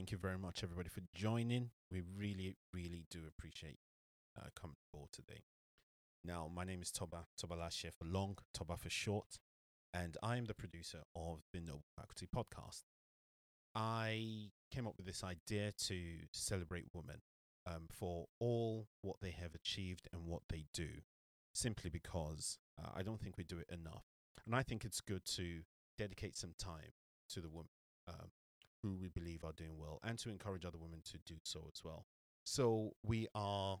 [0.00, 1.68] thank you very much, everybody, for joining.
[1.92, 3.76] We really, really do appreciate
[4.34, 5.42] uh, coming aboard today.
[6.24, 9.36] Now, my name is Toba, Toba Lashe for long, Toba for short,
[9.92, 12.84] and I am the producer of the Noble Faculty podcast.
[13.74, 16.00] I came up with this idea to
[16.32, 17.20] celebrate women
[17.66, 20.88] um, for all what they have achieved and what they do,
[21.52, 24.06] simply because uh, I don't think we do it enough.
[24.46, 25.60] And I think it's good to
[25.98, 26.94] dedicate some time
[27.34, 27.68] to the women
[28.08, 28.30] um,
[28.82, 31.82] who we believe are doing well and to encourage other women to do so as
[31.84, 32.06] well.
[32.44, 33.78] So we are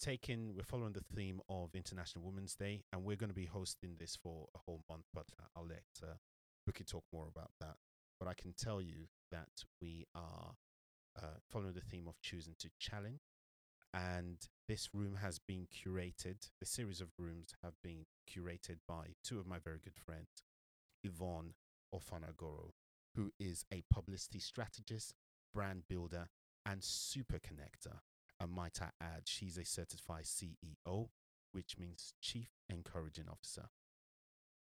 [0.00, 3.96] taking, we're following the theme of International Women's Day, and we're going to be hosting
[3.98, 5.26] this for a whole month, but
[5.56, 6.16] I'll let uh,
[6.66, 7.76] Ricky talk more about that.
[8.18, 10.54] But I can tell you that we are
[11.20, 13.20] uh, following the theme of choosing to challenge.
[13.94, 19.38] And this room has been curated, the series of rooms have been curated by two
[19.38, 20.44] of my very good friends,
[21.02, 21.54] Yvonne
[21.94, 22.72] Ofanagoro,
[23.16, 25.14] who is a publicity strategist,
[25.52, 26.28] brand builder,
[26.64, 27.98] and super connector.
[28.38, 31.08] And might I add, she's a certified CEO,
[31.52, 33.68] which means Chief Encouraging Officer.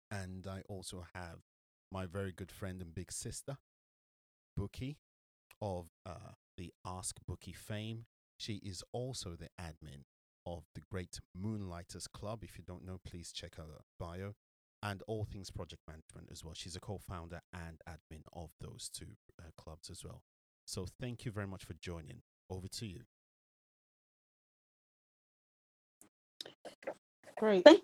[0.09, 1.39] And I also have
[1.91, 3.57] my very good friend and big sister,
[4.55, 4.97] Bookie
[5.61, 8.05] of uh, the Ask Bookie fame.
[8.37, 10.03] She is also the admin
[10.45, 12.43] of the Great Moonlighters Club.
[12.43, 13.63] If you don't know, please check her
[13.99, 14.35] bio
[14.87, 16.53] and all things project management as well.
[16.55, 20.21] She's a co founder and admin of those two uh, clubs as well.
[20.65, 22.21] So thank you very much for joining.
[22.49, 23.01] Over to you.
[27.37, 27.67] Great.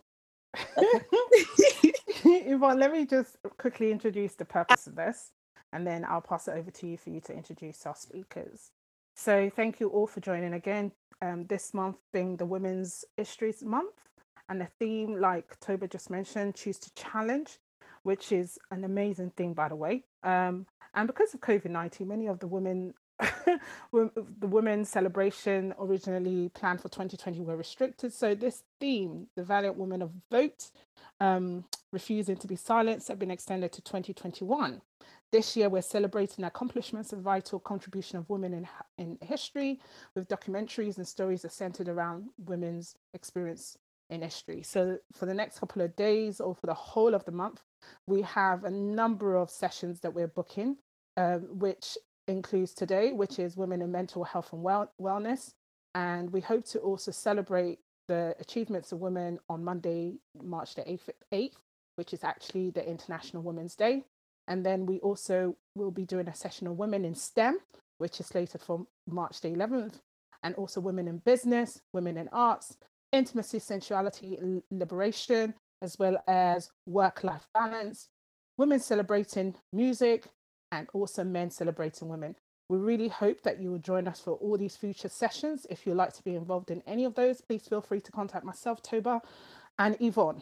[2.26, 5.32] Yvonne, let me just quickly introduce the purpose of this
[5.74, 8.72] and then I'll pass it over to you for you to introduce our speakers.
[9.16, 10.92] So, thank you all for joining again.
[11.22, 13.94] Um, this month being the Women's Histories Month,
[14.50, 17.60] and the theme, like Toba just mentioned, choose to challenge,
[18.04, 20.04] which is an amazing thing, by the way.
[20.24, 22.94] Um, and because of COVID 19, many of the women
[23.92, 28.12] the women's celebration originally planned for 2020 were restricted.
[28.12, 30.72] So this theme, the valiant women of vote,
[31.20, 34.82] um, refusing to be silenced, have been extended to 2021.
[35.32, 39.80] This year, we're celebrating accomplishments and vital contribution of women in, in history
[40.16, 43.78] with documentaries and stories that centered around women's experience
[44.10, 44.64] in history.
[44.64, 47.62] So, for the next couple of days or for the whole of the month,
[48.08, 50.78] we have a number of sessions that we're booking,
[51.18, 51.98] um, which
[52.28, 55.54] includes today, which is Women in Mental Health and well- Wellness.
[55.96, 61.10] And we hope to also celebrate the achievements of women on Monday, March the 8th,
[61.32, 61.58] 8th
[61.96, 64.04] which is actually the International Women's Day.
[64.48, 67.60] And then we also will be doing a session on women in STEM,
[67.98, 70.00] which is slated for March the 11th,
[70.44, 72.78] and also women in business, women in arts,
[73.14, 74.38] intimacy, sensuality,
[74.72, 78.10] liberation, as well as work life balance,
[78.58, 80.26] women celebrating music,
[80.72, 82.36] and also men celebrating women.
[82.70, 85.68] We really hope that you will join us for all these future sessions.
[85.70, 88.46] If you'd like to be involved in any of those, please feel free to contact
[88.46, 89.22] myself, Toba,
[89.78, 90.42] and Yvonne.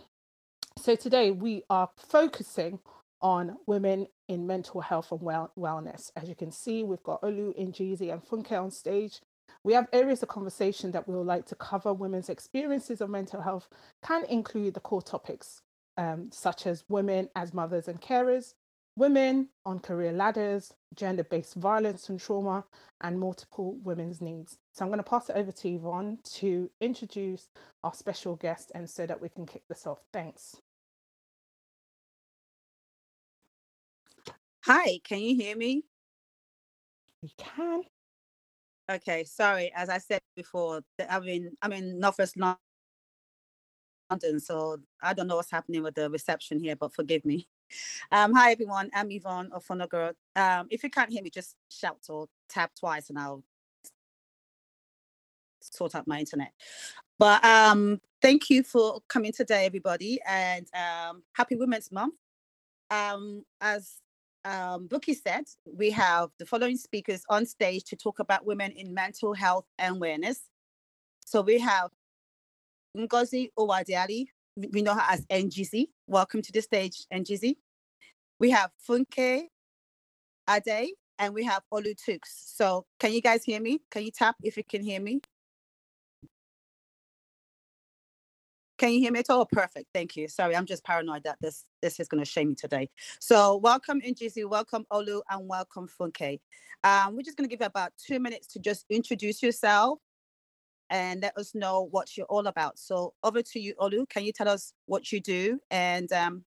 [0.77, 2.79] So today we are focusing
[3.21, 6.11] on women in mental health and well- wellness.
[6.15, 9.19] As you can see, we've got Olu, NGZ, and Funke on stage.
[9.63, 11.93] We have areas of conversation that we would like to cover.
[11.93, 13.69] Women's experiences of mental health
[14.03, 15.61] can include the core topics,
[15.97, 18.53] um, such as women as mothers and carers,
[18.95, 22.65] women on career ladders, gender based violence and trauma,
[23.01, 24.57] and multiple women's needs.
[24.73, 27.47] So I'm going to pass it over to Yvonne to introduce
[27.83, 29.99] our special guest and so that we can kick this off.
[30.11, 30.57] Thanks.
[34.65, 35.83] Hi, can you hear me?
[37.21, 37.83] We can.
[38.91, 39.71] Okay, sorry.
[39.73, 42.57] As I said before, I'm in I'm in Northwest London,
[44.39, 47.47] so I don't know what's happening with the reception here, but forgive me.
[48.11, 50.13] Um, hi everyone, I'm Yvonne Ofanagoro.
[50.35, 53.45] Um, if you can't hear me, just shout or tap twice and I'll
[55.61, 56.51] sort out my internet.
[57.17, 62.15] But um, thank you for coming today, everybody, and um, happy Women's Month.
[62.89, 64.00] Um, as
[64.45, 68.93] um, Bookie said, we have the following speakers on stage to talk about women in
[68.93, 70.41] mental health and awareness.
[71.25, 71.89] So we have
[72.97, 74.25] Ngozi Owadiali,
[74.57, 75.87] we know her as NGZ.
[76.07, 77.55] Welcome to the stage, NGZ.
[78.39, 79.43] We have Funke
[80.49, 82.19] Ade, and we have Olu Tux.
[82.25, 83.79] So can you guys hear me?
[83.91, 85.21] Can you tap if you can hear me?
[88.81, 89.45] Can you hear me at all?
[89.45, 89.89] Perfect.
[89.93, 90.27] Thank you.
[90.27, 92.89] Sorry, I'm just paranoid that this this is going to shame me today.
[93.19, 96.39] So welcome NGZ, welcome Olu, and welcome Funke.
[96.83, 99.99] Um, we're just going to give you about two minutes to just introduce yourself
[100.89, 102.79] and let us know what you're all about.
[102.79, 104.09] So over to you, Olu.
[104.09, 105.59] Can you tell us what you do?
[105.69, 106.43] And um...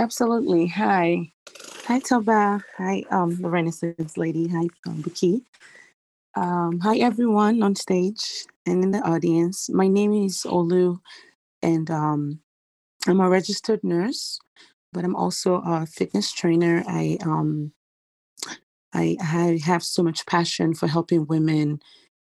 [0.00, 0.66] absolutely.
[0.66, 1.30] Hi.
[1.84, 2.64] Hi, Toba.
[2.76, 4.48] Hi, um, the Renaissance lady.
[4.48, 5.42] Hi, um, Buki.
[6.38, 9.68] Um, hi, everyone on stage and in the audience.
[9.70, 11.00] My name is Olu,
[11.62, 12.40] and um,
[13.06, 14.40] I'm a registered nurse,
[14.92, 16.84] but I'm also a fitness trainer.
[16.88, 17.72] I um,
[18.94, 21.80] I, I have so much passion for helping women,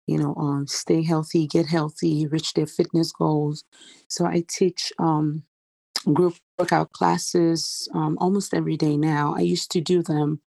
[0.07, 3.65] you know, um, stay healthy, get healthy, reach their fitness goals.
[4.09, 5.45] So I teach um,
[6.13, 9.35] group workout classes um, almost every day now.
[9.37, 10.41] I used to do them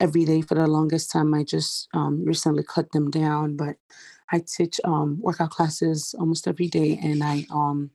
[0.00, 1.34] every day for the longest time.
[1.34, 3.76] I just um, recently cut them down, but
[4.30, 7.90] I teach um, workout classes almost every day, and I um,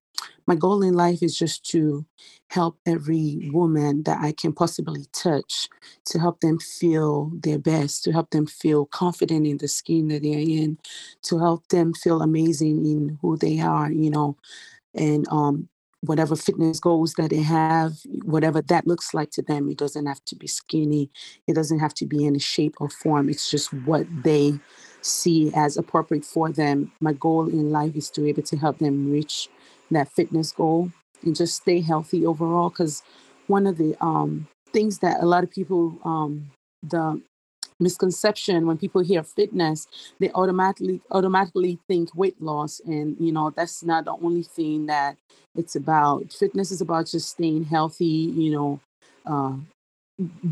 [0.47, 2.05] my goal in life is just to
[2.49, 5.67] help every woman that I can possibly touch
[6.05, 10.23] to help them feel their best, to help them feel confident in the skin that
[10.23, 10.77] they're in,
[11.23, 14.37] to help them feel amazing in who they are, you know,
[14.95, 15.69] and um,
[16.01, 17.93] whatever fitness goals that they have,
[18.23, 19.69] whatever that looks like to them.
[19.69, 21.09] It doesn't have to be skinny,
[21.47, 23.29] it doesn't have to be in a shape or form.
[23.29, 24.59] It's just what they
[25.01, 26.91] see as appropriate for them.
[26.99, 29.49] My goal in life is to be able to help them reach
[29.91, 30.91] that fitness goal
[31.23, 32.69] and just stay healthy overall.
[32.69, 33.03] Because
[33.47, 36.51] one of the um, things that a lot of people, um,
[36.83, 37.21] the
[37.81, 39.87] misconception when people hear fitness
[40.19, 42.79] they automatically automatically think weight loss.
[42.85, 45.17] And you know that's not the only thing that
[45.55, 46.31] it's about.
[46.31, 48.79] Fitness is about just staying healthy you know
[49.25, 49.55] uh,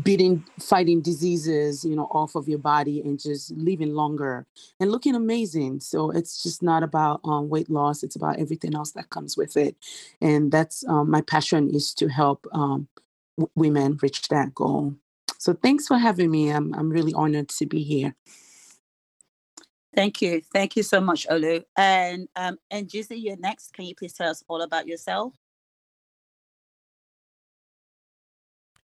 [0.02, 4.46] beating fighting diseases you know off of your body and just living longer
[4.80, 5.80] and looking amazing.
[5.80, 8.02] So it's just not about um, weight loss.
[8.02, 9.76] It's about everything else that comes with it.
[10.20, 12.88] And that's um, my passion is to help um,
[13.38, 14.94] w- women reach that goal
[15.40, 16.50] so thanks for having me.
[16.50, 18.14] I'm, I'm really honored to be here.
[19.96, 20.42] Thank you.
[20.52, 21.62] Thank you so much, Olu.
[21.78, 23.72] And um, and Jizzy, you're next.
[23.72, 25.32] Can you please tell us all about yourself?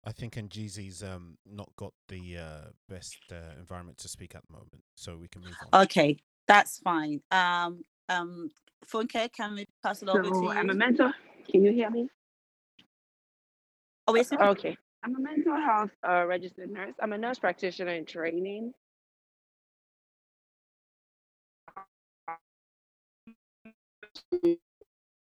[0.06, 4.54] I think NGZ's um not got the uh, best uh, environment to speak at the
[4.54, 5.84] moment, so we can move on.
[5.84, 6.18] Okay,
[6.48, 7.20] that's fine.
[7.32, 8.50] Um, um,
[8.90, 10.50] Funke, can we pass it over to you?
[10.52, 11.14] I'm a mentor.
[11.52, 12.08] Can you hear me?
[14.08, 14.78] Oh, wait, okay.
[15.06, 16.96] I'm a mental health uh, registered nurse.
[17.02, 18.74] I'm a nurse practitioner in training.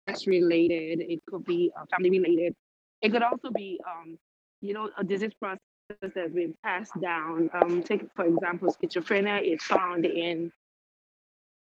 [0.08, 2.56] Stress related, it could be uh, family related.
[3.02, 4.18] It could also be, um,
[4.62, 5.60] you know, a disease process
[6.02, 7.52] that's been passed down.
[7.54, 10.52] Um, take for example, schizophrenia is found in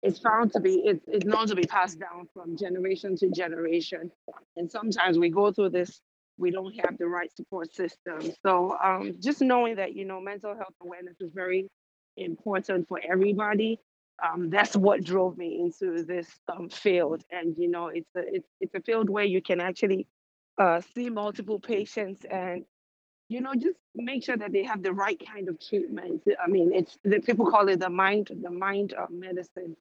[0.01, 4.11] it's found to be it's, it's known to be passed down from generation to generation
[4.55, 6.01] and sometimes we go through this
[6.37, 8.19] we don't have the right support system.
[8.43, 11.69] So um, just knowing that, you know, mental health awareness is very
[12.17, 13.79] important for everybody.
[14.23, 17.23] Um, that's what drove me into this um, field.
[17.31, 20.07] And, you know, it's a, it's, it's a field where you can actually
[20.57, 22.63] uh, see multiple patients and,
[23.27, 26.23] you know, just make sure that they have the right kind of treatment.
[26.43, 29.75] I mean, it's the people call it the mind, the mind of medicine,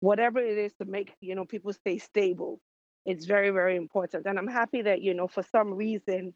[0.00, 2.60] whatever it is to make, you know, people stay stable
[3.06, 4.26] it's very, very important.
[4.26, 6.34] And I'm happy that, you know, for some reason,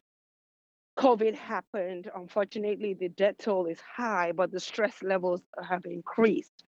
[0.98, 2.10] COVID happened.
[2.14, 6.64] Unfortunately, the death toll is high, but the stress levels have increased.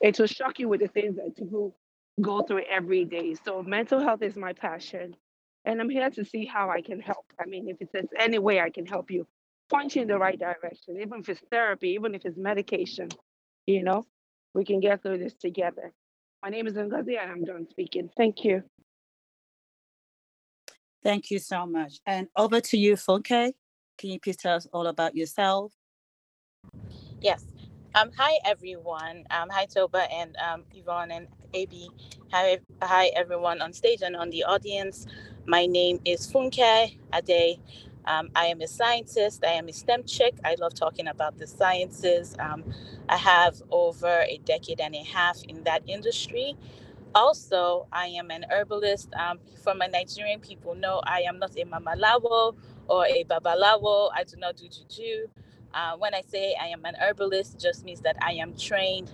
[0.00, 1.76] It will shock you with the things that people
[2.20, 3.34] go through every day.
[3.44, 5.16] So, mental health is my passion.
[5.64, 7.24] And I'm here to see how I can help.
[7.40, 9.26] I mean, if it's any way I can help you,
[9.70, 13.08] point you in the right direction, even if it's therapy, even if it's medication,
[13.66, 14.04] you know,
[14.52, 15.92] we can get through this together.
[16.42, 18.10] My name is Ngozi and I'm done speaking.
[18.16, 18.62] Thank you.
[21.04, 22.00] Thank you so much.
[22.06, 23.52] And over to you, Funke.
[23.98, 25.72] Can you please tell us all about yourself?
[27.20, 27.44] Yes.
[27.94, 29.24] Um, hi, everyone.
[29.30, 31.90] Um, hi, Toba and um, Yvonne and AB.
[32.32, 35.06] Hi, hi, everyone on stage and on the audience.
[35.46, 37.60] My name is Funke Ade.
[38.06, 39.44] Um, I am a scientist.
[39.44, 40.34] I am a STEM chick.
[40.44, 42.34] I love talking about the sciences.
[42.38, 42.64] Um,
[43.08, 46.56] I have over a decade and a half in that industry.
[47.14, 49.10] Also, I am an herbalist.
[49.14, 52.56] Um, for my Nigerian people, know I am not a mamalawo
[52.88, 54.10] or a babalawo.
[54.14, 55.28] I do not do juju.
[55.74, 59.12] Uh, when I say I am an herbalist, just means that I am trained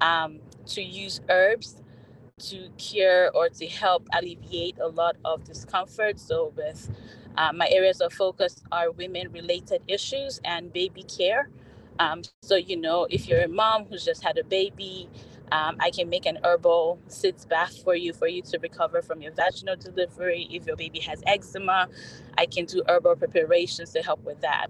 [0.00, 1.76] um, to use herbs
[2.38, 6.20] to cure or to help alleviate a lot of discomfort.
[6.20, 6.90] So, with
[7.36, 11.50] uh, my areas of focus are women-related issues and baby care.
[11.98, 15.08] Um, so, you know, if you're a mom who's just had a baby,
[15.52, 19.22] um, I can make an herbal sitz bath for you for you to recover from
[19.22, 20.48] your vaginal delivery.
[20.50, 21.88] If your baby has eczema,
[22.38, 24.68] I can do herbal preparations to help with that.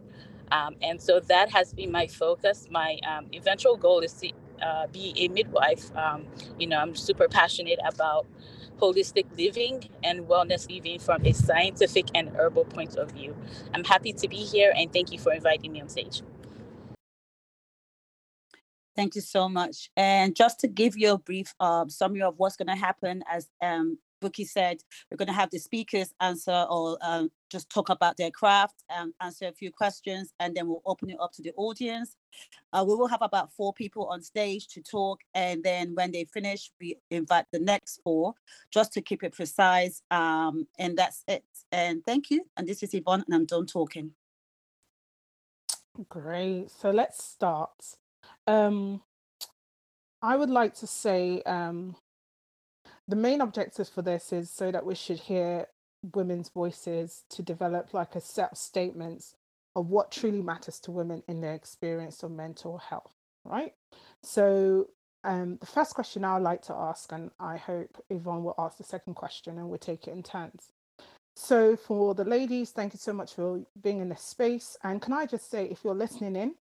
[0.53, 2.69] Um, and so that has been my focus.
[2.71, 5.97] My um, eventual goal is to uh, be a midwife.
[5.97, 6.27] Um,
[6.59, 8.27] you know, I'm super passionate about
[8.81, 13.37] holistic living and wellness living from a scientific and herbal point of view.
[13.75, 16.23] I'm happy to be here and thank you for inviting me on stage.
[18.95, 19.91] Thank you so much.
[19.97, 23.49] And just to give you a brief uh, summary of what's going to happen, as
[23.63, 24.79] um, Bookie said,
[25.11, 29.13] we're going to have the speakers answer or uh, just talk about their craft and
[29.21, 32.17] answer a few questions, and then we'll open it up to the audience.
[32.73, 36.25] Uh, we will have about four people on stage to talk, and then when they
[36.25, 38.35] finish, we invite the next four,
[38.71, 40.03] just to keep it precise.
[40.11, 41.45] Um, and that's it.
[41.73, 42.45] And thank you.
[42.57, 44.13] And this is Yvonne, and I'm done talking.
[46.09, 46.71] Great.
[46.71, 47.97] So let's start.
[48.47, 49.03] Um,
[50.21, 51.97] I would like to say um,
[53.09, 55.67] the main objective for this is so that we should hear
[56.15, 59.35] women's voices to develop like a set of statements
[59.75, 63.13] of what truly matters to women in their experience of mental health,
[63.45, 63.73] right?
[64.23, 64.89] So
[65.25, 68.77] um, the first question I would like to ask, and I hope Yvonne will ask
[68.77, 70.73] the second question and we'll take it in turns.
[71.35, 74.77] So for the ladies, thank you so much for being in this space.
[74.85, 76.55] And can I just say, if you're listening in,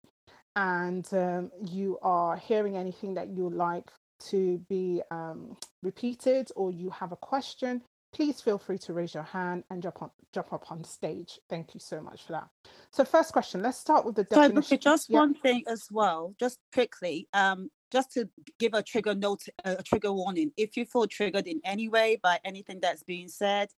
[0.60, 3.89] and um, you are hearing anything that you would like
[4.20, 7.82] to be um, repeated or you have a question,
[8.13, 11.39] please feel free to raise your hand and jump on jump up on stage.
[11.50, 12.50] Thank you so much for that.
[12.92, 14.80] So first question, let's start with the Sorry, definition.
[14.80, 19.82] just one thing as well, just quickly, um, just to give a trigger note, a
[19.82, 20.51] trigger warning.
[20.58, 23.70] If you feel triggered in any way by anything that's being said,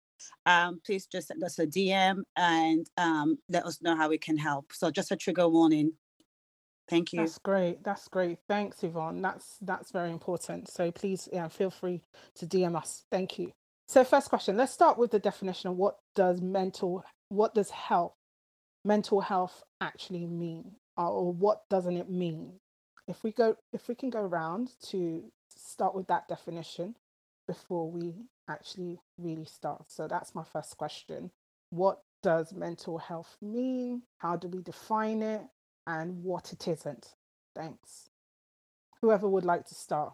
[0.46, 4.38] um, please just send us a DM and um, let us know how we can
[4.38, 4.74] help.
[4.74, 5.94] So just a trigger warning.
[6.92, 7.22] Thank you.
[7.22, 7.84] That's great.
[7.86, 8.40] That's great.
[8.50, 9.22] Thanks, Yvonne.
[9.22, 10.70] That's that's very important.
[10.70, 12.04] So please, yeah, feel free
[12.36, 13.06] to DM us.
[13.10, 13.54] Thank you.
[13.88, 14.58] So first question.
[14.58, 18.14] Let's start with the definition of what does mental, what does health,
[18.86, 22.60] mental health actually mean, or, or what doesn't it mean?
[23.08, 25.24] If we go, if we can go around to
[25.56, 26.96] start with that definition
[27.48, 28.16] before we
[28.50, 29.86] actually really start.
[29.88, 31.32] So that's my first question.
[31.70, 34.04] What does mental health mean?
[34.20, 35.42] How do we define it?
[35.88, 37.16] And what it isn't.
[37.56, 38.10] Thanks.
[39.02, 40.14] Whoever would like to start.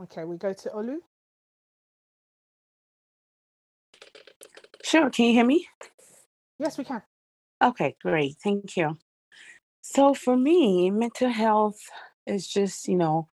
[0.00, 0.96] Okay, we go to Olu.
[4.82, 5.10] Sure.
[5.10, 5.68] Can you hear me?
[6.58, 7.02] Yes, we can.
[7.62, 8.36] Okay, great.
[8.42, 8.96] Thank you.
[9.82, 11.80] So for me, mental health
[12.26, 13.28] is just, you know,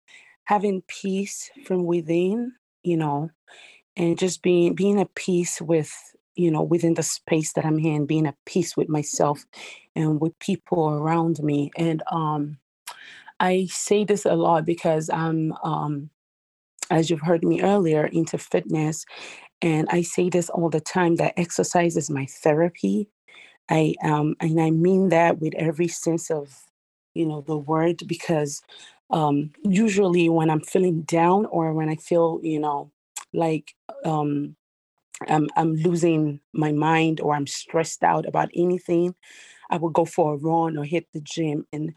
[0.44, 3.30] having peace from within, you know,
[3.96, 5.92] and just being being at peace with
[6.34, 9.44] you know, within the space that I'm in, being at peace with myself
[9.94, 11.70] and with people around me.
[11.76, 12.58] And um,
[13.40, 16.10] I say this a lot because I'm, um,
[16.90, 19.04] as you've heard me earlier, into fitness.
[19.60, 23.08] And I say this all the time that exercise is my therapy.
[23.70, 26.52] I um, and I mean that with every sense of,
[27.14, 28.60] you know, the word because
[29.10, 32.90] um, usually when I'm feeling down or when I feel, you know,
[33.32, 33.74] like
[34.04, 34.56] um,
[35.28, 39.14] I'm, I'm losing my mind or I'm stressed out about anything,
[39.70, 41.66] I would go for a run or hit the gym.
[41.72, 41.94] And,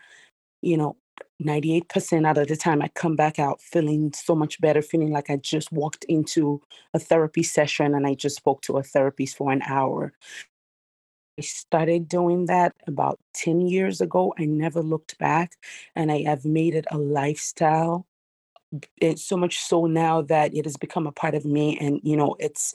[0.61, 0.97] you know,
[1.43, 5.29] 98% out of the time, I come back out feeling so much better, feeling like
[5.29, 6.61] I just walked into
[6.93, 10.13] a therapy session and I just spoke to a therapist for an hour.
[11.37, 14.33] I started doing that about 10 years ago.
[14.39, 15.57] I never looked back
[15.95, 18.07] and I have made it a lifestyle
[18.99, 22.17] it's so much so now that it has become a part of me and you
[22.17, 22.73] know it's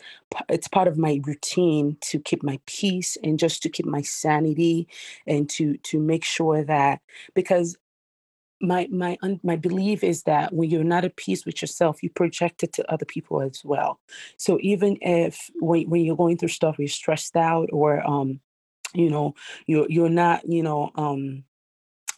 [0.48, 4.88] it's part of my routine to keep my peace and just to keep my sanity
[5.26, 7.00] and to to make sure that
[7.34, 7.76] because
[8.60, 12.62] my my my belief is that when you're not at peace with yourself you project
[12.62, 13.98] it to other people as well.
[14.36, 18.40] So even if when, when you're going through stuff you're stressed out or um
[18.94, 19.34] you know
[19.66, 21.44] you're you're not you know um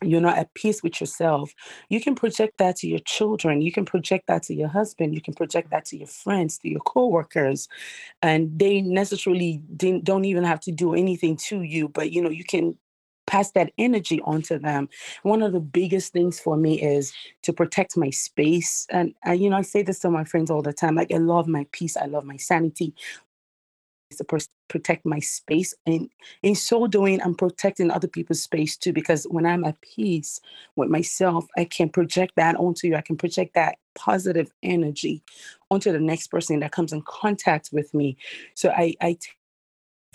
[0.07, 1.55] you're not at peace with yourself,
[1.89, 3.63] you can project that to your children.
[3.63, 5.15] You can project that to your husband.
[5.15, 7.69] You can project that to your friends, to your coworkers,
[8.23, 11.89] and they necessarily don't even have to do anything to you.
[11.89, 12.77] But you know, you can
[13.27, 14.89] pass that energy onto them.
[15.23, 19.51] One of the biggest things for me is to protect my space, and I, you
[19.51, 20.97] know, I say this to my friends all the time.
[20.97, 21.97] Like I love my peace.
[21.97, 22.95] I love my sanity
[24.17, 24.39] to pr-
[24.69, 26.09] protect my space and
[26.43, 30.41] in so doing i'm protecting other people's space too because when i'm at peace
[30.77, 35.23] with myself i can project that onto you i can project that positive energy
[35.71, 38.17] onto the next person that comes in contact with me.
[38.55, 39.37] So i i take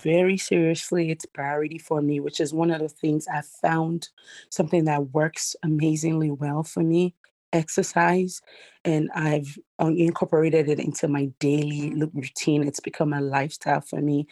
[0.00, 4.08] very seriously it's priority for me which is one of the things i found
[4.48, 7.14] something that works amazingly well for me
[7.52, 8.40] exercise
[8.84, 12.66] and I've um, incorporated it into my daily routine.
[12.66, 14.26] It's become a lifestyle for me.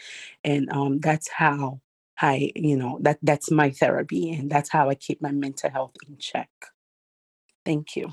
[0.45, 1.81] And um, that's how
[2.21, 5.95] I, you know, that that's my therapy and that's how I keep my mental health
[6.09, 6.51] in check.
[7.65, 8.13] Thank you.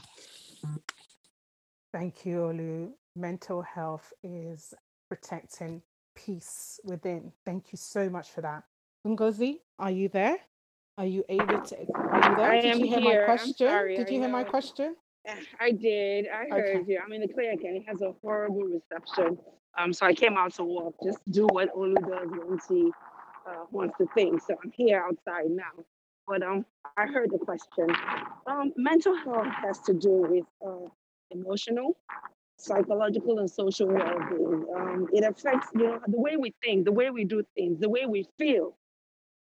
[1.94, 2.92] Thank you, Olu.
[3.16, 4.74] Mental health is
[5.10, 5.82] protecting
[6.16, 7.32] peace within.
[7.46, 8.64] Thank you so much for that.
[9.06, 10.38] Ngozi, are you there?
[10.98, 11.76] Are you able to?
[11.96, 12.52] Are you there?
[12.52, 13.26] I Did am you hear here.
[13.26, 13.68] my I'm question?
[13.68, 14.50] sorry, Did I you hear my know.
[14.50, 14.96] question?
[15.60, 16.28] I did.
[16.28, 16.92] I heard Okay.
[16.94, 17.00] you.
[17.04, 19.38] I'm in the clinic and it has a horrible reception.
[19.78, 22.92] Um, so I came out to walk, just do what Olu does when she
[23.48, 24.42] uh, wants to think.
[24.42, 25.72] So I'm here outside now.
[26.28, 27.88] But um, I heard the question.
[28.46, 30.90] Um, mental health has to do with uh,
[31.32, 31.98] emotional,
[32.58, 34.66] psychological, and social well-being.
[34.76, 37.90] Um, it affects, you know, the way we think, the way we do things, the
[37.90, 38.78] way we feel,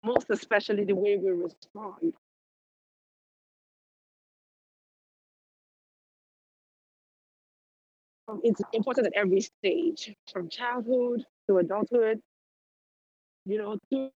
[0.08, 2.14] most especially the way we respond.
[8.28, 12.22] Um, it's important at every stage, from childhood to adulthood.
[13.46, 14.10] You know, to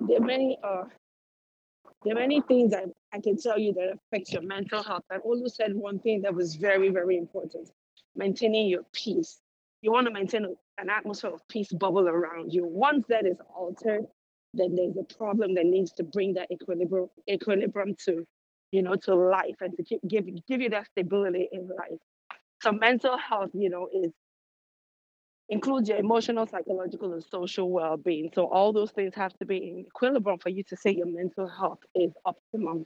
[0.00, 0.84] there are many uh
[2.04, 5.04] there are many things that I can tell you that affects your mental health.
[5.10, 7.70] And Olu said one thing that was very, very important:
[8.16, 9.40] maintaining your peace.
[9.82, 12.66] You want to maintain a- an atmosphere of peace bubble around you.
[12.66, 14.04] Once that is altered,
[14.54, 18.26] then there's a problem that needs to bring that equilibrium equilibrium to,
[18.72, 22.00] you know, to life and to keep, give give you that stability in life.
[22.62, 24.12] So mental health, you know, is
[25.48, 28.30] includes your emotional, psychological, and social well-being.
[28.34, 31.46] So all those things have to be in equilibrium for you to say your mental
[31.46, 32.84] health is optimum.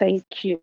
[0.00, 0.60] Thank you.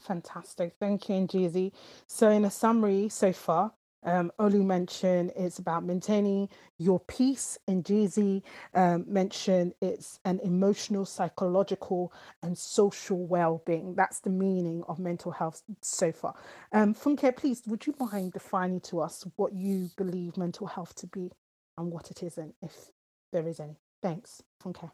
[0.00, 0.74] Fantastic.
[0.80, 1.72] Thank you, NGZ.
[2.06, 3.72] So, in a summary so far,
[4.04, 7.58] um, Olu mentioned it's about maintaining your peace.
[7.68, 8.42] NGZ
[8.74, 12.12] um, mentioned it's an emotional, psychological,
[12.42, 13.94] and social well-being.
[13.94, 16.34] That's the meaning of mental health so far.
[16.72, 21.06] Um, Funke, please, would you mind defining to us what you believe mental health to
[21.06, 21.30] be
[21.76, 22.90] and what it isn't, if
[23.32, 23.76] there is any?
[24.00, 24.90] Thanks, Funke.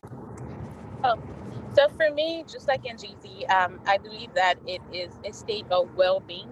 [1.05, 1.19] Oh,
[1.75, 5.95] so for me, just like NGZ, um, I believe that it is a state of
[5.95, 6.49] well-being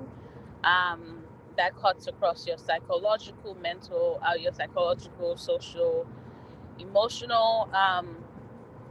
[0.65, 1.22] um,
[1.57, 6.07] that cuts across your psychological, mental, uh, your psychological, social,
[6.79, 7.69] emotional.
[7.75, 8.17] Um,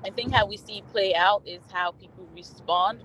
[0.05, 3.03] I think how we see play out is how people respond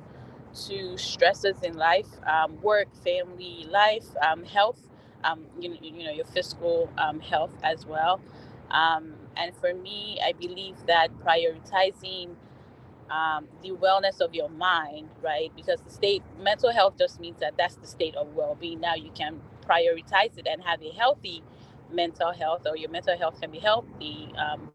[0.66, 4.80] to stresses in life, um, work, family, life, um, health.
[5.24, 8.20] Um, you know, you know your physical um, health as well.
[8.70, 12.30] Um, and for me, I believe that prioritizing
[13.10, 15.52] um, the wellness of your mind, right?
[15.56, 18.80] Because the state mental health just means that that's the state of well-being.
[18.80, 21.42] Now you can prioritize it and have a healthy
[21.92, 24.72] mental health, or your mental health can be healthy um,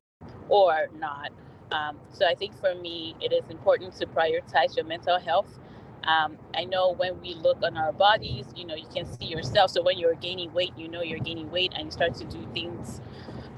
[0.49, 1.31] or not.
[1.71, 5.59] Um, so I think for me, it is important to prioritize your mental health.
[6.03, 9.71] Um, I know when we look on our bodies, you know, you can see yourself.
[9.71, 12.47] So when you're gaining weight, you know you're gaining weight, and you start to do
[12.53, 13.01] things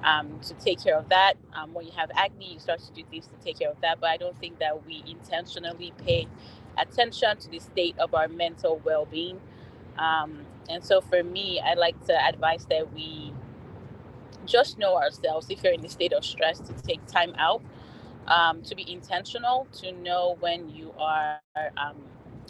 [0.04, 1.36] um, to take care of that.
[1.54, 4.00] Um, when you have acne, you start to do things to take care of that.
[4.00, 6.28] But I don't think that we intentionally pay
[6.78, 9.40] attention to the state of our mental well being.
[9.98, 13.34] Um, and so for me, I like to advise that we
[14.46, 15.48] just know ourselves.
[15.50, 17.62] If you're in a state of stress, to take time out,
[18.28, 21.40] um, to be intentional, to know when you are
[21.78, 21.98] um,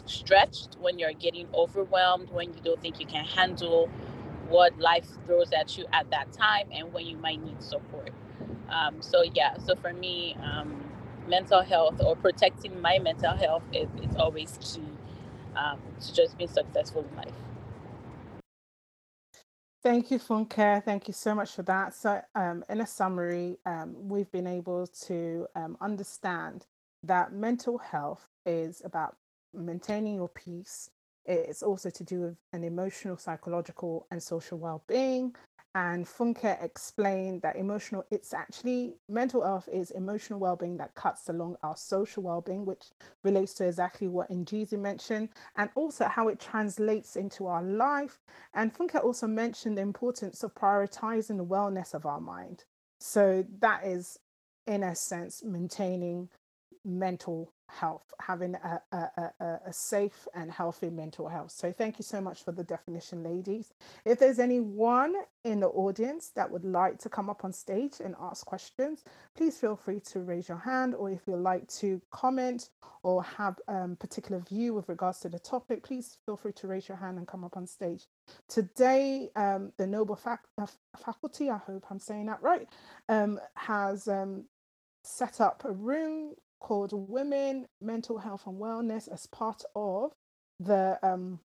[0.06, 3.90] stretched, when you're getting overwhelmed, when you don't think you can handle
[4.48, 8.10] what life throws at you at that time and when you might need support.
[8.68, 10.82] Um, so yeah, so for me, um,
[11.28, 14.82] mental health or protecting my mental health is, is always key
[15.56, 17.32] um, to just being successful in life.
[19.82, 20.82] Thank you, Funke.
[20.82, 21.94] Thank you so much for that.
[21.94, 26.64] So, um, in a summary, um, we've been able to um, understand
[27.02, 29.16] that mental health is about
[29.52, 30.88] maintaining your peace.
[31.26, 35.34] It's also to do with an emotional, psychological, and social well-being.
[35.76, 41.56] And Funke explained that emotional, it's actually mental health is emotional well-being that cuts along
[41.64, 42.84] our social well-being, which
[43.24, 48.18] relates to exactly what NGZ mentioned, and also how it translates into our life
[48.54, 52.64] and Funke also mentioned the importance of prioritizing the wellness of our mind.
[53.00, 54.18] So that is,
[54.66, 56.28] in a sense, maintaining
[56.84, 61.50] mental health, having a, a, a, a- safe and healthy mental health.
[61.52, 63.72] So thank you so much for the definition, ladies.
[64.04, 68.14] If there's anyone in the audience that would like to come up on stage and
[68.20, 69.04] ask questions,
[69.36, 72.70] please feel free to raise your hand, or if you'd like to comment
[73.02, 76.66] or have a um, particular view with regards to the topic, please feel free to
[76.66, 78.06] raise your hand and come up on stage.
[78.48, 80.46] Today, um, the Noble fac-
[81.04, 82.68] Faculty, I hope I'm saying that right,
[83.08, 84.44] um, has um,
[85.04, 90.12] set up a room called Women, Mental Health and Wellness as part of
[90.58, 91.40] the um,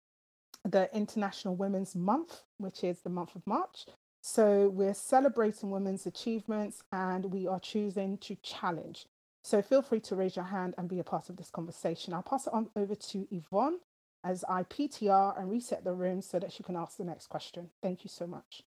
[0.63, 3.85] the International Women's Month, which is the month of March.
[4.21, 9.07] So we're celebrating women's achievements and we are choosing to challenge.
[9.43, 12.13] So feel free to raise your hand and be a part of this conversation.
[12.13, 13.79] I'll pass it on over to Yvonne
[14.23, 17.69] as I PTR and reset the room so that she can ask the next question.
[17.83, 18.63] Thank you so much.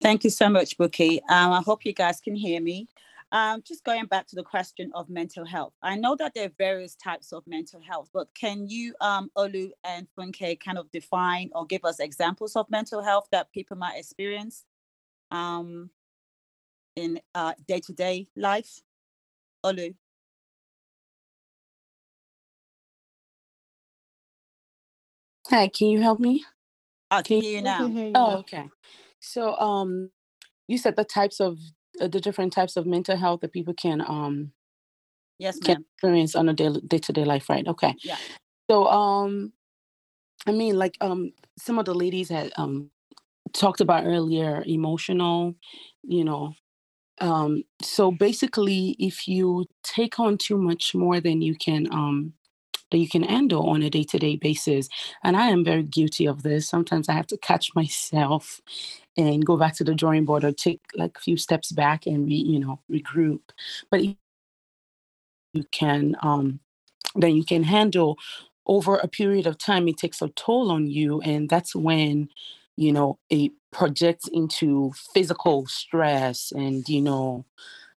[0.00, 1.22] Thank you so much, Bookie.
[1.28, 2.88] Um, I hope you guys can hear me.
[3.32, 5.72] Um, just going back to the question of mental health.
[5.82, 9.70] I know that there are various types of mental health, but can you, um, Olu
[9.82, 13.98] and Funke, kind of define or give us examples of mental health that people might
[13.98, 14.64] experience
[15.32, 15.90] um,
[16.94, 18.80] in uh, day-to-day life?
[19.64, 19.94] Olu.
[25.48, 26.44] Hi, can you help me?
[27.10, 27.88] I can hear you now.
[27.88, 28.70] hear you Oh, okay.
[29.20, 30.10] So, um,
[30.68, 31.58] you said the types of
[32.00, 34.52] uh, the different types of mental health that people can um
[35.38, 35.84] Yes, can ma'am.
[35.94, 37.66] experience on a day to day life, right?
[37.66, 37.94] Okay.
[38.02, 38.18] Yeah.
[38.70, 39.52] So, um,
[40.46, 42.90] I mean, like, um, some of the ladies had um
[43.54, 45.54] talked about earlier, emotional,
[46.04, 46.54] you know.
[47.20, 52.34] Um, so basically, if you take on too much more than you can um
[52.90, 54.88] that you can handle on a day to day basis,
[55.24, 56.68] and I am very guilty of this.
[56.68, 58.60] Sometimes I have to catch myself
[59.16, 62.26] and go back to the drawing board or take like a few steps back and
[62.26, 63.40] re, you know, regroup.
[63.90, 64.16] But you
[65.70, 66.60] can um
[67.16, 68.18] then you can handle
[68.66, 72.28] over a period of time it takes a toll on you and that's when
[72.76, 77.44] you know it projects into physical stress and you know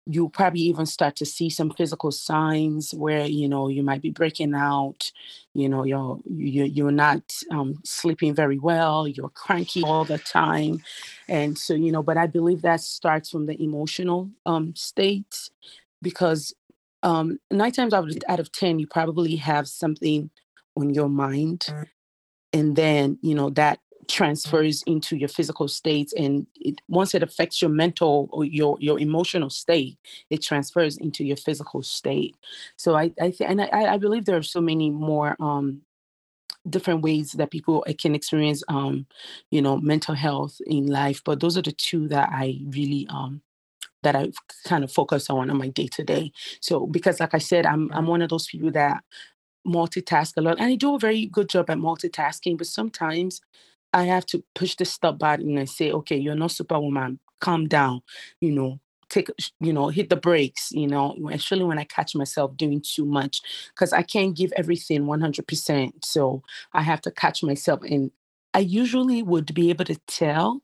[0.07, 4.11] you probably even start to see some physical signs where you know you might be
[4.11, 5.11] breaking out
[5.55, 10.83] you know you're you, you're not um, sleeping very well you're cranky all the time.
[11.29, 15.51] And so you know but i believe that starts from the emotional um, state
[16.03, 16.55] because
[17.03, 20.31] um, nine times out of, out of ten you probably have something
[20.77, 21.66] on your mind.
[22.53, 27.61] And then you know that transfers into your physical states and it, once it affects
[27.61, 29.99] your mental or your your emotional state
[30.31, 32.37] it transfers into your physical state.
[32.77, 35.83] So i i th- and I, I believe there are so many more um
[36.69, 39.07] different ways that people uh, can experience um
[39.51, 43.40] you know mental health in life but those are the two that i really um
[44.03, 44.31] that i
[44.64, 47.90] kind of focus on on my day to day so because like i said i'm
[47.92, 49.03] i'm one of those people that
[49.66, 53.40] multitask a lot and i do a very good job at multitasking but sometimes
[53.97, 57.21] I have to push the stop button and say, okay, you're not superwoman.
[57.41, 58.03] Calm down.
[58.41, 59.29] You know, take,
[59.61, 60.71] you know, hit the brakes.
[60.73, 63.43] You know, especially when I catch myself doing too much
[63.75, 66.05] because I can't give everything 100%.
[66.05, 67.81] So I have to catch myself.
[67.83, 68.11] And
[68.55, 70.63] I usually would be able to tell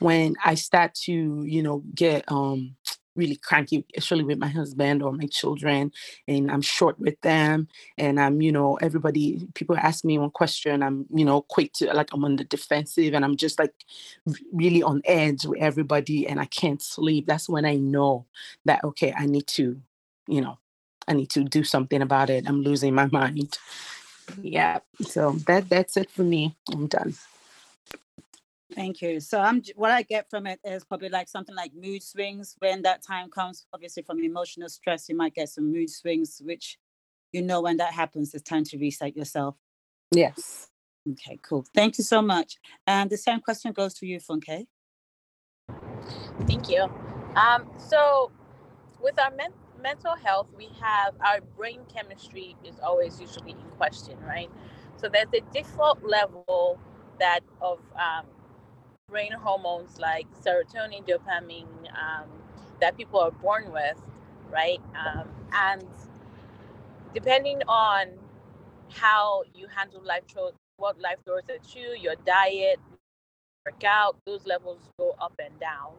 [0.00, 2.76] when I start to, you know, get um
[3.16, 5.92] really cranky, especially with my husband or my children,
[6.28, 10.82] and I'm short with them, and I'm, you know, everybody, people ask me one question,
[10.82, 13.74] I'm, you know, quick to like I'm on the defensive, and I'm just like
[14.52, 17.26] really on edge with everybody, and I can't sleep.
[17.26, 18.26] That's when I know
[18.64, 19.80] that okay, I need to,
[20.28, 20.58] you know,
[21.08, 22.48] I need to do something about it.
[22.48, 23.58] I'm losing my mind.
[24.40, 24.80] Yeah.
[25.02, 26.56] So that that's it for me.
[26.72, 27.14] I'm done.
[28.74, 29.20] Thank you.
[29.20, 32.82] So I'm what I get from it is probably like something like mood swings when
[32.82, 33.66] that time comes.
[33.72, 36.78] Obviously, from emotional stress, you might get some mood swings, which
[37.32, 39.56] you know when that happens, it's time to reset yourself.
[40.12, 40.68] Yes.
[41.10, 41.64] Okay, cool.
[41.74, 42.56] Thank you so much.
[42.86, 44.66] And the same question goes to you, Funke.
[46.46, 46.84] Thank you.
[47.36, 48.30] Um, so,
[49.00, 54.18] with our men- mental health, we have our brain chemistry is always usually in question,
[54.26, 54.50] right?
[54.96, 56.78] So there's a default level
[57.20, 58.26] that of um,
[59.08, 62.28] brain hormones like serotonin, dopamine um,
[62.80, 63.98] that people are born with,
[64.50, 64.80] right?
[64.94, 65.84] Um, and
[67.14, 68.08] depending on
[68.90, 70.24] how you handle life
[70.76, 72.78] what life throws at you, your diet,
[73.66, 75.92] workout, those levels go up and down.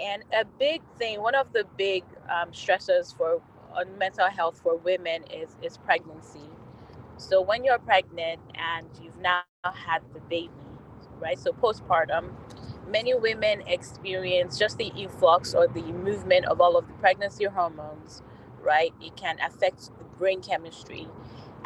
[0.00, 3.42] And a big thing, one of the big um, stressors for
[3.74, 6.48] on mental health for women is is pregnancy.
[7.18, 10.50] So when you're pregnant and you've now had the baby,
[11.22, 11.38] right?
[11.40, 12.32] So postpartum,
[12.88, 18.22] many women experience just the influx or the movement of all of the pregnancy hormones,
[18.62, 18.94] right?
[19.02, 21.08] It can affect the brain chemistry,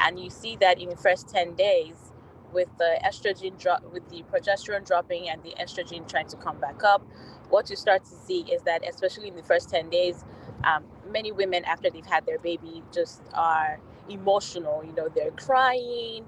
[0.01, 2.12] and you see that in the first ten days
[2.53, 6.85] with the estrogen drop, with the progesterone dropping and the estrogen trying to come back
[6.85, 7.03] up.
[7.51, 10.25] What you start to see is that, especially in the first ten days,
[10.64, 14.85] um, many women after they've had their baby just are emotional.
[14.85, 16.27] You know, they're crying,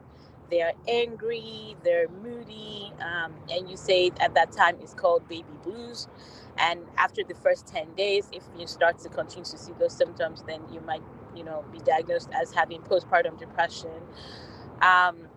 [0.50, 6.08] they're angry, they're moody, um, and you say at that time it's called baby blues.
[6.58, 10.44] And after the first 10 days, if you start to continue to see those symptoms,
[10.46, 11.02] then you might,
[11.37, 13.90] you know, be diagnosed as having postpartum depression.
[14.82, 15.28] Um,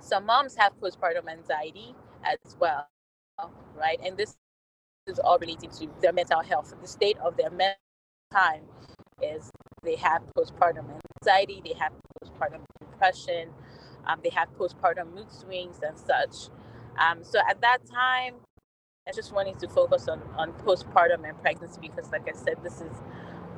[0.00, 2.88] some moms have postpartum anxiety as well,
[3.76, 4.00] right?
[4.04, 4.36] And this
[5.06, 6.74] is all related to their mental health.
[6.80, 7.76] The state of their mental
[8.32, 8.62] time
[9.22, 9.50] is
[9.84, 10.86] they have postpartum
[11.22, 11.92] anxiety, they have
[12.24, 13.50] postpartum depression,
[14.08, 16.50] um, they have postpartum mood swings and such.
[16.98, 18.34] Um, so at that time,
[19.08, 22.80] I just wanted to focus on, on postpartum and pregnancy because, like I said, this
[22.80, 22.92] is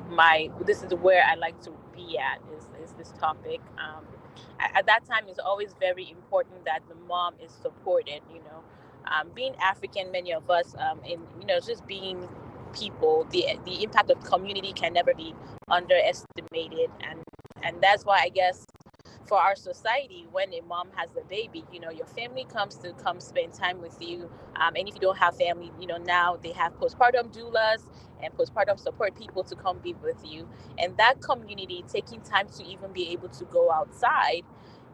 [0.09, 3.59] my this is where I like to be at is, is this topic.
[3.77, 4.05] Um,
[4.59, 8.21] at, at, that time, it's always very important that the mom is supported.
[8.33, 8.63] You know,
[9.11, 12.27] um, being African, many of us, um, in you know, just being
[12.73, 15.33] people, the the impact of community can never be
[15.69, 17.19] underestimated, and
[17.63, 18.65] and that's why I guess
[19.31, 22.91] for our society when a mom has a baby you know your family comes to
[22.93, 26.37] come spend time with you um, and if you don't have family you know now
[26.43, 27.81] they have postpartum doulas
[28.23, 30.47] and postpartum support people to come be with you.
[30.77, 34.43] And that community taking time to even be able to go outside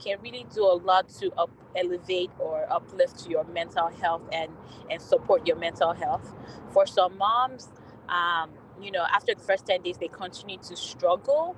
[0.04, 4.52] can really do a lot to up, elevate or uplift your mental health and
[4.92, 6.34] and support your mental health.
[6.72, 7.70] For some moms
[8.10, 11.56] um, you know after the first 10 days they continue to struggle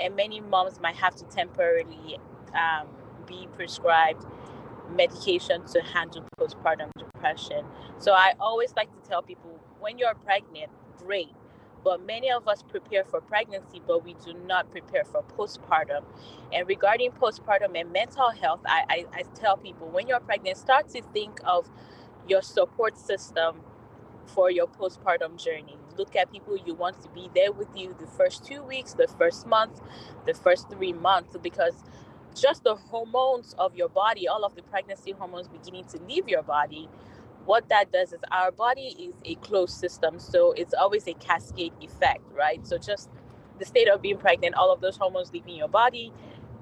[0.00, 2.18] and many moms might have to temporarily
[2.54, 2.88] um,
[3.26, 4.24] be prescribed
[4.94, 7.64] medication to handle postpartum depression.
[7.98, 11.30] So I always like to tell people when you're pregnant, great.
[11.84, 16.02] But many of us prepare for pregnancy, but we do not prepare for postpartum.
[16.52, 20.88] And regarding postpartum and mental health, I, I, I tell people when you're pregnant, start
[20.90, 21.70] to think of
[22.28, 23.60] your support system
[24.26, 25.78] for your postpartum journey.
[25.98, 29.08] Look at people you want to be there with you the first two weeks, the
[29.08, 29.80] first month,
[30.26, 31.74] the first three months, because
[32.34, 36.42] just the hormones of your body, all of the pregnancy hormones beginning to leave your
[36.42, 36.88] body,
[37.46, 40.18] what that does is our body is a closed system.
[40.18, 42.66] So it's always a cascade effect, right?
[42.66, 43.10] So just
[43.58, 46.12] the state of being pregnant, all of those hormones leaving your body,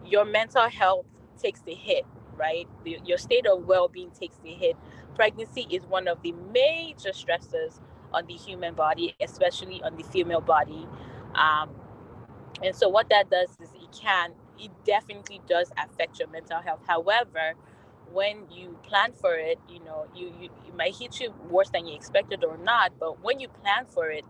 [0.06, 1.06] your mental health
[1.40, 2.68] takes the hit, right?
[2.84, 4.76] Your state of well being takes the hit
[5.14, 7.80] pregnancy is one of the major stresses
[8.14, 10.86] on the human body, especially on the female body.
[11.36, 11.70] Um,
[12.62, 16.80] and so, what that does is it can, it definitely does affect your mental health.
[16.86, 17.54] However,
[18.12, 21.86] when you plan for it, you know, you, you it might hit you worse than
[21.86, 22.92] you expected or not.
[23.00, 24.24] But when you plan for it,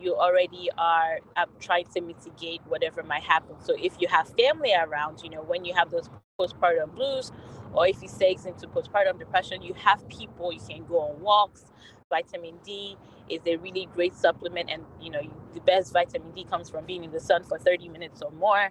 [0.00, 3.56] you already are um, trying to mitigate whatever might happen.
[3.64, 6.08] So if you have family around, you know, when you have those
[6.40, 7.32] postpartum blues,
[7.74, 11.66] or if you say into postpartum depression, you have people you can go on walks.
[12.10, 12.96] Vitamin D
[13.28, 15.20] is a really great supplement, and you know
[15.54, 18.70] the best vitamin D comes from being in the sun for 30 minutes or more,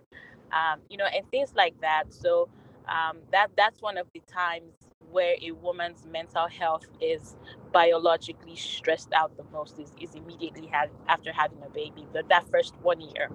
[0.52, 2.06] um, you know, and things like that.
[2.14, 2.50] So
[2.88, 4.74] um, that that's one of the times
[5.12, 7.36] where a woman's mental health is
[7.72, 12.06] biologically stressed out the most is, is immediately have, after having a baby.
[12.12, 13.30] But that first one year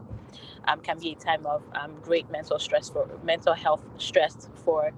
[0.67, 4.93] um, can be a time of um, great mental stress for mental health stress for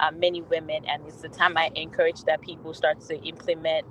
[0.00, 3.86] um, many women, and it's the time I encourage that people start to implement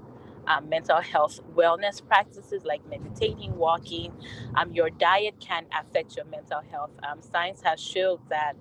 [0.47, 4.13] um, mental health wellness practices like meditating, walking.
[4.55, 6.91] Um, your diet can affect your mental health.
[7.03, 8.53] Um, science has showed that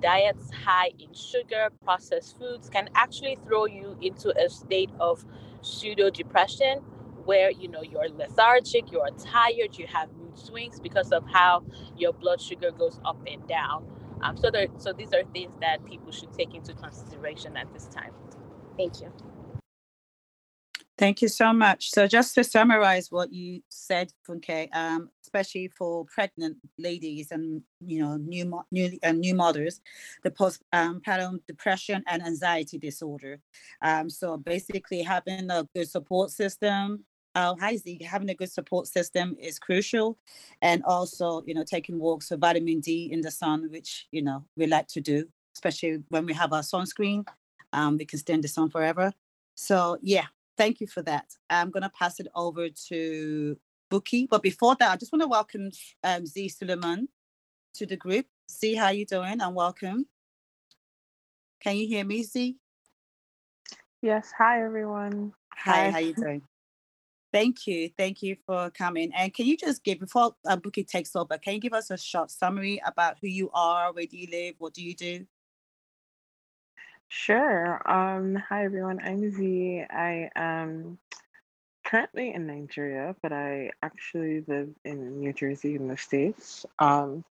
[0.00, 5.24] diets high in sugar, processed foods can actually throw you into a state of
[5.62, 6.78] pseudo depression
[7.24, 11.62] where you know you're lethargic, you're tired, you have mood swings because of how
[11.96, 13.84] your blood sugar goes up and down.
[14.22, 17.86] Um, so there, so these are things that people should take into consideration at this
[17.86, 18.12] time.
[18.76, 19.27] Thank you.
[20.98, 21.90] Thank you so much.
[21.92, 28.00] So just to summarize what you said, Funke, um, especially for pregnant ladies and you
[28.00, 29.80] know new new uh, new mothers,
[30.24, 33.38] the postpartum um, depression and anxiety disorder.
[33.80, 37.04] Um, so basically, having a good support system.
[37.34, 40.18] Uh, having a good support system is crucial,
[40.60, 44.44] and also you know taking walks for vitamin D in the sun, which you know
[44.56, 47.24] we like to do, especially when we have our sunscreen.
[47.72, 49.12] Um, we can stay in the sun forever.
[49.54, 50.26] So yeah,
[50.58, 51.26] Thank you for that.
[51.48, 53.56] I'm going to pass it over to
[53.90, 54.28] Buki.
[54.28, 55.70] But before that, I just want to welcome
[56.02, 57.08] um, Z Suleiman
[57.74, 58.26] to the group.
[58.50, 59.40] Z, how you doing?
[59.40, 60.06] And welcome.
[61.62, 62.56] Can you hear me, Z?
[64.02, 64.32] Yes.
[64.36, 65.32] Hi, everyone.
[65.56, 65.84] Hi.
[65.84, 65.90] Hi.
[65.90, 66.42] How you doing?
[67.32, 67.90] Thank you.
[67.96, 69.12] Thank you for coming.
[69.16, 71.96] And can you just give, before uh, Buki takes over, can you give us a
[71.96, 75.24] short summary about who you are, where do you live, what do you do?
[77.10, 77.80] Sure.
[77.90, 79.00] Um, hi everyone.
[79.02, 79.82] I'm Z.
[79.88, 80.98] I am
[81.82, 86.66] currently in Nigeria, but I actually live in New Jersey in the States.
[86.78, 87.24] Um,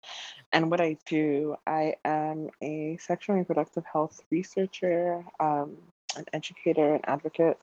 [0.52, 5.78] and what I do, I am a sexual and reproductive health researcher, um,
[6.16, 7.60] an educator, an advocate.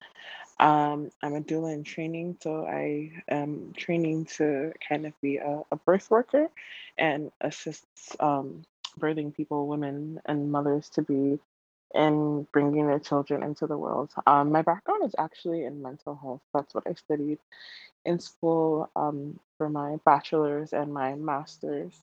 [0.61, 5.63] Um, I'm a doula in training, so I am training to kind of be a,
[5.73, 6.47] a birth worker
[6.97, 7.85] and assist
[8.21, 8.63] um,
[9.01, 11.41] birthing people, women, and mothers to be
[11.95, 14.11] in bringing their children into the world.
[14.27, 16.43] Um, my background is actually in mental health.
[16.53, 17.39] That's what I studied
[18.05, 21.95] in school um, for my bachelor's and my master's.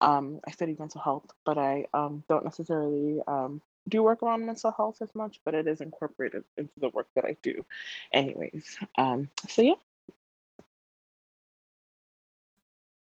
[0.00, 4.72] Um, I studied mental health, but I um, don't necessarily um, do work around mental
[4.72, 7.64] health as much, but it is incorporated into the work that I do,
[8.12, 8.78] anyways.
[8.98, 9.74] Um, so, yeah.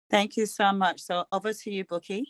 [0.09, 0.99] Thank you so much.
[1.01, 2.27] So over to you, Bookie.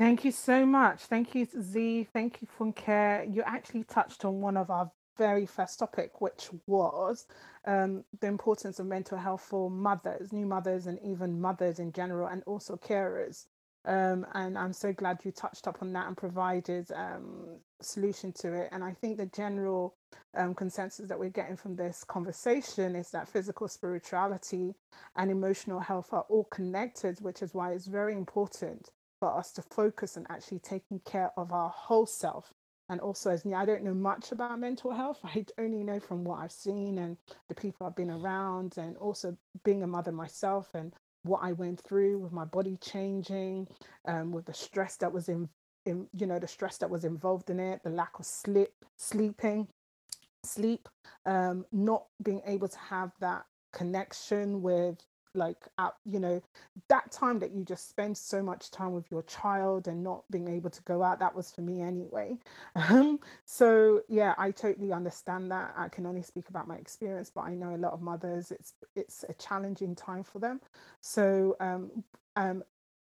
[0.00, 1.02] Thank you so much.
[1.02, 2.08] Thank you, Z.
[2.14, 3.34] Thank you, Funke.
[3.34, 7.26] You actually touched on one of our very first topic, which was
[7.66, 12.28] um, the importance of mental health for mothers, new mothers, and even mothers in general,
[12.28, 13.44] and also carers.
[13.84, 18.54] Um, and I'm so glad you touched up on that and provided um, solution to
[18.54, 18.70] it.
[18.72, 19.96] And I think the general
[20.34, 24.72] um, consensus that we're getting from this conversation is that physical spirituality
[25.16, 28.88] and emotional health are all connected, which is why it's very important
[29.20, 32.52] for us to focus on actually taking care of our whole self.
[32.88, 35.20] And also, as I don't know much about mental health.
[35.24, 37.16] I only know from what I've seen and
[37.48, 41.80] the people I've been around, and also being a mother myself and what I went
[41.80, 43.68] through with my body changing,
[44.06, 45.48] um, with the stress that was in,
[45.86, 49.68] in, you know, the stress that was involved in it, the lack of sleep, sleeping,
[50.44, 50.88] sleep,
[51.26, 54.96] um, not being able to have that connection with
[55.34, 55.58] like
[56.04, 56.42] you know
[56.88, 60.48] that time that you just spend so much time with your child and not being
[60.48, 62.36] able to go out that was for me anyway.
[62.76, 65.74] Um so yeah i totally understand that.
[65.76, 68.74] I can only speak about my experience but i know a lot of mothers it's
[68.96, 70.60] it's a challenging time for them.
[71.00, 72.04] So um
[72.36, 72.62] um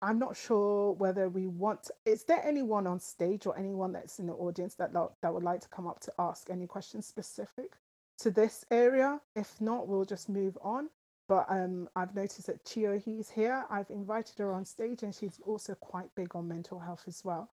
[0.01, 4.27] i'm not sure whether we want is there anyone on stage or anyone that's in
[4.27, 7.73] the audience that that would like to come up to ask any questions specific
[8.19, 9.21] to this area?
[9.35, 10.89] If not we'll just move on
[11.27, 13.65] but um, I've noticed that Chiohe's here.
[13.69, 17.49] I've invited her on stage, and she's also quite big on mental health as well.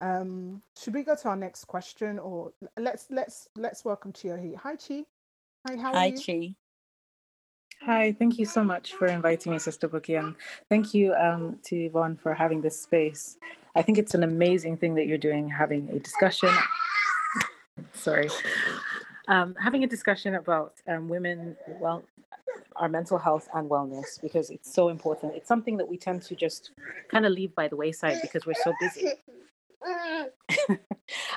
[0.00, 4.56] Um, should we go to our next question, or let's let's let's welcome Chiohe.
[4.56, 5.04] Hi, Chi.
[5.66, 6.20] Hi, how Hi, are you?
[6.20, 6.54] Chi.
[7.82, 10.34] Hi, thank you so much for inviting me, Sister Bookie, and
[10.68, 13.38] thank you um, to Yvonne for having this space.
[13.76, 16.50] I think it's an amazing thing that you're doing, having a discussion.
[17.92, 18.28] Sorry,
[19.28, 22.02] um, having a discussion about um, women, well,
[22.76, 25.34] our mental health and wellness because it's so important.
[25.34, 26.72] It's something that we tend to just
[27.10, 29.12] kind of leave by the wayside because we're so busy.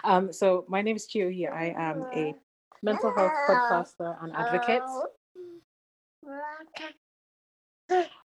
[0.04, 1.52] um, so my name is Chiohe.
[1.52, 2.34] I am a
[2.82, 4.82] mental health podcaster and advocate,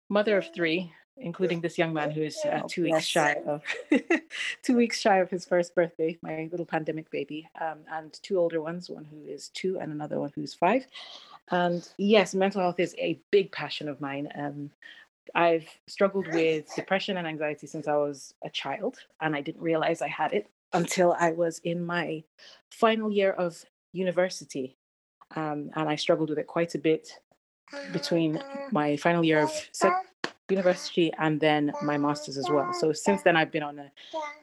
[0.08, 3.62] mother of three, including this young man who is uh, Oh, two weeks shy of
[4.62, 8.60] two weeks shy of his first birthday, my little pandemic baby, um, and two older
[8.60, 10.86] ones, one who is two and another one who's five.
[11.50, 14.28] And yes, mental health is a big passion of mine.
[14.34, 14.70] Um,
[15.34, 20.02] I've struggled with depression and anxiety since I was a child, and I didn't realize
[20.02, 22.24] I had it until I was in my
[22.70, 24.76] final year of university.
[25.34, 27.18] Um, and I struggled with it quite a bit
[27.92, 29.92] between my final year of sec-
[30.56, 32.72] university and then my master's as well.
[32.80, 33.88] So since then, I've been on a,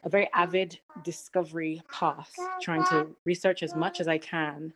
[0.03, 4.73] a very avid discovery path, trying to research as much as I can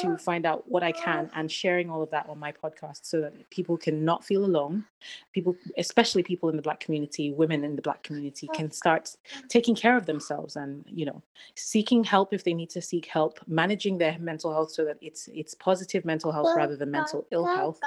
[0.00, 3.20] to find out what I can and sharing all of that on my podcast so
[3.20, 4.84] that people can not feel alone.
[5.32, 9.16] People, especially people in the Black community, women in the Black community, can start
[9.48, 11.22] taking care of themselves and you know
[11.54, 15.28] seeking help if they need to seek help, managing their mental health so that it's
[15.34, 17.80] it's positive mental health rather than mental ill health,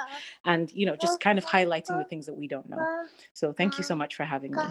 [0.44, 2.86] and you know just kind of highlighting the things that we don't know.
[3.32, 4.64] So thank you so much for having me.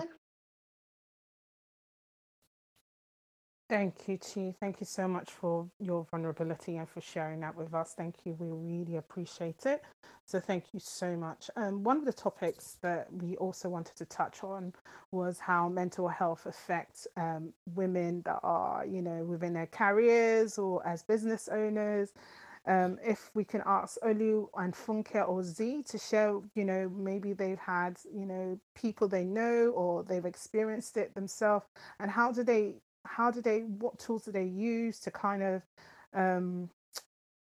[3.68, 4.54] Thank you, Chi.
[4.60, 7.96] Thank you so much for your vulnerability and for sharing that with us.
[7.98, 8.36] Thank you.
[8.40, 9.84] We really appreciate it.
[10.28, 11.50] So, thank you so much.
[11.56, 14.72] Um, one of the topics that we also wanted to touch on
[15.12, 20.86] was how mental health affects um, women that are, you know, within their careers or
[20.88, 22.14] as business owners.
[22.68, 27.34] Um, if we can ask Olu and Funke or Z to share, you know, maybe
[27.34, 31.66] they've had, you know, people they know or they've experienced it themselves,
[32.00, 35.62] and how do they how do they what tools do they use to kind of
[36.14, 36.70] um,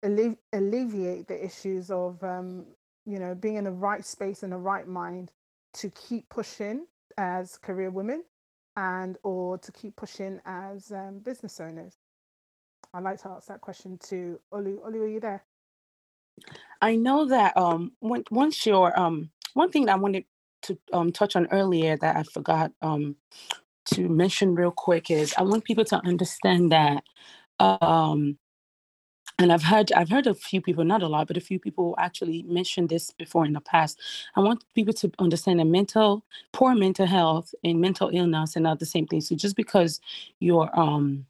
[0.03, 2.65] alle- alleviate the issues of um,
[3.05, 5.31] you know being in the right space and the right mind
[5.73, 6.85] to keep pushing
[7.17, 8.23] as career women
[8.77, 11.97] and or to keep pushing as um, business owners?
[12.93, 14.79] I'd like to ask that question to olu.
[14.79, 15.43] Olu are you there?
[16.81, 20.25] I know that um one once your um one thing that I wanted
[20.63, 23.15] to um touch on earlier that I forgot um
[23.93, 27.03] to mention real quick is I want people to understand that
[27.59, 28.37] um
[29.39, 31.95] and I've heard I've heard a few people, not a lot, but a few people
[31.97, 33.99] actually mentioned this before in the past.
[34.35, 38.79] I want people to understand that mental poor mental health and mental illness are not
[38.79, 39.21] the same thing.
[39.21, 39.99] So just because
[40.39, 41.25] you're um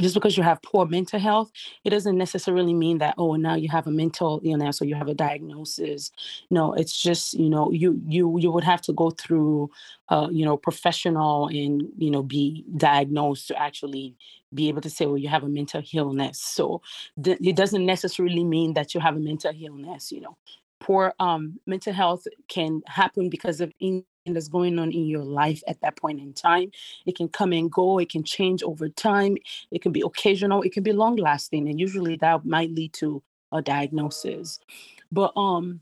[0.00, 1.50] just because you have poor mental health,
[1.84, 5.08] it doesn't necessarily mean that oh now you have a mental illness or you have
[5.08, 6.10] a diagnosis.
[6.50, 9.70] No, it's just you know you you you would have to go through
[10.08, 14.14] uh, you know professional and you know be diagnosed to actually
[14.54, 16.40] be able to say well you have a mental illness.
[16.40, 16.82] So
[17.22, 20.12] th- it doesn't necessarily mean that you have a mental illness.
[20.12, 20.36] You know,
[20.80, 24.04] poor um, mental health can happen because of in-
[24.34, 26.70] that's going on in your life at that point in time.
[27.06, 29.36] It can come and go, it can change over time,
[29.70, 33.22] it can be occasional, it can be long lasting, and usually that might lead to
[33.52, 34.58] a diagnosis.
[35.12, 35.80] But um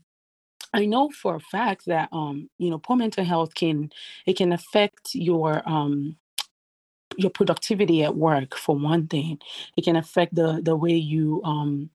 [0.73, 3.91] I know for a fact that um, you know, poor mental health can
[4.25, 6.17] it can affect your um
[7.17, 9.39] your productivity at work for one thing.
[9.77, 11.89] It can affect the the way you um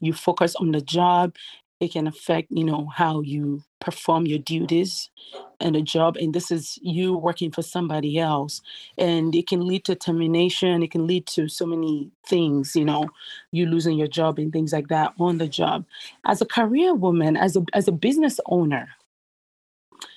[0.00, 1.36] you focus on the job
[1.82, 5.10] it can affect you know how you perform your duties
[5.58, 8.62] and a job and this is you working for somebody else
[8.98, 13.08] and it can lead to termination it can lead to so many things you know
[13.50, 15.84] you losing your job and things like that on the job.
[16.24, 18.88] As a career woman as a as a business owner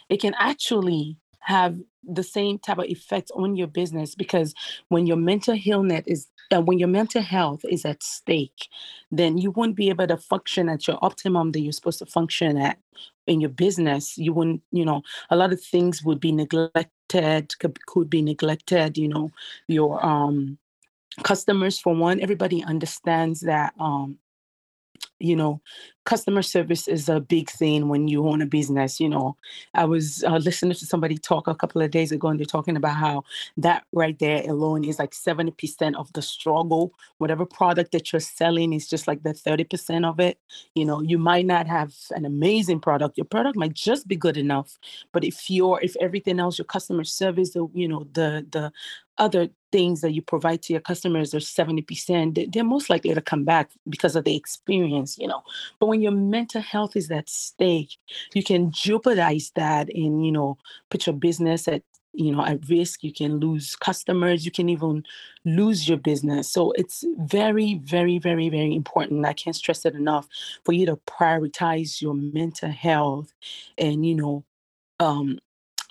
[0.10, 4.54] it can actually have the same type of effects on your business because
[4.90, 8.68] when your mental illness is uh, when your mental health is at stake
[9.12, 12.58] then you won't be able to function at your optimum that you're supposed to function
[12.58, 12.78] at
[13.28, 14.18] in your business.
[14.18, 18.98] You wouldn't you know a lot of things would be neglected could, could be neglected
[18.98, 19.32] you know
[19.68, 20.58] your um
[21.24, 24.18] customers for one everybody understands that um
[25.20, 25.62] you know
[26.06, 29.36] customer service is a big thing when you own a business you know.
[29.74, 32.78] I was uh, listening to somebody talk a couple of days ago and they're talking
[32.78, 33.24] about how
[33.58, 36.94] that right there alone is like 70% of the struggle.
[37.18, 40.38] Whatever product that you're selling is just like the 30% of it.
[40.76, 43.18] You know you might not have an amazing product.
[43.18, 44.78] Your product might just be good enough
[45.12, 48.72] but if you're if everything else your customer service the you know the the
[49.18, 53.44] other things that you provide to your customers are 70%, they're most likely to come
[53.44, 55.42] back because of the experience, you know.
[55.80, 57.98] But when your mental health is at stake,
[58.34, 60.58] you can jeopardize that and, you know,
[60.90, 61.84] put your business at
[62.18, 63.04] you know at risk.
[63.04, 64.46] You can lose customers.
[64.46, 65.04] You can even
[65.44, 66.50] lose your business.
[66.52, 69.26] So it's very very very very important.
[69.26, 70.28] I can't stress it enough
[70.64, 73.34] for you to prioritize your mental health
[73.78, 74.46] and you know
[75.00, 75.40] um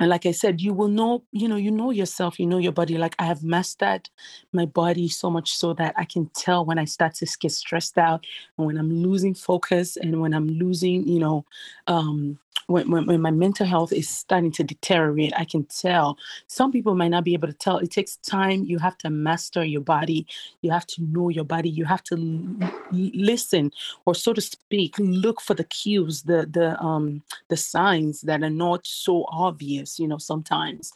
[0.00, 2.72] and like i said you will know you know you know yourself you know your
[2.72, 2.98] body.
[2.98, 4.08] Like i have mastered
[4.52, 7.98] my body so much so that i can tell when i start to get stressed
[7.98, 8.26] out
[8.58, 11.44] and when i'm losing focus and when i'm losing you know
[11.86, 16.16] um when, when, when my mental health is starting to deteriorate i can tell.
[16.46, 17.78] Some people might not be able to tell.
[17.78, 18.64] It takes time.
[18.64, 20.26] You have to master your body.
[20.62, 21.68] You have to know your body.
[21.68, 23.72] You have to l- listen
[24.06, 28.50] or so to speak look for the cues the the um the signs that are
[28.50, 30.92] not so obvious you know sometimes.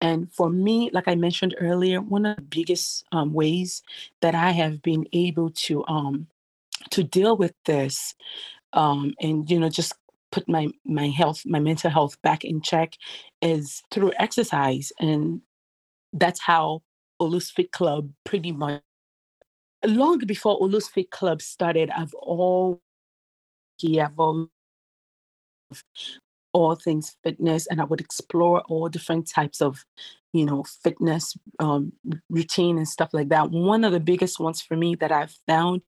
[0.00, 3.82] And for me, like I mentioned earlier, one of the biggest um, ways
[4.20, 6.28] that I have been able to um,
[6.90, 8.14] to deal with this,
[8.72, 9.94] um, and you know, just
[10.32, 12.94] put my my health, my mental health back in check,
[13.42, 15.42] is through exercise, and
[16.12, 16.82] that's how
[17.20, 18.82] Olus Fit Club pretty much.
[19.84, 22.80] Long before Olus Fit Club started, I've all
[23.82, 24.48] yeah, all
[26.52, 29.84] all things fitness and I would explore all different types of,
[30.32, 31.92] you know, fitness um,
[32.30, 33.50] routine and stuff like that.
[33.50, 35.82] One of the biggest ones for me that I've found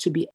[0.00, 0.28] to be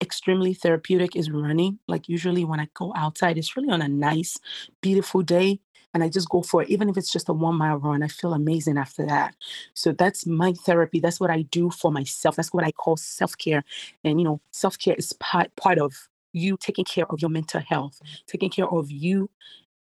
[0.00, 1.78] extremely therapeutic is running.
[1.88, 4.38] Like usually when I go outside, it's really on a nice,
[4.80, 5.60] beautiful day.
[5.94, 8.02] And I just go for it, even if it's just a one mile run.
[8.02, 9.34] I feel amazing after that.
[9.72, 11.00] So that's my therapy.
[11.00, 12.36] That's what I do for myself.
[12.36, 13.64] That's what I call self care.
[14.04, 17.60] And you know, self care is part part of you taking care of your mental
[17.60, 19.30] health, taking care of you,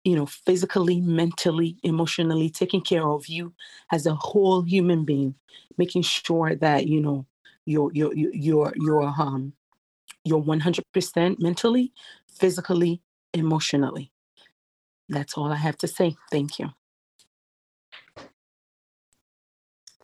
[0.03, 3.53] you know, physically, mentally, emotionally, taking care of you
[3.91, 5.35] as a whole human being,
[5.77, 7.25] making sure that you know
[7.65, 9.53] your your your your um
[10.23, 11.91] you're 100% mentally,
[12.27, 13.01] physically,
[13.33, 14.11] emotionally.
[15.09, 16.15] That's all I have to say.
[16.31, 16.69] Thank you.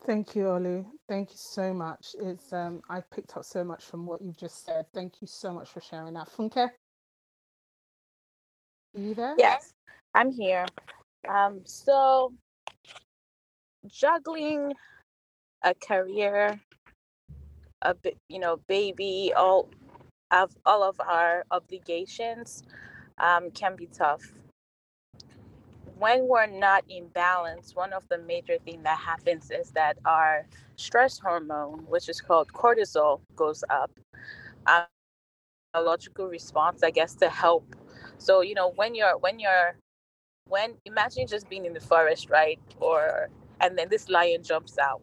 [0.06, 0.86] Thank you, Olu.
[1.08, 2.16] Thank you so much.
[2.20, 4.86] It's um I picked up so much from what you've just said.
[4.94, 6.30] Thank you so much for sharing that.
[6.30, 6.72] Funke, are
[9.00, 9.36] you there?
[9.38, 9.74] Yes,
[10.16, 10.66] I'm here.
[11.28, 12.34] Um, so
[13.88, 14.74] juggling
[15.64, 16.60] a career,
[17.82, 19.70] a bit, you know, baby, all
[20.32, 22.64] of all of our obligations
[23.20, 24.24] um, can be tough
[25.98, 30.48] when we're not in balance, one of the major things that happens is that our
[30.78, 33.92] stress hormone, which is called cortisol, goes up.
[34.68, 34.84] Um,
[35.76, 37.76] a logical response, I guess, to help.
[38.20, 39.78] So you know, when you're when you're
[40.48, 43.30] when imagine just being in the forest, right, or
[43.62, 45.02] and then this lion jumps out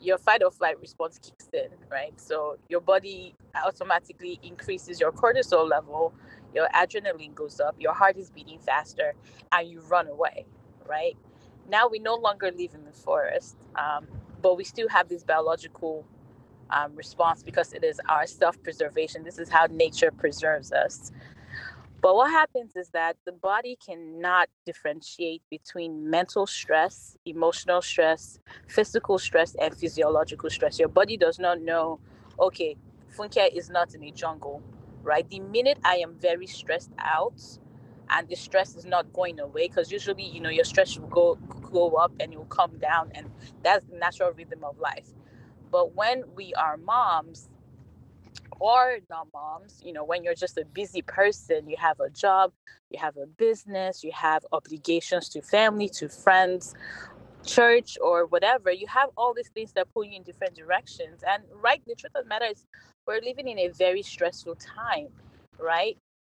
[0.00, 2.18] your fight or flight response kicks in, right?
[2.20, 3.34] So your body
[3.64, 6.14] automatically increases your cortisol level,
[6.54, 9.14] your adrenaline goes up, your heart is beating faster,
[9.52, 10.46] and you run away,
[10.88, 11.16] right?
[11.68, 14.06] Now we no longer live in the forest, um,
[14.42, 16.04] but we still have this biological
[16.70, 19.24] um, response because it is our self preservation.
[19.24, 21.12] This is how nature preserves us.
[22.06, 28.38] But what happens is that the body cannot differentiate between mental stress, emotional stress,
[28.68, 30.78] physical stress, and physiological stress.
[30.78, 31.98] Your body does not know,
[32.38, 32.76] okay,
[33.12, 34.62] Funke is not in a jungle,
[35.02, 35.28] right?
[35.28, 37.42] The minute I am very stressed out
[38.08, 41.34] and the stress is not going away, because usually, you know, your stress will go
[41.72, 43.28] go up and it will come down, and
[43.64, 45.08] that's the natural rhythm of life.
[45.72, 47.48] But when we are moms,
[48.58, 52.52] or not moms you know when you're just a busy person you have a job
[52.90, 56.74] you have a business you have obligations to family to friends
[57.46, 61.22] church or whatever you have all these things that pull you in different directions.
[61.26, 62.66] And right the truth of the matter is
[63.06, 65.08] we're living in a very stressful time
[65.58, 65.96] right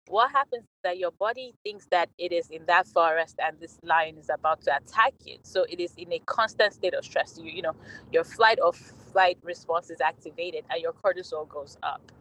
[0.09, 3.79] what happens is that your body thinks that it is in that forest and this
[3.83, 7.39] lion is about to attack it so it is in a constant state of stress.
[7.43, 7.75] You you know
[8.13, 12.13] your flight or flight response is activated and your cortisol goes up.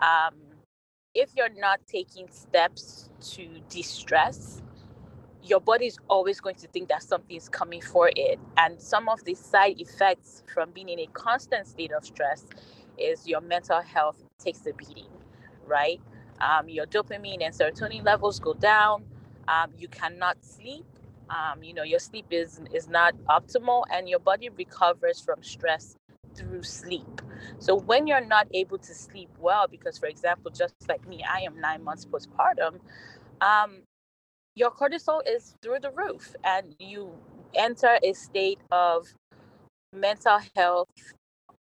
[0.00, 0.34] Um,
[1.14, 4.62] if you're not taking steps to de-stress
[5.42, 8.38] your body is always going to think that something is coming for it.
[8.56, 12.44] And some of the side effects from being in a constant state of stress
[12.98, 15.06] is your mental health takes a beating
[15.66, 16.00] right
[16.40, 19.04] um, your dopamine and serotonin levels go down.
[19.48, 20.84] Um, you cannot sleep.
[21.30, 25.96] Um, you know, your sleep is is not optimal, and your body recovers from stress
[26.34, 27.22] through sleep.
[27.58, 31.40] So when you're not able to sleep well, because for example, just like me, I
[31.40, 32.80] am nine months postpartum.
[33.40, 33.82] Um,
[34.54, 37.12] your cortisol is through the roof, and you
[37.54, 39.06] enter a state of
[39.92, 40.88] mental health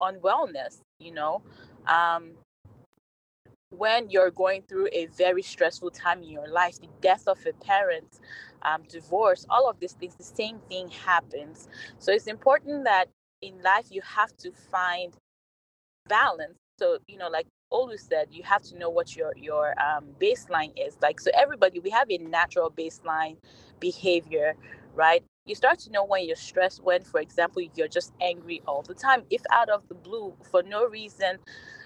[0.00, 0.80] unwellness.
[0.98, 1.42] You know,
[1.88, 2.32] um,
[3.78, 7.52] when you're going through a very stressful time in your life, the death of a
[7.52, 8.20] parent,
[8.62, 11.68] um, divorce, all of these things, the same thing happens.
[11.98, 13.06] So it's important that
[13.42, 15.14] in life you have to find
[16.08, 16.58] balance.
[16.78, 20.72] So, you know, like Olu said, you have to know what your your um, baseline
[20.76, 20.96] is.
[21.02, 23.36] Like, so everybody, we have a natural baseline
[23.80, 24.56] behavior,
[24.94, 25.22] right?
[25.46, 28.94] You start to know when you're stressed, when, for example, you're just angry all the
[28.94, 29.24] time.
[29.30, 31.38] If out of the blue, for no reason,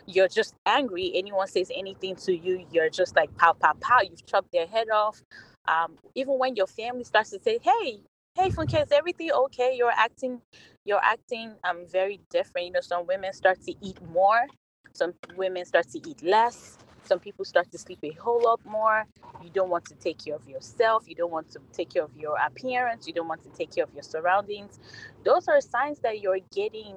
[0.08, 1.12] you're just angry.
[1.16, 4.00] Anyone says anything to you, you're just like pow, pow, pow.
[4.02, 5.22] You've chopped their head off.
[5.68, 8.00] Um, even when your family starts to say, "Hey,
[8.36, 10.42] hey, Funke, is everything okay?" You're acting,
[10.86, 12.68] you're acting um very different.
[12.68, 14.46] You know, some women start to eat more.
[14.94, 16.78] Some women start to eat less.
[17.04, 19.06] Some people start to sleep a whole lot more.
[19.42, 21.08] You don't want to take care of yourself.
[21.08, 23.08] You don't want to take care of your appearance.
[23.08, 24.80] You don't want to take care of your surroundings.
[25.24, 26.96] Those are signs that you're getting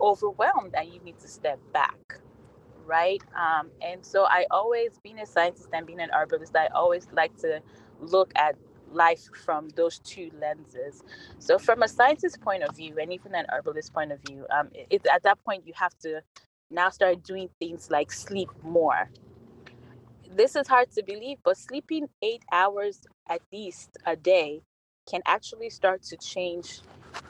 [0.00, 2.20] overwhelmed and you need to step back
[2.86, 3.22] right?
[3.36, 7.36] Um, and so i always being a scientist and being an herbalist i always like
[7.38, 7.60] to
[8.00, 8.56] look at
[8.92, 11.02] life from those two lenses.
[11.38, 14.68] So from a scientist point of view and even an herbalist point of view um,
[14.90, 16.22] it, at that point you have to
[16.70, 19.10] now start doing things like sleep more.
[20.30, 24.62] This is hard to believe but sleeping eight hours at least a day
[25.08, 26.80] can actually start to change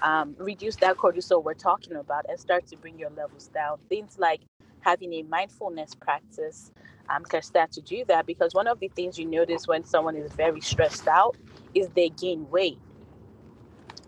[0.03, 3.79] um, reduce that cortisol we're talking about and start to bring your levels down.
[3.89, 4.41] Things like
[4.81, 6.73] having a mindfulness practice
[7.09, 10.17] um, can start to do that because one of the things you notice when someone
[10.17, 11.37] is very stressed out
[11.75, 12.79] is they gain weight.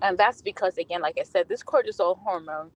[0.01, 2.71] And that's because, again, like I said, this cortisol hormone,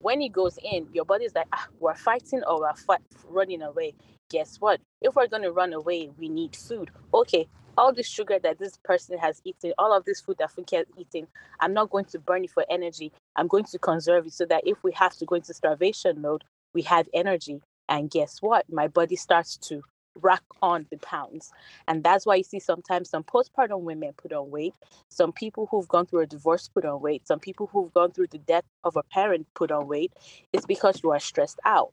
[0.00, 3.94] when it goes in, your body's like, ah, we're fighting or we're running away.
[4.28, 4.80] Guess what?
[5.00, 6.90] If we're going to run away, we need food.
[7.14, 7.48] Okay,
[7.78, 10.86] all this sugar that this person has eaten, all of this food that Funke has
[10.98, 11.28] eaten,
[11.60, 13.12] I'm not going to burn it for energy.
[13.36, 16.44] I'm going to conserve it so that if we have to go into starvation mode,
[16.74, 17.62] we have energy.
[17.88, 18.66] And guess what?
[18.70, 19.82] My body starts to
[20.20, 21.52] rack on the pounds.
[21.86, 24.74] And that's why you see sometimes some postpartum women put on weight.
[25.10, 27.26] Some people who've gone through a divorce put on weight.
[27.28, 30.12] Some people who've gone through the death of a parent put on weight.
[30.52, 31.92] It's because you are stressed out.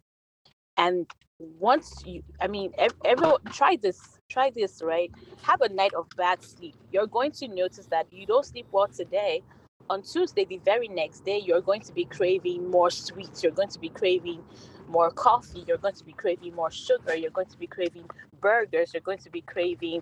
[0.78, 1.08] And
[1.40, 2.74] once you, I mean,
[3.04, 5.12] everyone try this try this, right?
[5.44, 6.76] Have a night of bad sleep.
[6.92, 9.44] You're going to notice that you don't sleep well today.
[9.90, 13.44] On Tuesday, the very next day, you're going to be craving more sweets.
[13.44, 14.44] You're going to be craving
[14.88, 15.64] more coffee.
[15.68, 17.16] You're going to be craving more sugar.
[17.16, 18.10] You're going to be craving
[18.42, 18.94] burgers.
[18.94, 20.02] You're going to be craving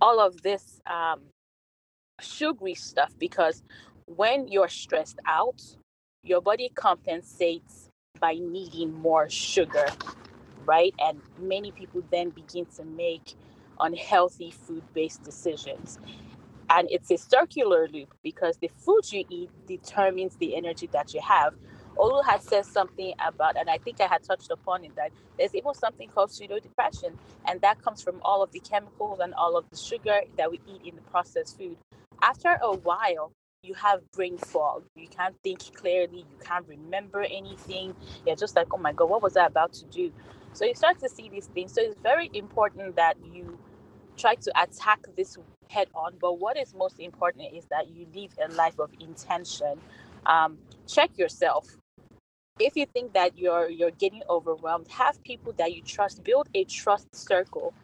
[0.00, 1.20] all of this um,
[2.20, 3.62] sugary stuff because
[4.06, 5.62] when you're stressed out,
[6.22, 9.86] your body compensates by needing more sugar,
[10.68, 10.94] right?
[11.00, 13.34] And many people then begin to make
[13.80, 15.90] unhealthy food based decisions.
[16.70, 21.20] and it's a circular loop because the food you eat determines the energy that you
[21.20, 21.54] have.
[21.98, 25.54] Olu had said something about, and I think I had touched upon it, that there's
[25.54, 29.56] even something called pseudo depression, and that comes from all of the chemicals and all
[29.56, 31.76] of the sugar that we eat in the processed food.
[32.22, 34.84] After a while, you have brain fog.
[34.94, 36.18] You can't think clearly.
[36.18, 37.94] You can't remember anything.
[38.26, 40.12] You're just like, oh my God, what was I about to do?
[40.52, 41.72] So you start to see these things.
[41.74, 43.58] So it's very important that you
[44.16, 45.38] try to attack this
[45.70, 46.14] head on.
[46.20, 49.80] But what is most important is that you live a life of intention.
[50.26, 51.76] Um, check yourself.
[52.60, 56.24] If you think that you're you're getting overwhelmed, have people that you trust.
[56.24, 57.74] Build a trust circle.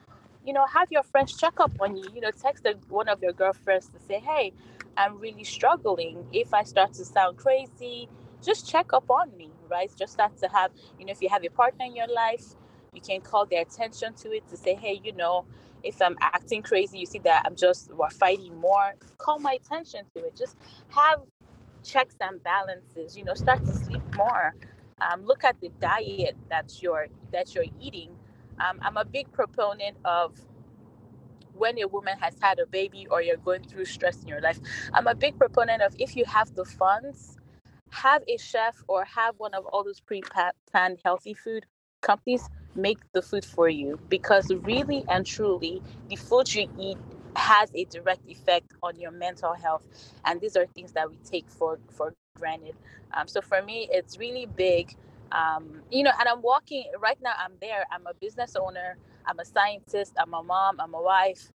[0.44, 2.10] You know, have your friends check up on you.
[2.14, 4.52] You know, text one of your girlfriends to say, "Hey,
[4.96, 6.28] I'm really struggling.
[6.32, 8.08] If I start to sound crazy,
[8.42, 9.90] just check up on me." Right?
[9.96, 10.72] Just start to have.
[10.98, 12.44] You know, if you have a partner in your life,
[12.92, 15.46] you can call their attention to it to say, "Hey, you know,
[15.82, 20.04] if I'm acting crazy, you see that I'm just we're fighting more, call my attention
[20.14, 20.36] to it.
[20.36, 20.56] Just
[20.90, 21.20] have
[21.84, 23.16] checks and balances.
[23.16, 24.54] You know, start to sleep more.
[25.00, 28.10] Um, look at the diet that you're that you're eating.
[28.58, 30.38] Um, I'm a big proponent of
[31.54, 34.60] when a woman has had a baby or you're going through stress in your life.
[34.92, 37.36] I'm a big proponent of if you have the funds,
[37.94, 41.66] have a chef or have one of all those pre-planned healthy food
[42.02, 46.98] companies make the food for you because really and truly the food you eat
[47.36, 49.84] has a direct effect on your mental health
[50.26, 52.76] and these are things that we take for for granted.
[53.14, 54.94] Um, so for me it's really big
[55.32, 59.38] um, you know and i'm walking right now i'm there i'm a business owner i'm
[59.40, 61.50] a scientist i'm a mom i'm a wife.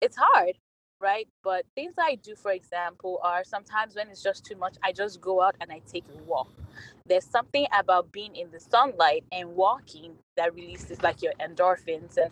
[0.00, 0.54] It's hard
[1.00, 1.28] right?
[1.44, 5.20] But things i do for example are sometimes when it's just too much i just
[5.20, 6.50] go out and i take a walk.
[7.06, 12.16] There's something about being in the sunlight and walking that releases like your endorphins.
[12.16, 12.30] And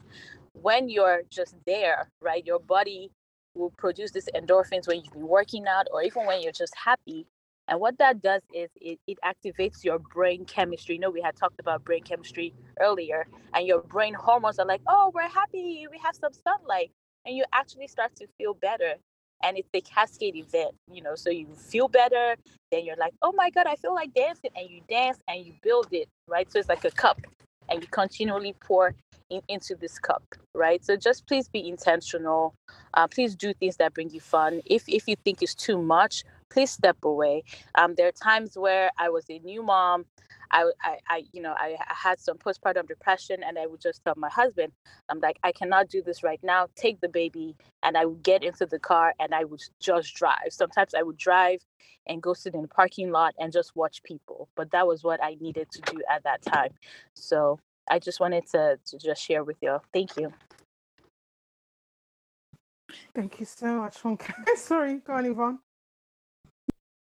[0.54, 3.10] when you're just there right your body
[3.54, 7.26] will produce these endorphins when you've been working out or even when you're just happy.
[7.68, 10.96] And what that does is it, it activates your brain chemistry.
[10.96, 14.82] You know, we had talked about brain chemistry earlier, and your brain hormones are like,
[14.88, 16.92] oh, we're happy, we have some sunlight.
[17.26, 18.94] And you actually start to feel better
[19.42, 22.36] and it's a cascade event you know so you feel better
[22.72, 25.52] then you're like oh my god i feel like dancing and you dance and you
[25.62, 26.50] build it right?
[26.50, 27.20] So it's like a cup
[27.68, 28.94] and you continually pour
[29.30, 30.22] in, into this cup
[30.54, 30.84] right?
[30.84, 32.54] So just please be intentional
[32.94, 34.62] uh, please do things that bring you fun.
[34.64, 37.42] If if you think it's too much please step away.
[37.74, 40.06] Um, there are times where i was a new mom
[40.50, 44.14] I, I, I, you know, I had some postpartum depression, and I would just tell
[44.16, 44.72] my husband,
[45.08, 46.68] I'm like, I cannot do this right now.
[46.76, 50.50] Take the baby, and I would get into the car, and I would just drive.
[50.50, 51.60] Sometimes I would drive
[52.06, 54.48] and go sit in the parking lot and just watch people.
[54.56, 56.70] But that was what I needed to do at that time.
[57.14, 59.82] So I just wanted to to just share with y'all.
[59.92, 60.32] Thank you.
[63.14, 64.32] Thank you so much, Funke.
[64.56, 65.58] Sorry, go on, Yvonne.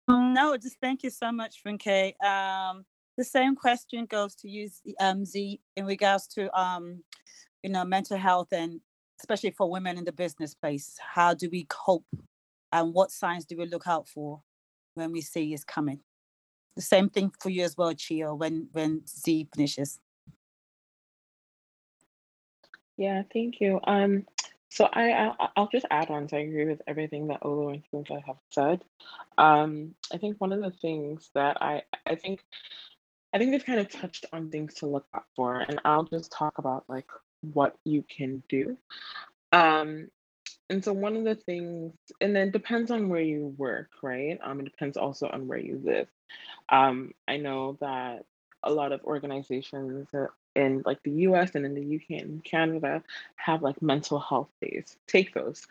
[0.07, 2.13] No, just thank you so much, Funke.
[2.23, 2.83] Um,
[3.19, 4.69] the same question goes to you,
[5.01, 7.03] um, Z, in regards to um,
[7.61, 8.79] you know mental health and
[9.19, 10.97] especially for women in the business place.
[11.01, 12.05] How do we cope,
[12.71, 14.41] and what signs do we look out for
[14.93, 15.99] when we see is coming?
[16.77, 18.35] The same thing for you as well, Chio.
[18.35, 19.99] When when Z finishes.
[22.95, 23.81] Yeah, thank you.
[23.83, 24.27] Um,
[24.69, 26.29] so I, I I'll just add on.
[26.29, 28.81] So I agree with everything that Olu and Funke have said.
[29.37, 32.45] Um, I think one of the things that I I think
[33.33, 36.31] I think they've kind of touched on things to look out for, and I'll just
[36.31, 37.07] talk about like
[37.41, 38.77] what you can do.
[39.51, 40.09] Um,
[40.69, 44.39] and so one of the things, and then depends on where you work, right?
[44.43, 46.07] Um, it depends also on where you live.
[46.69, 48.25] Um, I know that
[48.63, 53.01] a lot of organizations uh, in like the US and in the UK and Canada
[53.35, 54.97] have like mental health days.
[55.07, 55.65] Take those.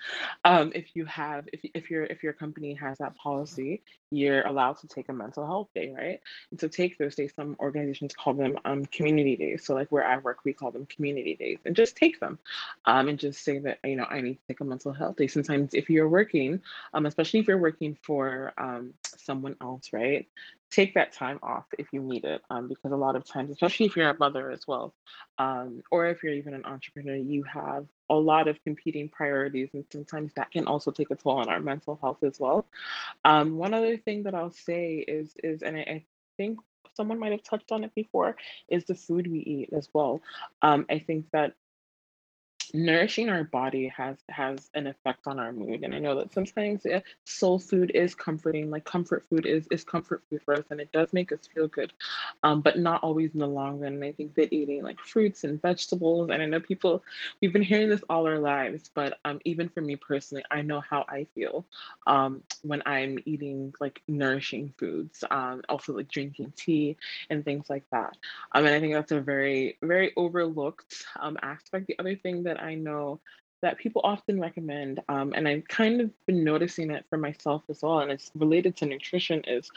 [0.45, 4.79] Um, if you have, if, if your if your company has that policy, you're allowed
[4.79, 6.21] to take a mental health day, right?
[6.51, 7.33] And so take those days.
[7.35, 9.65] Some organizations call them um, community days.
[9.65, 12.39] So like where I work, we call them community days, and just take them,
[12.85, 15.27] um, and just say that you know I need to take a mental health day.
[15.27, 16.63] Sometimes if you're working,
[16.95, 20.27] um, especially if you're working for um, someone else, right?
[20.71, 23.87] take that time off if you need it um, because a lot of times especially
[23.87, 24.95] if you're a mother as well
[25.39, 29.85] um, or if you're even an entrepreneur you have a lot of competing priorities and
[29.93, 32.67] sometimes that can also take a toll on our mental health as well.
[33.25, 36.05] Um, one other thing that i'll say is is and I, I
[36.37, 36.59] think
[36.95, 38.37] someone might have touched on it before
[38.69, 40.21] is the food we eat as well.
[40.63, 41.55] Um, i think that
[42.75, 46.83] nourishing our body has has an effect on our mood and i know that sometimes
[46.85, 50.81] yeah, soul food is comforting like comfort food is is comfort food for us and
[50.81, 51.93] it does make us feel good
[52.43, 55.45] um, but not always in the long run and i think that eating like fruits
[55.45, 57.03] and vegetables and i know people
[57.41, 60.81] we've been hearing this all our lives but um, even for me personally i know
[60.81, 61.65] how i feel
[62.07, 66.97] um, when i'm eating like nourishing foods um, also like drinking tea
[67.31, 68.17] and things like that
[68.53, 71.87] um, and i think that's a very very overlooked um, aspect.
[71.87, 73.21] The other thing that I know
[73.63, 77.83] that people often recommend, um, and I've kind of been noticing it for myself as
[77.83, 79.69] well, and it's related to nutrition, is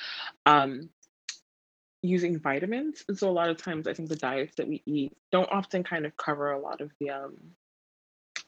[0.45, 0.89] um,
[2.03, 3.03] using vitamins.
[3.07, 5.83] And so a lot of times, I think the diets that we eat don't often
[5.83, 7.37] kind of cover a lot of the um,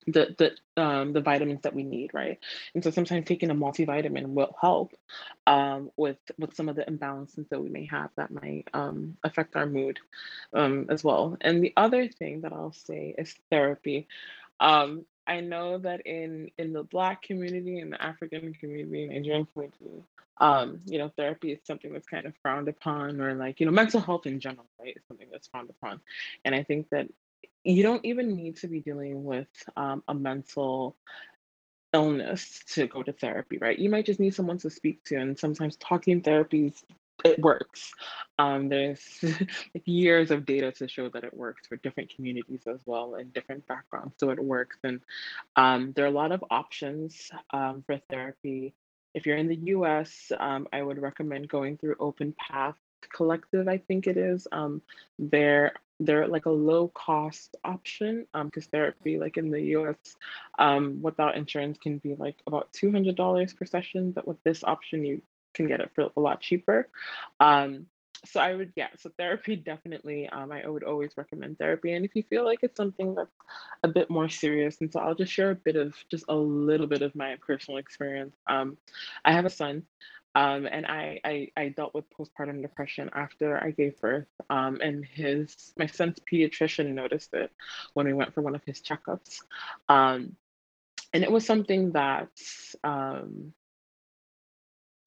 [0.08, 2.40] the the um, the vitamins that we need, right?
[2.74, 4.94] And so sometimes taking a multivitamin will help
[5.48, 9.56] um, with with some of the imbalances that we may have that might um, affect
[9.56, 10.00] our mood
[10.54, 11.38] um, as well.
[11.42, 14.08] And the other thing that I'll say is therapy.
[14.60, 20.04] Um, I know that in in the Black community, in the African community, Nigerian community,
[20.40, 23.72] um, you know, therapy is something that's kind of frowned upon, or like you know,
[23.72, 26.02] mental health in general, right, is something that's frowned upon.
[26.44, 27.08] And I think that
[27.64, 30.96] you don't even need to be dealing with um, a mental
[31.94, 33.78] illness to go to therapy, right?
[33.78, 36.84] You might just need someone to speak to, and sometimes talking therapies
[37.24, 37.94] it works.
[38.40, 39.24] Um, there's
[39.86, 43.68] years of data to show that it works for different communities as well and different
[43.68, 44.16] backgrounds.
[44.18, 45.00] So it works, and
[45.56, 48.74] um, there are a lot of options um, for therapy.
[49.14, 52.76] If you're in the U.S., um, I would recommend going through Open Path
[53.16, 53.68] Collective.
[53.68, 54.48] I think it is.
[54.52, 54.82] Um,
[56.00, 60.16] they're like a low cost option because therapy like in the us
[60.60, 65.22] um, without insurance can be like about $200 per session but with this option you
[65.54, 66.90] can get it for a lot cheaper.
[67.40, 67.88] Um,
[68.26, 71.94] so I would, yeah, so therapy definitely, um, I would always recommend therapy.
[71.94, 73.36] And if you feel like it's something that's
[73.84, 76.88] a bit more serious, and so I'll just share a bit of, just a little
[76.88, 78.36] bit of my personal experience.
[78.48, 78.78] Um,
[79.26, 79.84] I have a son.
[80.36, 84.28] Um, and I, I, I dealt with postpartum depression after I gave birth.
[84.50, 87.52] Um, and his my son's pediatrician noticed it
[87.94, 89.42] when we went for one of his checkups.
[89.90, 90.36] Um,
[91.14, 92.30] and it was something that
[92.84, 93.54] um,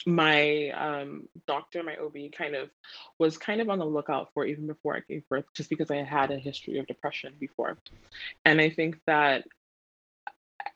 [0.06, 2.70] my um, doctor, my OB, kind of
[3.18, 5.96] was kind of on the lookout for even before I gave birth, just because I
[5.96, 7.76] had a history of depression before.
[8.44, 9.44] And I think that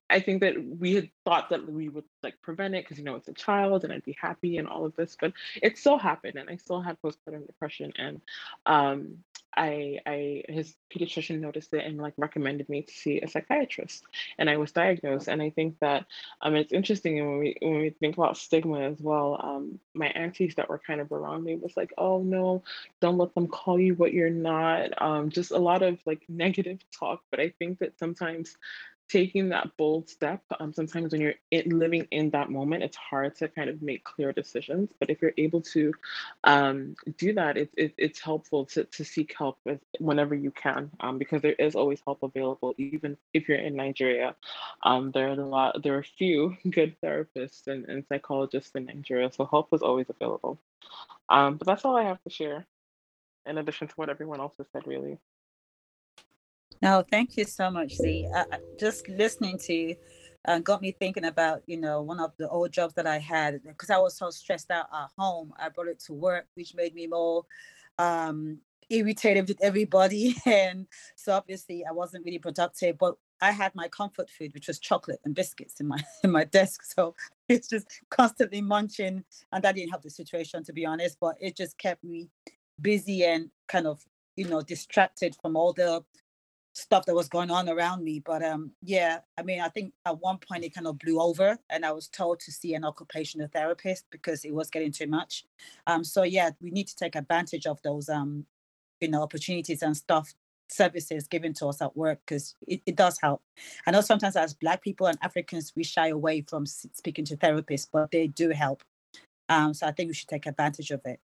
[0.08, 3.14] I think that we had thought that we would like prevent it because you know
[3.14, 6.36] it's a child and I'd be happy and all of this, but it still happened
[6.36, 8.20] and I still had postpartum depression and
[8.66, 9.18] um,
[9.56, 14.04] I, I his pediatrician noticed it and like recommended me to see a psychiatrist,
[14.38, 15.28] and I was diagnosed.
[15.28, 16.06] And I think that
[16.40, 19.40] um, it's interesting when we when we think about stigma as well.
[19.42, 22.62] Um, my aunties that were kind of around me was like, "Oh no,
[23.00, 26.78] don't let them call you what you're not." Um, just a lot of like negative
[26.98, 27.22] talk.
[27.30, 28.56] But I think that sometimes
[29.10, 33.34] taking that bold step um, sometimes when you're in, living in that moment it's hard
[33.34, 35.92] to kind of make clear decisions but if you're able to
[36.44, 40.90] um, do that it, it, it's helpful to, to seek help with, whenever you can
[41.00, 44.34] um, because there is always help available even if you're in nigeria.
[44.82, 48.86] Um, there are a lot there are a few good therapists and, and psychologists in
[48.86, 50.58] nigeria so help is always available.
[51.28, 52.66] Um, but that's all i have to share
[53.46, 55.18] in addition to what everyone else has said really
[56.82, 58.28] no, thank you so much, Z.
[58.34, 58.44] Uh,
[58.78, 59.96] just listening to you
[60.46, 63.62] uh, got me thinking about, you know, one of the old jobs that I had
[63.62, 65.52] because I was so stressed out at home.
[65.58, 67.44] I brought it to work, which made me more
[67.98, 68.58] um,
[68.88, 70.36] irritated with everybody.
[70.46, 74.78] And so obviously I wasn't really productive, but I had my comfort food, which was
[74.78, 76.82] chocolate and biscuits in my in my desk.
[76.84, 77.14] So
[77.48, 79.24] it's just constantly munching.
[79.52, 82.30] And that didn't help the situation, to be honest, but it just kept me
[82.80, 84.02] busy and kind of,
[84.36, 86.02] you know, distracted from all the
[86.80, 88.20] stuff that was going on around me.
[88.24, 91.58] But um, yeah, I mean, I think at one point it kind of blew over,
[91.68, 95.44] and I was told to see an occupational therapist because it was getting too much.
[95.86, 98.46] Um, so yeah, we need to take advantage of those um,
[99.00, 100.34] you know, opportunities and stuff
[100.68, 103.42] services given to us at work because it, it does help.
[103.86, 107.88] I know sometimes as Black people and Africans, we shy away from speaking to therapists,
[107.92, 108.82] but they do help.
[109.48, 111.18] Um, so I think we should take advantage of it.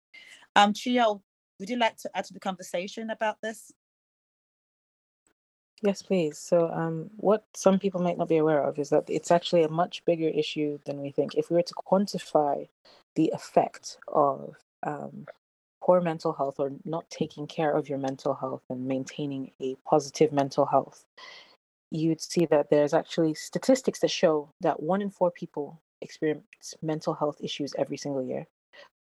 [0.57, 1.23] Um, Chio,
[1.61, 3.73] would you like to add to the conversation about this?
[5.83, 6.39] Yes, please.
[6.39, 9.69] So, um, what some people might not be aware of is that it's actually a
[9.69, 11.35] much bigger issue than we think.
[11.35, 12.69] If we were to quantify
[13.15, 15.27] the effect of um,
[15.83, 20.33] poor mental health or not taking care of your mental health and maintaining a positive
[20.33, 21.05] mental health,
[21.91, 27.15] you'd see that there's actually statistics that show that one in four people experience mental
[27.15, 28.47] health issues every single year,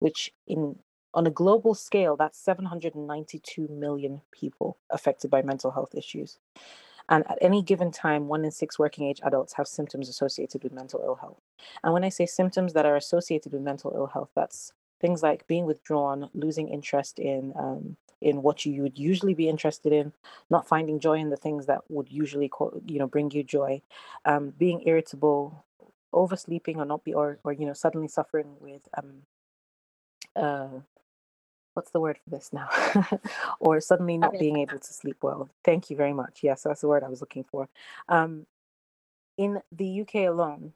[0.00, 0.78] which in
[1.14, 6.38] on a global scale, that's 792 million people affected by mental health issues.
[7.08, 10.72] And at any given time, one in six working age adults have symptoms associated with
[10.72, 11.40] mental ill health.
[11.82, 15.46] And when I say symptoms that are associated with mental ill health, that's things like
[15.46, 20.10] being withdrawn, losing interest in um, in what you would usually be interested in,
[20.48, 22.50] not finding joy in the things that would usually
[22.86, 23.82] you know bring you joy,
[24.24, 25.62] um, being irritable,
[26.14, 29.12] oversleeping or not be or or you know suddenly suffering with um,
[30.36, 30.80] uh,
[31.74, 32.68] what's the word for this now?
[33.60, 35.50] or suddenly not being able to sleep well.
[35.64, 36.40] Thank you very much.
[36.42, 37.68] Yes, that's the word I was looking for.
[38.08, 38.46] Um,
[39.36, 40.72] in the UK alone,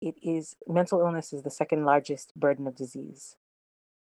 [0.00, 3.36] it is mental illness is the second largest burden of disease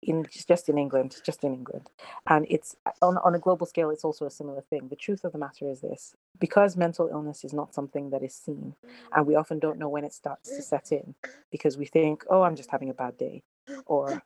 [0.03, 1.91] in just in England, just in England.
[2.27, 4.89] And it's on, on a global scale, it's also a similar thing.
[4.89, 8.35] The truth of the matter is this because mental illness is not something that is
[8.35, 8.75] seen,
[9.15, 11.15] and we often don't know when it starts to set in
[11.51, 13.43] because we think, oh, I'm just having a bad day,
[13.87, 14.23] or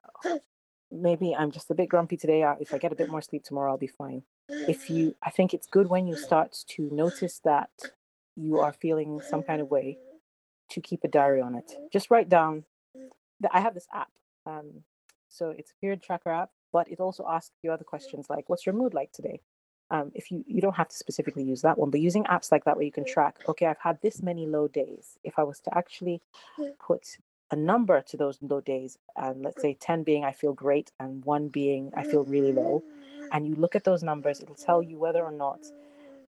[0.91, 2.45] maybe I'm just a bit grumpy today.
[2.61, 4.23] If I get a bit more sleep tomorrow, I'll be fine.
[4.49, 7.71] If you, I think it's good when you start to notice that
[8.37, 9.99] you are feeling some kind of way
[10.71, 11.73] to keep a diary on it.
[11.93, 12.65] Just write down.
[13.41, 14.11] that I have this app.
[14.47, 14.85] Um,
[15.29, 18.67] so it's a period tracker app, but it also asks you other questions like, what's
[18.67, 19.41] your mood like today?
[19.93, 22.65] Um, if you you don't have to specifically use that one, but using apps like
[22.65, 25.19] that where you can track, okay, I've had this many low days.
[25.25, 26.23] If I was to actually
[26.79, 27.19] put
[27.51, 31.25] a number to those low days, and let's say 10 being I feel great and
[31.25, 32.83] one being I feel really low,
[33.33, 35.61] and you look at those numbers, it'll tell you whether or not,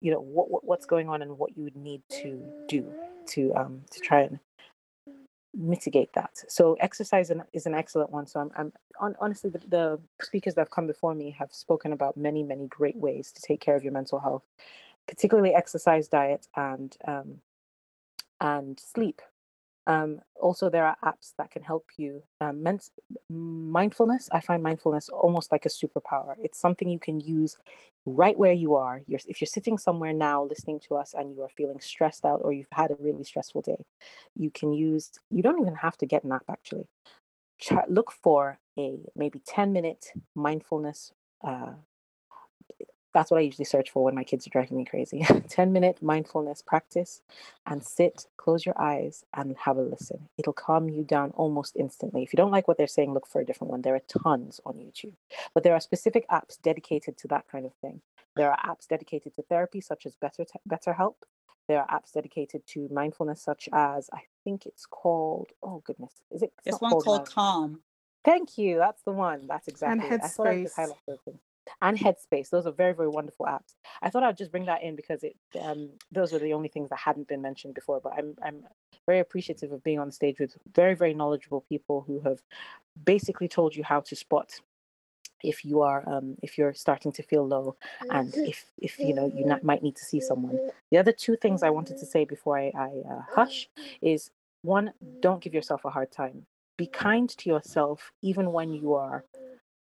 [0.00, 2.92] you know, what, what what's going on and what you would need to do
[3.28, 4.38] to um to try and
[5.54, 6.30] mitigate that.
[6.48, 8.26] So exercise is an excellent one.
[8.26, 11.92] So I'm, I'm on, honestly the, the speakers that have come before me have spoken
[11.92, 14.44] about many many great ways to take care of your mental health,
[15.06, 17.38] particularly exercise, diet, and um,
[18.40, 19.22] and sleep
[19.86, 22.22] um, also, there are apps that can help you.
[22.40, 22.64] Um,
[23.28, 26.34] mindfulness, I find mindfulness almost like a superpower.
[26.42, 27.56] It's something you can use
[28.06, 29.02] right where you are.
[29.06, 32.40] You're, if you're sitting somewhere now listening to us and you are feeling stressed out
[32.44, 33.84] or you've had a really stressful day,
[34.36, 36.86] you can use, you don't even have to get an app actually.
[37.88, 41.12] look for a maybe 10 minute mindfulness
[41.44, 41.72] uh,
[43.12, 45.24] that's what I usually search for when my kids are driving me crazy.
[45.48, 47.22] 10 minute mindfulness practice
[47.66, 50.28] and sit, close your eyes, and have a listen.
[50.38, 52.22] It'll calm you down almost instantly.
[52.22, 53.82] If you don't like what they're saying, look for a different one.
[53.82, 55.14] There are tons on YouTube,
[55.54, 58.00] but there are specific apps dedicated to that kind of thing.
[58.36, 61.16] There are apps dedicated to therapy, such as Better BetterHelp.
[61.68, 65.48] There are apps dedicated to mindfulness, such as I think it's called.
[65.62, 66.52] Oh goodness, is it?
[66.64, 67.80] There's one called, called Calm.
[68.24, 68.78] Thank you.
[68.78, 69.46] That's the one.
[69.46, 70.08] That's exactly.
[70.08, 70.72] And Headspace
[71.82, 72.48] and Headspace.
[72.48, 73.74] Those are very, very wonderful apps.
[74.00, 76.88] I thought I'd just bring that in because it um, those were the only things
[76.88, 78.00] that hadn't been mentioned before.
[78.02, 78.64] But I'm I'm
[79.04, 82.40] very appreciative of being on stage with very, very knowledgeable people who have
[83.04, 84.60] basically told you how to spot
[85.42, 87.76] if you are um, if you're starting to feel low
[88.10, 90.56] and if if you know you not, might need to see someone
[90.92, 93.68] the other two things i wanted to say before i, I uh, hush
[94.00, 94.30] is
[94.62, 99.24] one don't give yourself a hard time be kind to yourself even when you are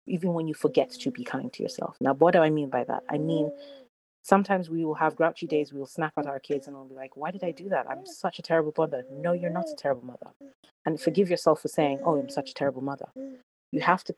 [0.07, 1.95] even when you forget to be kind to yourself.
[2.01, 3.03] Now, what do I mean by that?
[3.09, 3.51] I mean,
[4.23, 6.95] sometimes we will have grouchy days, we will snap at our kids and we'll be
[6.95, 7.89] like, why did I do that?
[7.89, 9.03] I'm such a terrible mother.
[9.11, 10.27] No, you're not a terrible mother.
[10.85, 13.07] And forgive yourself for saying, oh, I'm such a terrible mother.
[13.71, 14.15] You have to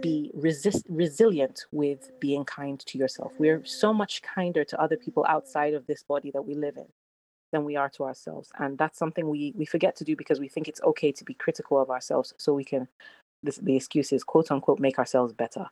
[0.00, 3.32] be resist resilient with being kind to yourself.
[3.38, 6.86] We're so much kinder to other people outside of this body that we live in
[7.52, 8.50] than we are to ourselves.
[8.58, 11.34] And that's something we we forget to do because we think it's okay to be
[11.34, 12.88] critical of ourselves so we can
[13.42, 15.66] the excuse is quote unquote make ourselves better.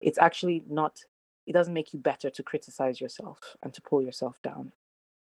[0.00, 1.00] It's actually not,
[1.46, 4.72] it doesn't make you better to criticize yourself and to pull yourself down.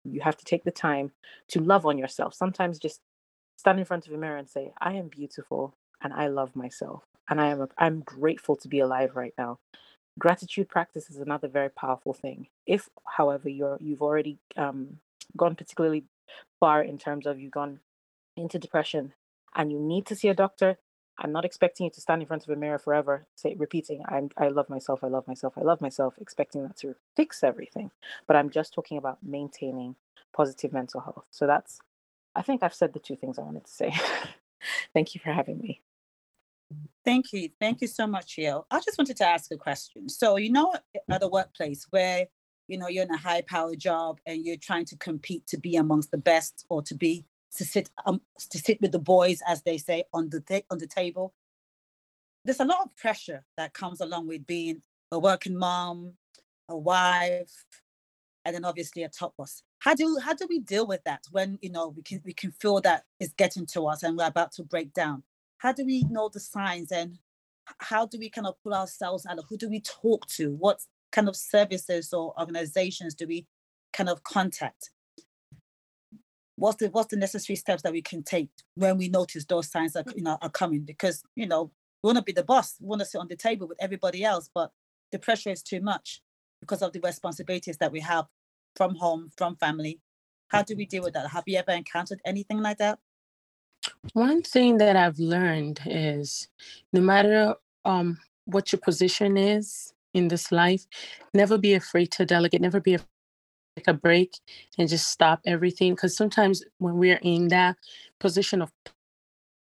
[0.03, 1.11] You have to take the time
[1.49, 2.33] to love on yourself.
[2.33, 3.01] Sometimes just
[3.57, 7.03] stand in front of a mirror and say, I am beautiful and I love myself.
[7.29, 9.59] And I am a, I'm grateful to be alive right now.
[10.19, 12.47] Gratitude practice is another very powerful thing.
[12.65, 14.99] If, however, you're you've already um,
[15.37, 16.05] gone particularly
[16.59, 17.79] far in terms of you've gone
[18.37, 19.13] into depression
[19.55, 20.77] and you need to see a doctor,
[21.19, 24.29] I'm not expecting you to stand in front of a mirror forever, say repeating, I'm
[24.37, 27.91] I love myself, I love myself, I love myself, expecting that to fix everything.
[28.27, 29.95] But I'm just talking about maintaining
[30.33, 31.25] positive mental health.
[31.31, 31.79] So that's
[32.35, 33.93] I think I've said the two things I wanted to say.
[34.93, 35.81] Thank you for having me.
[37.03, 37.49] Thank you.
[37.59, 38.67] Thank you so much, Yale.
[38.69, 40.09] I just wanted to ask a question.
[40.09, 40.75] So, you know,
[41.09, 42.27] at a workplace where,
[42.67, 45.77] you know, you're in a high power job and you're trying to compete to be
[45.77, 47.25] amongst the best or to be
[47.55, 48.21] to sit um,
[48.51, 51.33] to sit with the boys, as they say, on the ta- on the table.
[52.45, 54.81] There's a lot of pressure that comes along with being
[55.11, 56.13] a working mom,
[56.69, 57.65] a wife,
[58.45, 59.63] and then obviously a top boss.
[59.79, 62.51] How do how do we deal with that when you know we can we can
[62.51, 65.23] feel that it's getting to us and we're about to break down?
[65.57, 67.17] How do we know the signs and
[67.79, 70.53] how do we kind of pull ourselves out who do we talk to?
[70.53, 70.81] What
[71.11, 73.45] kind of services or organizations do we
[73.93, 74.91] kind of contact
[76.57, 79.93] what's the what's the necessary steps that we can take when we notice those signs
[79.93, 80.81] that you know are coming?
[80.81, 81.71] Because you know
[82.03, 84.23] we want to be the boss we want to sit on the table with everybody
[84.23, 84.71] else but
[85.11, 86.21] the pressure is too much
[86.59, 88.25] because of the responsibilities that we have
[88.75, 89.99] from home from family.
[90.49, 91.29] How do we deal with that?
[91.29, 92.99] Have you ever encountered anything like that?
[94.13, 96.47] One thing that i've learned is
[96.91, 97.55] no matter
[97.85, 100.85] um what your position is in this life
[101.33, 102.97] never be afraid to delegate never be
[103.87, 104.33] a break
[104.77, 107.75] and just stop everything because sometimes when we're in that
[108.19, 108.71] position of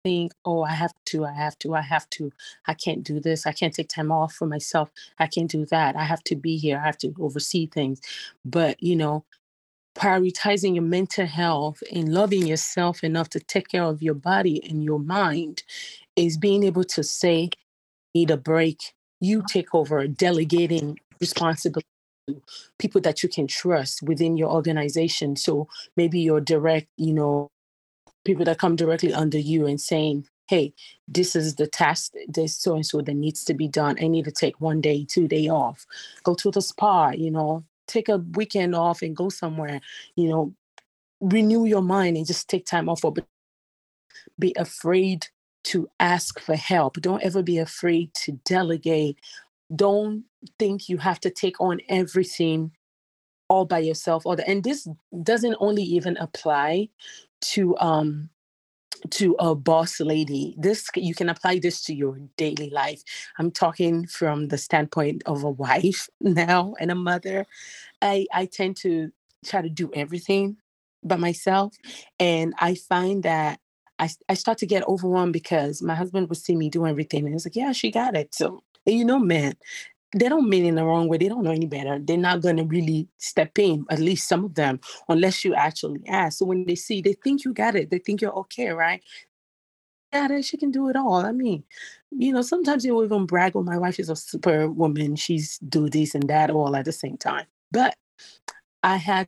[0.03, 2.31] think oh i have to i have to i have to
[2.67, 5.95] i can't do this i can't take time off for myself i can't do that
[5.95, 7.99] i have to be here i have to oversee things.
[8.45, 9.25] But you know
[9.95, 14.83] prioritizing your mental health and loving yourself enough to take care of your body and
[14.83, 15.63] your mind
[16.15, 17.49] is being able to say
[18.13, 18.93] need a break.
[19.21, 21.87] You take over delegating responsibility
[22.79, 25.35] people that you can trust within your organization.
[25.35, 27.49] So maybe your direct, you know,
[28.23, 30.73] people that come directly under you and saying, hey,
[31.07, 33.97] this is the task, this so and so that needs to be done.
[34.01, 35.85] I need to take one day, two day off,
[36.23, 39.81] go to the spa, you know, take a weekend off and go somewhere,
[40.15, 40.53] you know,
[41.21, 43.01] renew your mind and just take time off.
[43.01, 43.25] But
[44.37, 45.27] be afraid
[45.65, 47.01] to ask for help.
[47.01, 49.17] Don't ever be afraid to delegate
[49.73, 50.25] don't
[50.59, 52.71] think you have to take on everything
[53.49, 54.87] all by yourself or the, and this
[55.23, 56.89] doesn't only even apply
[57.41, 58.29] to um
[59.11, 60.55] to a boss lady.
[60.57, 63.03] This you can apply this to your daily life.
[63.37, 67.45] I'm talking from the standpoint of a wife now and a mother.
[68.01, 69.11] I i tend to
[69.45, 70.57] try to do everything
[71.03, 71.75] by myself
[72.19, 73.59] and i find that
[73.99, 77.33] I, I start to get overwhelmed because my husband would see me do everything and
[77.33, 78.35] he's like, yeah, she got it.
[78.35, 79.55] So and you know, men,
[80.15, 81.17] they don't mean in the wrong way.
[81.17, 81.99] They don't know any better.
[81.99, 84.79] They're not going to really step in, at least some of them,
[85.09, 86.39] unless you actually ask.
[86.39, 87.89] So when they see, they think you got it.
[87.89, 89.03] They think you're okay, right?
[90.13, 91.25] Yeah, that she can do it all.
[91.25, 91.63] I mean,
[92.11, 95.17] you know, sometimes you will even brag, oh, my wife is a super woman.
[95.17, 97.45] She's do this and that all at the same time.
[97.71, 97.95] But
[98.83, 99.27] I had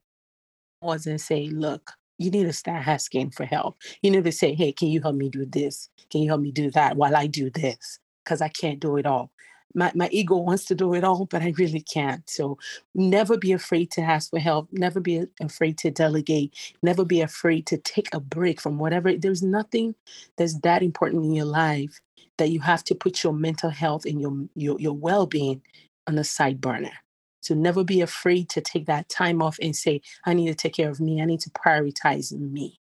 [0.82, 3.78] pause and say, look, you need to start asking for help.
[4.01, 5.89] You need to say, hey, can you help me do this?
[6.10, 7.99] Can you help me do that while I do this?
[8.28, 9.32] Because I can't do it all
[9.78, 12.28] my, my ego wants to do it all, but I really can't.
[12.30, 12.57] So
[12.95, 14.69] never be afraid to ask for help.
[14.71, 16.53] Never be afraid to delegate.
[16.82, 19.15] Never be afraid to take a break from whatever.
[19.15, 19.95] There's nothing
[20.38, 22.01] that's that important in your life
[22.38, 25.61] that you have to put your mental health and your your, your well-being
[26.07, 26.93] on the side burner.
[27.41, 30.73] So never be afraid to take that time off and say, I need to take
[30.73, 31.21] care of me.
[31.21, 32.80] I need to prioritize me.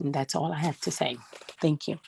[0.00, 1.16] And that's all I have to say.
[1.60, 1.98] Thank you.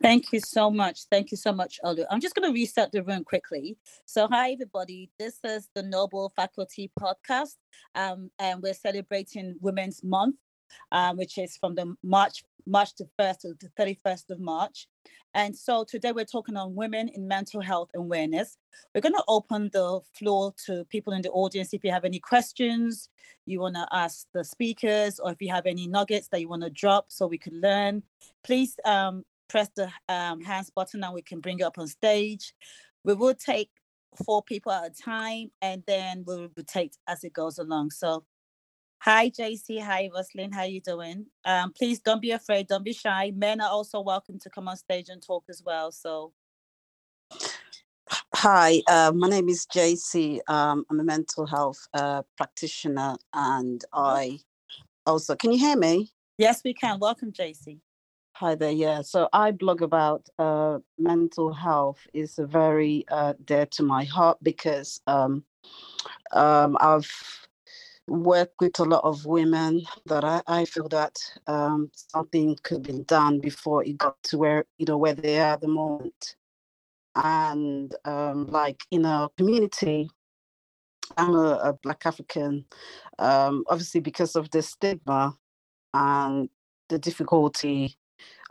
[0.00, 1.04] Thank you so much.
[1.10, 2.04] Thank you so much, Olu.
[2.10, 3.76] I'm just going to reset the room quickly.
[4.06, 5.10] So, hi, everybody.
[5.18, 7.56] This is the Noble Faculty Podcast,
[7.94, 10.36] um, and we're celebrating Women's Month,
[10.92, 14.86] um, which is from the March March the 1st to the 31st of March.
[15.34, 18.56] And so today we're talking on women in mental health awareness.
[18.94, 21.72] We're going to open the floor to people in the audience.
[21.72, 23.08] If you have any questions
[23.46, 26.62] you want to ask the speakers, or if you have any nuggets that you want
[26.62, 28.02] to drop so we could learn,
[28.42, 32.52] please um, press the um, hands button and we can bring you up on stage.
[33.04, 33.70] We will take
[34.24, 37.90] four people at a time and then we will rotate as it goes along.
[37.90, 38.24] So
[39.00, 41.26] hi JC, hi Roslyn, how you doing?
[41.44, 43.32] Um, please don't be afraid, don't be shy.
[43.34, 45.92] Men are also welcome to come on stage and talk as well.
[45.92, 46.32] So
[48.34, 50.38] Hi, uh, my name is JC.
[50.48, 54.38] Um, I'm a mental health uh, practitioner and I
[55.06, 56.10] also, can you hear me?
[56.36, 56.98] Yes, we can.
[57.00, 57.80] Welcome, JC.
[58.40, 58.70] Hi there.
[58.70, 59.02] Yeah.
[59.02, 61.98] So I blog about uh, mental health.
[62.14, 65.42] is very uh, dear to my heart because um,
[66.30, 67.10] um, I've
[68.06, 71.16] worked with a lot of women that I, I feel that
[71.48, 75.54] um, something could be done before it got to where you know where they are
[75.54, 76.36] at the moment.
[77.16, 80.10] And um, like in our community,
[81.16, 82.66] I'm a, a Black African.
[83.18, 85.36] Um, obviously, because of the stigma
[85.92, 86.48] and
[86.88, 87.98] the difficulty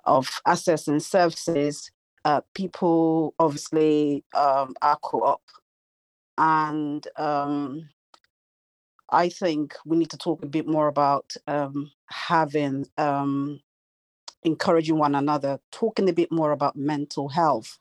[0.07, 1.91] of accessing services,
[2.25, 5.41] uh, people obviously um, are caught up.
[6.37, 7.89] And um,
[9.09, 13.59] I think we need to talk a bit more about um, having, um,
[14.43, 17.77] encouraging one another, talking a bit more about mental health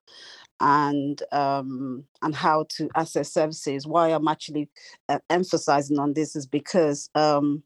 [0.61, 3.87] and um, and how to access services.
[3.87, 4.69] Why I'm actually
[5.09, 7.63] uh, emphasizing on this is because um,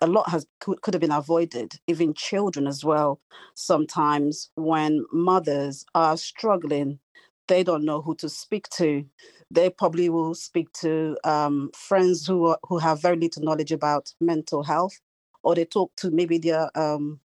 [0.00, 3.20] a lot has could, have been avoided even children as well
[3.54, 6.98] sometimes when mothers are struggling
[7.48, 9.04] they don't know who to speak to
[9.50, 14.12] they probably will speak to um, friends who are, who have very little knowledge about
[14.20, 15.00] mental health,
[15.42, 17.20] or they talk to maybe their um,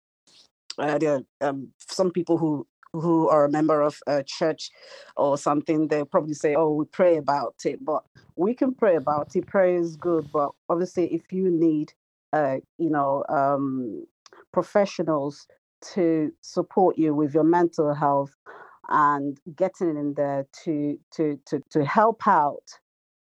[0.79, 4.71] uh, their um, some people who who are a member of a church
[5.17, 5.89] or something.
[5.89, 8.05] They'll probably say, "Oh, we pray about it," but
[8.37, 9.47] we can pray about it.
[9.47, 11.93] Prayer is good, but obviously, if you need,
[12.33, 14.05] uh, you know, um,
[14.53, 15.47] professionals
[15.95, 18.35] to support you with your mental health
[18.91, 22.79] and getting in there to to to to help out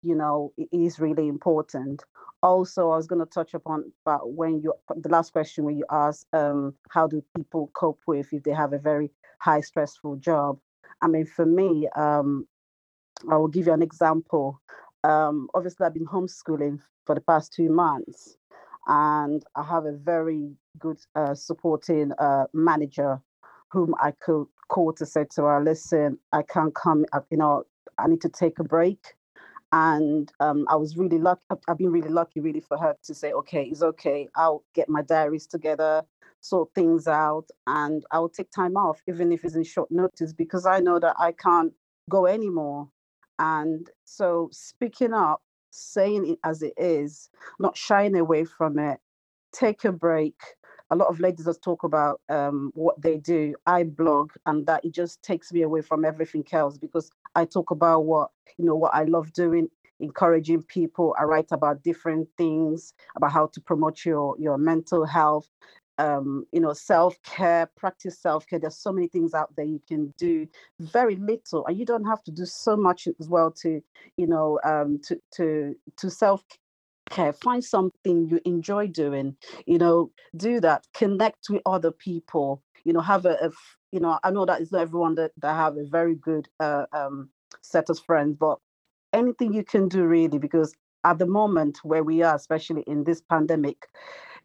[0.03, 2.03] you know is really important.
[2.43, 5.85] Also i was going to touch upon about when you the last question when you
[5.89, 10.59] asked um, how do people cope with if they have a very high stressful job?
[11.01, 12.47] I mean for me um,
[13.31, 14.61] i will give you an example.
[15.03, 18.37] Um, obviously i've been homeschooling for the past two months
[18.87, 23.19] and i have a very good uh, supporting uh, manager
[23.71, 27.63] whom i could call to say to her, listen, I can't come, you know,
[27.97, 29.13] I need to take a break.
[29.71, 33.33] And um, I was really lucky, I've been really lucky, really, for her to say,
[33.33, 34.27] okay, it's okay.
[34.35, 36.03] I'll get my diaries together,
[36.39, 40.65] sort things out, and I'll take time off, even if it's in short notice, because
[40.65, 41.73] I know that I can't
[42.09, 42.87] go anymore.
[43.39, 45.41] And so speaking up,
[45.75, 48.99] saying it as it is, not shying away from it,
[49.53, 50.35] take a break,
[50.91, 53.55] a lot of ladies just talk about um, what they do.
[53.65, 57.71] I blog, and that it just takes me away from everything else because I talk
[57.71, 59.69] about what you know what I love doing,
[59.99, 61.15] encouraging people.
[61.19, 65.49] I write about different things about how to promote your your mental health.
[65.97, 68.59] Um, you know, self care, practice self care.
[68.59, 70.47] There's so many things out there you can do.
[70.79, 73.81] Very little, and you don't have to do so much as well to,
[74.17, 76.43] you know, um, to to to self
[77.09, 79.35] care find something you enjoy doing
[79.65, 83.51] you know do that connect with other people you know have a, a
[83.91, 86.85] you know i know that it's not everyone that, that have a very good uh,
[86.93, 87.29] um,
[87.61, 88.57] set of friends but
[89.13, 90.73] anything you can do really because
[91.03, 93.87] at the moment where we are especially in this pandemic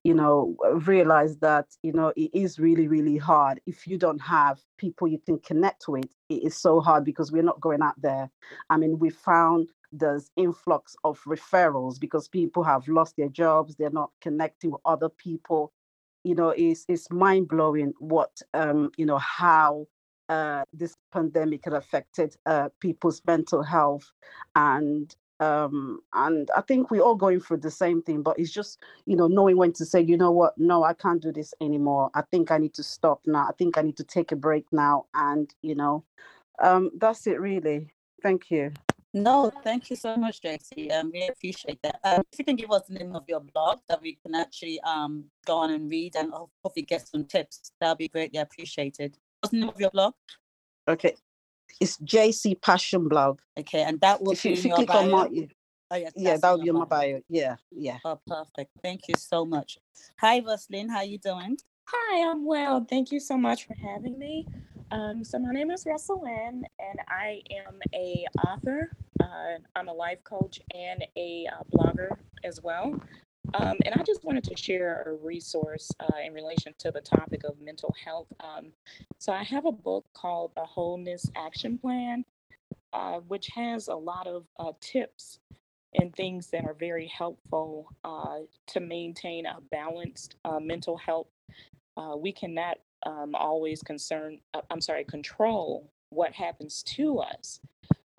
[0.04, 3.60] you know realize that you know it is really really hard.
[3.66, 7.42] If you don't have people you can connect with it is so hard because we're
[7.42, 8.30] not going out there.
[8.70, 13.90] I mean we found there's influx of referrals because people have lost their jobs they're
[13.90, 15.72] not connecting with other people.
[16.24, 19.86] You know it's it's mind-blowing what um you know how
[20.30, 24.12] uh, this pandemic had affected uh, people's mental health
[24.54, 28.78] and um, and I think we're all going through the same thing, but it's just,
[29.06, 32.10] you know, knowing when to say, you know what, no, I can't do this anymore.
[32.14, 33.46] I think I need to stop now.
[33.48, 35.06] I think I need to take a break now.
[35.14, 36.04] And, you know,
[36.62, 37.88] um, that's it really.
[38.22, 38.72] Thank you.
[39.14, 40.92] No, thank you so much, JC.
[40.92, 41.98] Um, we appreciate that.
[42.04, 44.80] Um, if you can give us the name of your blog that we can actually
[44.82, 49.18] um go on and read and hopefully get some tips, that'll be greatly appreciated.
[49.40, 50.14] What's the name of your blog?
[50.86, 51.16] Okay,
[51.80, 53.40] it's JC Passion Blog.
[53.58, 55.10] Okay, and that will if you, be if in you your click on bio.
[55.10, 55.48] my,
[55.92, 57.12] Oh, yes, yeah, that in will be on my bio.
[57.14, 57.20] bio.
[57.28, 57.98] Yeah, yeah.
[58.04, 58.70] Oh, perfect.
[58.82, 59.78] Thank you so much.
[60.20, 60.88] Hi, Vaseline.
[60.88, 61.58] How you doing?
[61.86, 62.86] Hi, I'm well.
[62.88, 64.46] Thank you so much for having me.
[64.92, 68.92] Um, so my name is Roslyn, and I am a author.
[69.20, 72.10] Uh, I'm a life coach and a uh, blogger
[72.44, 72.94] as well.
[73.54, 77.42] Um, and I just wanted to share a resource uh, in relation to the topic
[77.44, 78.28] of mental health.
[78.40, 78.72] Um,
[79.18, 82.24] so I have a book called The Wholeness Action Plan,
[82.92, 85.40] uh, which has a lot of uh, tips
[85.94, 88.38] and things that are very helpful uh,
[88.68, 91.26] to maintain a balanced uh, mental health.
[91.96, 94.38] Uh, we cannot um, always concern,
[94.70, 97.60] I'm sorry, control what happens to us,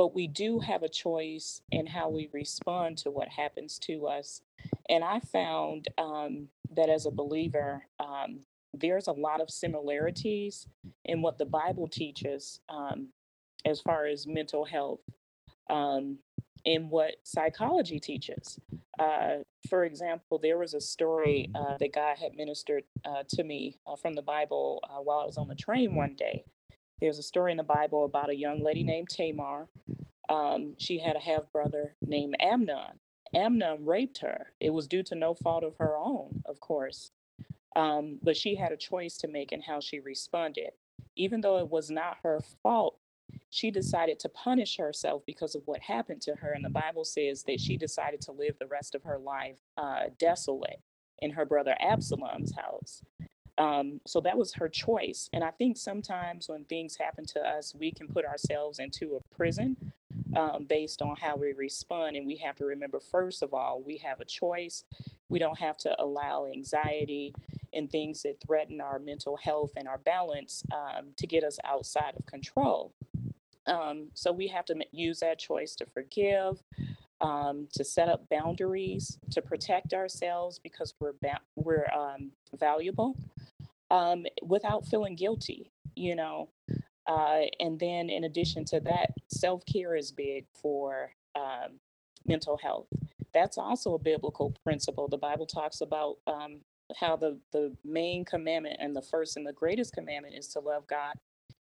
[0.01, 4.41] but we do have a choice in how we respond to what happens to us.
[4.89, 8.39] And I found um, that as a believer, um,
[8.73, 10.65] there's a lot of similarities
[11.05, 13.09] in what the Bible teaches um,
[13.63, 15.01] as far as mental health
[15.69, 16.17] um,
[16.65, 18.59] in what psychology teaches.
[18.97, 23.77] Uh, for example, there was a story uh, that God had ministered uh, to me
[23.85, 26.43] uh, from the Bible uh, while I was on the train one day.
[27.01, 29.67] There's a story in the Bible about a young lady named Tamar.
[30.31, 32.99] Um, she had a half brother named Amnon.
[33.35, 34.53] Amnon raped her.
[34.61, 37.11] It was due to no fault of her own, of course.
[37.75, 40.71] Um, but she had a choice to make in how she responded.
[41.17, 42.97] Even though it was not her fault,
[43.49, 46.51] she decided to punish herself because of what happened to her.
[46.51, 50.03] And the Bible says that she decided to live the rest of her life uh,
[50.17, 50.79] desolate
[51.19, 53.03] in her brother Absalom's house.
[53.57, 55.29] Um, so that was her choice.
[55.33, 59.35] And I think sometimes when things happen to us, we can put ourselves into a
[59.35, 59.75] prison
[60.35, 62.15] um, based on how we respond.
[62.15, 64.83] And we have to remember, first of all, we have a choice.
[65.29, 67.33] We don't have to allow anxiety
[67.73, 72.15] and things that threaten our mental health and our balance um, to get us outside
[72.17, 72.93] of control.
[73.67, 76.61] Um, so we have to use that choice to forgive,
[77.21, 83.15] um, to set up boundaries, to protect ourselves because we're ba- we're um, valuable,
[83.91, 85.71] um, without feeling guilty.
[85.95, 86.49] You know,
[87.07, 91.79] uh, and then in addition to that, self care is big for um,
[92.25, 92.87] mental health.
[93.33, 95.07] That's also a biblical principle.
[95.07, 96.59] The Bible talks about um,
[96.97, 100.85] how the the main commandment and the first and the greatest commandment is to love
[100.87, 101.15] God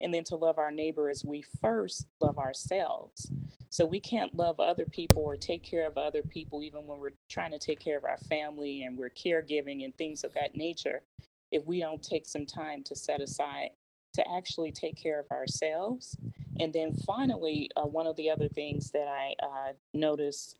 [0.00, 3.30] and then to love our neighbor as we first love ourselves.
[3.70, 7.12] So we can't love other people or take care of other people, even when we're
[7.28, 11.02] trying to take care of our family and we're caregiving and things of that nature,
[11.50, 13.70] if we don't take some time to set aside
[14.18, 16.16] to actually take care of ourselves.
[16.60, 19.72] And then finally, uh, one of the other things that I uh,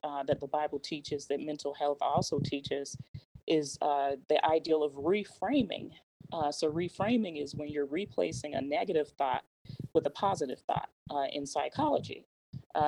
[0.05, 2.97] uh, that the Bible teaches that mental health also teaches
[3.47, 5.91] is uh, the ideal of reframing
[6.33, 9.45] uh, so reframing is when you're replacing a negative thought
[9.95, 12.27] with a positive thought uh, in psychology.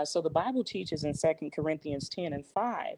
[0.05, 2.97] So the Bible teaches in Second Corinthians 10 and 5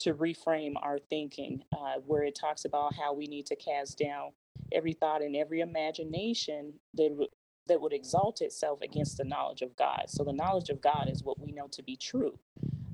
[0.00, 1.62] to reframe our thinking,
[2.04, 4.32] where it talks about how we need to cast down
[4.74, 7.30] every thought and every imagination that, w-
[7.68, 10.04] that would exalt itself against the knowledge of God.
[10.08, 12.38] So the knowledge of God is what we know to be true.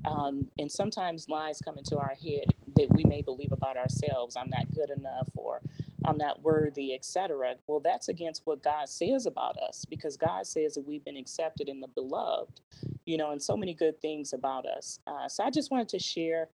[0.05, 2.45] Um, and sometimes lies come into our head
[2.75, 4.35] that we may believe about ourselves.
[4.35, 5.61] I'm not good enough, or
[6.05, 7.55] I'm not worthy, etc.
[7.67, 11.69] Well, that's against what God says about us because God says that we've been accepted
[11.69, 12.61] in the beloved,
[13.05, 14.99] you know, and so many good things about us.
[15.05, 16.49] Uh, so I just wanted to share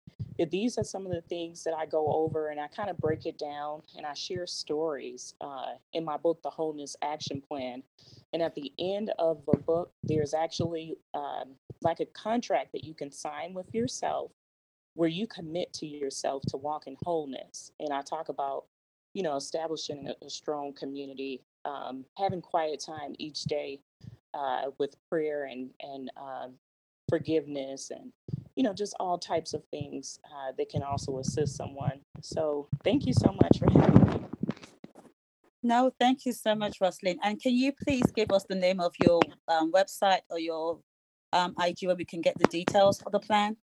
[0.46, 3.26] these are some of the things that I go over and I kind of break
[3.26, 7.82] it down and I share stories uh, in my book, The Wholeness Action Plan.
[8.34, 12.94] And at the end of the book, there's actually um, like a contract that you
[12.94, 14.32] can sign with yourself
[14.94, 17.72] where you commit to yourself to walk in wholeness.
[17.80, 18.66] And I talk about
[19.18, 23.80] you know, establishing a, a strong community, um, having quiet time each day
[24.36, 26.50] uh, with prayer and and uh,
[27.10, 28.12] forgiveness, and
[28.58, 32.02] you know, just all types of things uh, that can also assist someone.
[32.22, 34.26] So, thank you so much for having me.
[35.62, 37.20] No, thank you so much, Roslyn.
[37.24, 40.80] And can you please give us the name of your um, website or your
[41.34, 43.58] um, IG where we can get the details for the plan?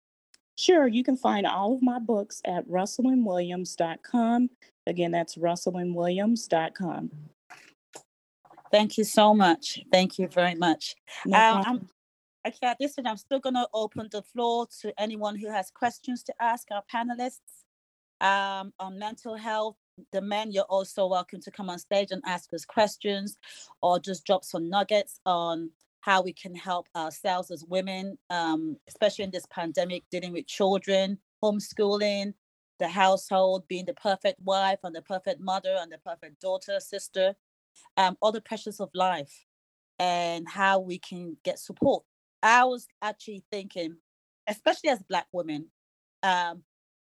[0.57, 4.51] Sure, you can find all of my books at russellandwilliams.com.
[4.87, 7.11] Again, that's russellandwilliams.com.
[8.71, 9.81] Thank you so much.
[9.93, 10.95] Thank you very much.
[11.27, 11.89] No Um,
[12.47, 15.71] okay, at this point, I'm still going to open the floor to anyone who has
[15.71, 17.65] questions to ask our panelists
[18.21, 19.77] um, on mental health.
[20.13, 23.39] The men, you're also welcome to come on stage and ask us questions
[23.83, 29.25] or just drop some nuggets on how we can help ourselves as women, um, especially
[29.25, 32.33] in this pandemic, dealing with children, homeschooling,
[32.79, 37.35] the household, being the perfect wife and the perfect mother and the perfect daughter, sister,
[37.99, 39.45] um, all the pressures of life
[39.99, 42.03] and how we can get support.
[42.43, 43.97] I was actually thinking,
[44.49, 45.67] especially as Black women,
[46.23, 46.63] um,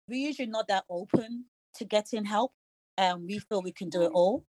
[0.09, 1.45] we're usually not that open
[1.77, 2.53] to getting help,
[2.97, 4.45] and we feel we can do it all.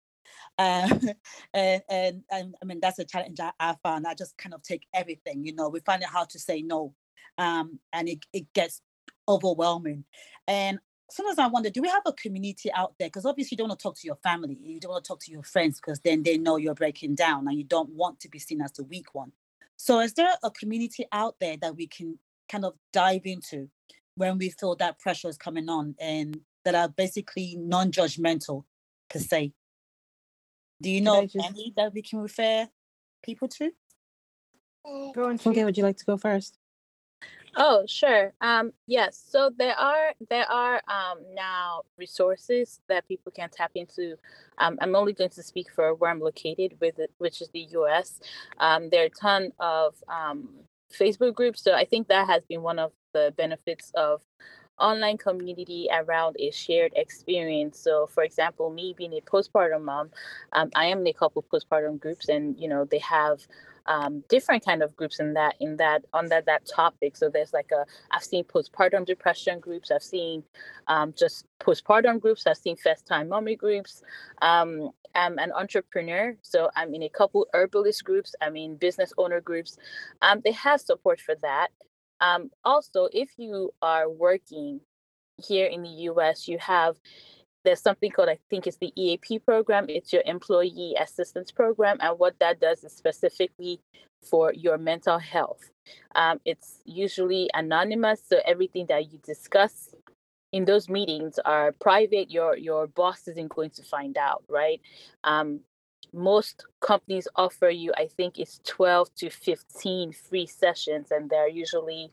[0.59, 1.01] Um,
[1.55, 4.07] and, and and I mean that's a challenge I, I found.
[4.07, 5.69] I just kind of take everything, you know.
[5.69, 6.95] We find it hard to say no,
[7.39, 8.81] um, and it it gets
[9.29, 10.05] overwhelming.
[10.49, 10.79] And
[11.11, 13.09] sometimes I wonder, do we have a community out there?
[13.09, 15.21] Because obviously you don't want to talk to your family, you don't want to talk
[15.23, 18.29] to your friends because then they know you're breaking down and you don't want to
[18.29, 19.33] be seen as the weak one.
[19.83, 22.17] So is there a community out there that we can
[22.49, 23.69] kind of dive into
[24.15, 28.63] when we feel that pressure is coming on and that are basically non-judgmental
[29.11, 29.53] per se?
[30.81, 32.69] Do you know just- any that we can refer
[33.25, 33.73] people to?
[34.85, 36.59] Go on, Okay, would you like to go first?
[37.55, 38.33] Oh, sure.
[38.41, 39.23] Um, yes.
[39.29, 44.17] So there are there are um, now resources that people can tap into.
[44.59, 48.21] Um, I'm only going to speak for where I'm located, with which is the U.S.
[48.59, 50.49] Um, there are a ton of um,
[50.99, 51.63] Facebook groups.
[51.63, 54.23] So I think that has been one of the benefits of
[54.79, 57.79] online community around a shared experience.
[57.79, 60.11] So, for example, me being a postpartum mom,
[60.55, 63.47] um, I am in a couple postpartum groups, and you know they have
[63.87, 67.17] um, different kind of groups in that in that under that topic.
[67.17, 69.91] So there's like a I've seen postpartum depression groups.
[69.91, 70.45] I've seen
[70.89, 72.47] um, just postpartum groups.
[72.47, 74.03] I've seen first time mommy groups.
[74.43, 78.35] Um, I'm an entrepreneur, so I'm in a couple herbalist groups.
[78.41, 79.77] I'm in business owner groups.
[80.23, 81.69] Um, they have support for that.
[82.21, 84.81] Um, also, if you are working
[85.39, 86.97] here in the U.S., you have
[87.65, 89.87] there's something called I think it's the EAP program.
[89.89, 93.81] It's your employee assistance program, and what that does is specifically
[94.23, 95.71] for your mental health.
[96.15, 99.95] Um, it's usually anonymous, so everything that you discuss
[100.53, 102.31] in those meetings are private.
[102.31, 104.81] Your your boss isn't going to find out, right?
[105.25, 105.61] Um,
[106.13, 112.13] most companies offer you, I think, it's 12 to 15 free sessions, and they're usually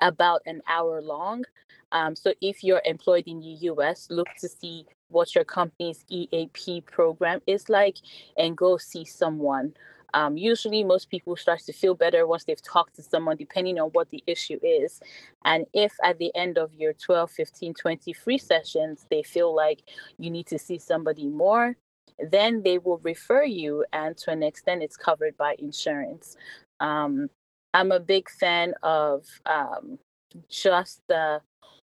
[0.00, 1.44] about an hour long.
[1.92, 6.82] Um, so if you're employed in the US, look to see what your company's EAP
[6.82, 7.96] program is like
[8.36, 9.74] and go see someone.
[10.14, 13.90] Um, usually, most people start to feel better once they've talked to someone, depending on
[13.90, 15.00] what the issue is.
[15.44, 19.82] And if at the end of your 12, 15, 20 free sessions, they feel like
[20.18, 21.76] you need to see somebody more,
[22.30, 23.84] then they will refer you.
[23.92, 26.36] And to an extent, it's covered by insurance.
[26.80, 27.28] Um,
[27.74, 29.98] I'm a big fan of um,
[30.48, 31.40] just uh,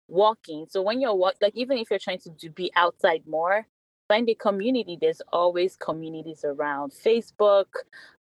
[0.07, 0.67] walking.
[0.69, 3.67] So when you're walk, like even if you're trying to do, be outside more,
[4.07, 4.97] find a community.
[4.99, 7.67] There's always communities around Facebook,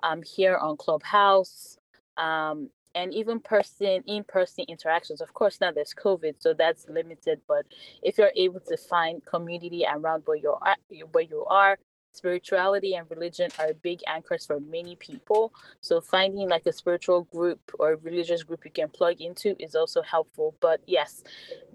[0.03, 1.79] um, here on Clubhouse,
[2.17, 5.21] um, and even person in-person interactions.
[5.21, 7.41] Of course, now there's COVID, so that's limited.
[7.47, 7.67] But
[8.03, 10.79] if you're able to find community around where you're at,
[11.13, 11.79] where you are,
[12.17, 15.53] spirituality and religion are big anchors for many people.
[15.81, 20.03] So finding like a spiritual group or religious group you can plug into is also
[20.03, 20.55] helpful.
[20.61, 21.23] But yes,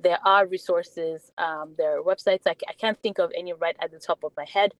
[0.01, 1.31] there are resources.
[1.37, 2.41] Um, there are websites.
[2.45, 4.73] I, I can't think of any right at the top of my head,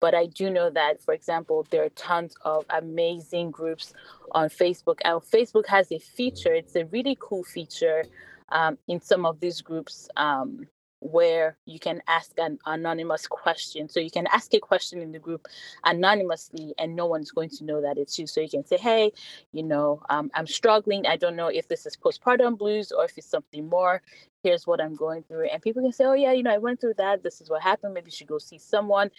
[0.00, 3.92] but I do know that, for example, there are tons of amazing groups
[4.32, 4.98] on Facebook.
[5.04, 6.52] And Facebook has a feature.
[6.52, 8.04] It's a really cool feature
[8.50, 10.08] um, in some of these groups.
[10.16, 10.68] Um,
[11.00, 13.88] where you can ask an anonymous question.
[13.88, 15.46] So you can ask a question in the group
[15.84, 18.26] anonymously, and no one's going to know that it's you.
[18.26, 19.12] So you can say, "Hey,
[19.52, 21.06] you know, um, I'm struggling.
[21.06, 24.02] I don't know if this is postpartum blues or if it's something more.
[24.42, 26.80] Here's what I'm going through." And people can say, "Oh yeah, you know, I went
[26.80, 27.22] through that.
[27.22, 27.94] This is what happened.
[27.94, 29.10] Maybe you should go see someone."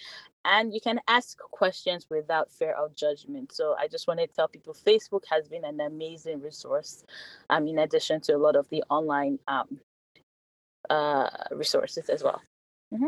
[0.45, 3.51] And you can ask questions without fear of judgment.
[3.51, 7.03] So I just want to tell people, Facebook has been an amazing resource.
[7.49, 9.79] Um, in addition to a lot of the online um,
[10.89, 12.41] uh, resources as well.
[12.93, 13.07] Mm-hmm.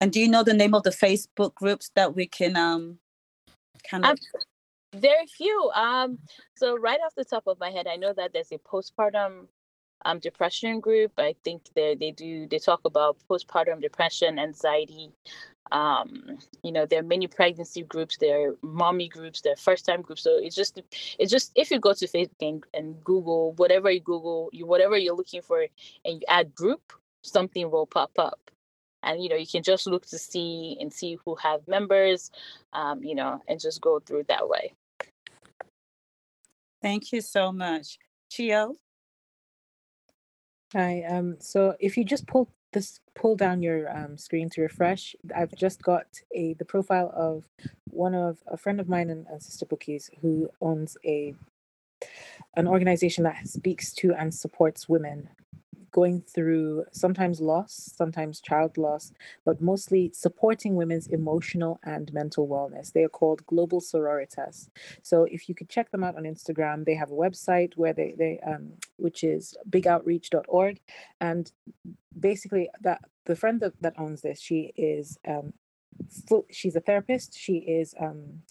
[0.00, 2.98] And do you know the name of the Facebook groups that we can um
[3.88, 4.18] kind of?
[4.92, 5.70] There are few.
[5.74, 6.18] Um,
[6.56, 9.48] so right off the top of my head, I know that there's a postpartum
[10.04, 11.12] um, depression group.
[11.18, 15.10] I think they they do they talk about postpartum depression, anxiety.
[15.72, 19.86] Um, you know, there are many pregnancy groups, there are mommy groups, there are first
[19.86, 20.22] time groups.
[20.22, 20.80] So it's just
[21.18, 24.96] it's just if you go to Facebook and, and Google whatever you Google, you whatever
[24.96, 25.66] you're looking for,
[26.04, 26.92] and you add group,
[27.24, 28.50] something will pop up.
[29.02, 32.30] And you know you can just look to see and see who have members
[32.72, 34.72] um, you know and just go through that way.
[36.80, 37.98] Thank you so much.
[38.30, 38.74] Chio?
[40.72, 45.14] Hi um so if you just pull this pull down your um, screen to refresh
[45.34, 47.44] i've just got a the profile of
[47.90, 51.32] one of a friend of mine and, and sister bookies who owns a
[52.56, 55.28] an organization that speaks to and supports women
[55.94, 59.12] going through sometimes loss, sometimes child loss,
[59.44, 62.92] but mostly supporting women's emotional and mental wellness.
[62.92, 64.68] They are called Global Sororitas.
[65.02, 68.16] So if you could check them out on Instagram, they have a website where they,
[68.18, 70.80] they um, which is bigoutreach.org.
[71.20, 71.52] And
[72.18, 75.52] basically that the friend that, that owns this, she is um,
[76.28, 77.38] full, she's a therapist.
[77.38, 78.42] She is um,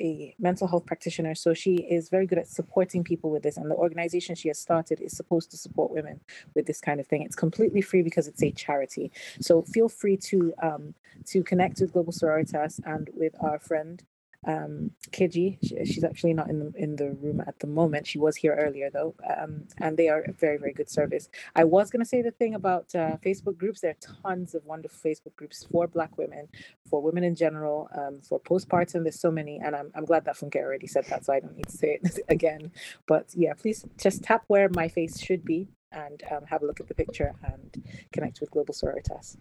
[0.00, 3.56] a mental health practitioner, so she is very good at supporting people with this.
[3.56, 6.20] And the organization she has started is supposed to support women
[6.54, 7.22] with this kind of thing.
[7.22, 9.10] It's completely free because it's a charity.
[9.40, 10.94] So feel free to um,
[11.26, 14.02] to connect with Global Sororitas and with our friend
[14.46, 15.58] um, Kiji.
[15.62, 18.06] She, she's actually not in the in the room at the moment.
[18.06, 21.28] She was here earlier though, um, and they are a very very good service.
[21.54, 23.80] I was going to say the thing about uh, Facebook groups.
[23.80, 26.48] There are tons of wonderful Facebook groups for Black women,
[26.88, 29.02] for women in general, um, for postpartum.
[29.02, 31.56] There's so many, and I'm I'm glad that Funke already said that, so I don't
[31.56, 32.70] need to say it again.
[33.06, 36.80] But yeah, please just tap where my face should be and um, have a look
[36.80, 39.36] at the picture and connect with Global Sororitas.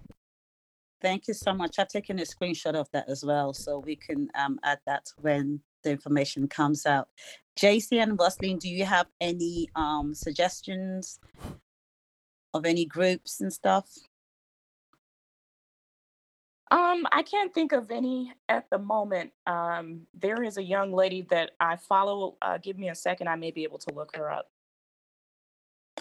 [1.01, 1.77] Thank you so much.
[1.77, 5.59] I've taken a screenshot of that as well, so we can um, add that when
[5.84, 7.09] the information comes out.
[7.59, 11.19] JC and Roslyn, do you have any um, suggestions
[12.53, 13.89] of any groups and stuff?
[16.72, 19.31] Um, I can't think of any at the moment.
[19.45, 22.35] Um, there is a young lady that I follow.
[22.41, 24.49] Uh, give me a second, I may be able to look her up.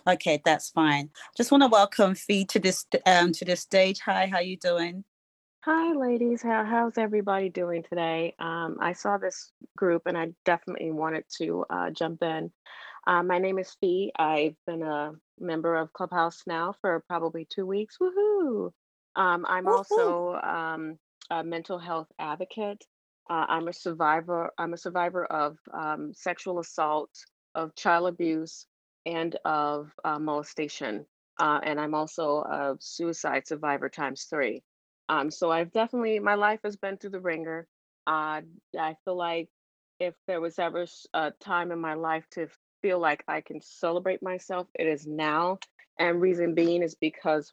[0.06, 1.10] Okay, that's fine.
[1.36, 4.00] Just want to welcome Fee to this um to the stage.
[4.00, 5.04] Hi, how you doing?
[5.64, 6.42] Hi, ladies.
[6.42, 8.34] How, how's everybody doing today?
[8.38, 12.52] Um, I saw this group and I definitely wanted to uh, jump in.
[13.06, 14.12] Uh, my name is Fee.
[14.18, 17.96] I've been a member of Clubhouse now for probably two weeks.
[17.98, 18.72] Woohoo!
[19.16, 19.74] Um, I'm Woohoo!
[19.96, 20.98] also um,
[21.30, 22.84] a mental health advocate.
[23.30, 24.50] Uh, I'm a survivor.
[24.58, 27.08] I'm a survivor of um, sexual assault,
[27.54, 28.66] of child abuse,
[29.06, 31.06] and of uh, molestation.
[31.38, 34.62] Uh, and I'm also a suicide survivor times three.
[35.08, 37.66] Um, so I've definitely, my life has been through the ringer.
[38.06, 38.42] Uh,
[38.78, 39.48] I feel like
[39.98, 42.48] if there was ever a time in my life to
[42.82, 45.58] feel like I can celebrate myself, it is now.
[45.98, 47.52] And reason being is because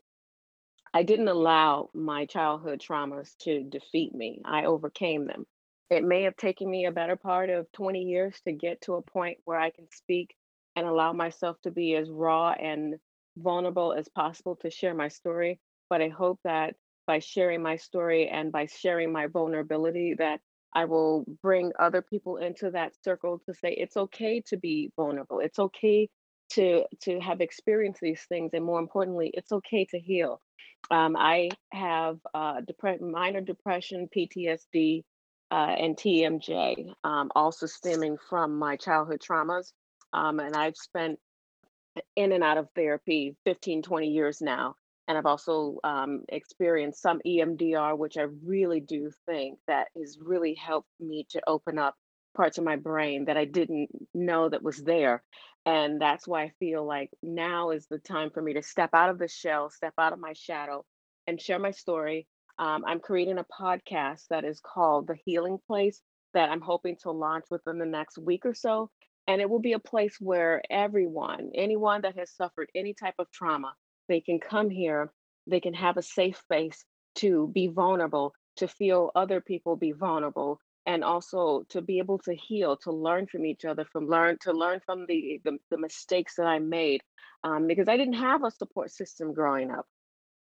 [0.94, 4.41] I didn't allow my childhood traumas to defeat me.
[4.44, 5.45] I overcame them.
[5.90, 9.02] It may have taken me a better part of 20 years to get to a
[9.02, 10.36] point where I can speak
[10.76, 12.95] and allow myself to be as raw and
[13.38, 15.60] vulnerable as possible to share my story.
[15.89, 16.76] But I hope that
[17.07, 20.39] by sharing my story and by sharing my vulnerability, that
[20.73, 25.39] I will bring other people into that circle to say it's okay to be vulnerable.
[25.39, 26.10] It's okay
[26.52, 30.41] to to have experienced these things, and more importantly, it's okay to heal.
[30.89, 35.03] Um, I have uh, depre- minor depression, PTSD,
[35.52, 39.72] uh, and TMJ, um, also stemming from my childhood traumas.
[40.13, 41.19] Um, and I've spent
[42.15, 44.75] in and out of therapy 15, 20 years now.
[45.07, 50.53] And I've also um, experienced some EMDR, which I really do think that has really
[50.53, 51.95] helped me to open up
[52.35, 55.21] parts of my brain that I didn't know that was there.
[55.65, 59.09] And that's why I feel like now is the time for me to step out
[59.09, 60.85] of the shell, step out of my shadow,
[61.27, 62.27] and share my story.
[62.57, 66.01] Um, I'm creating a podcast that is called The Healing Place
[66.33, 68.89] that I'm hoping to launch within the next week or so
[69.27, 73.31] and it will be a place where everyone, anyone that has suffered any type of
[73.31, 73.73] trauma,
[74.07, 75.11] they can come here,
[75.48, 76.84] they can have a safe space
[77.15, 82.34] to be vulnerable, to feel other people be vulnerable, and also to be able to
[82.34, 86.35] heal, to learn from each other, from learn to learn from the the, the mistakes
[86.35, 87.02] that I made,
[87.43, 89.85] um, because I didn't have a support system growing up.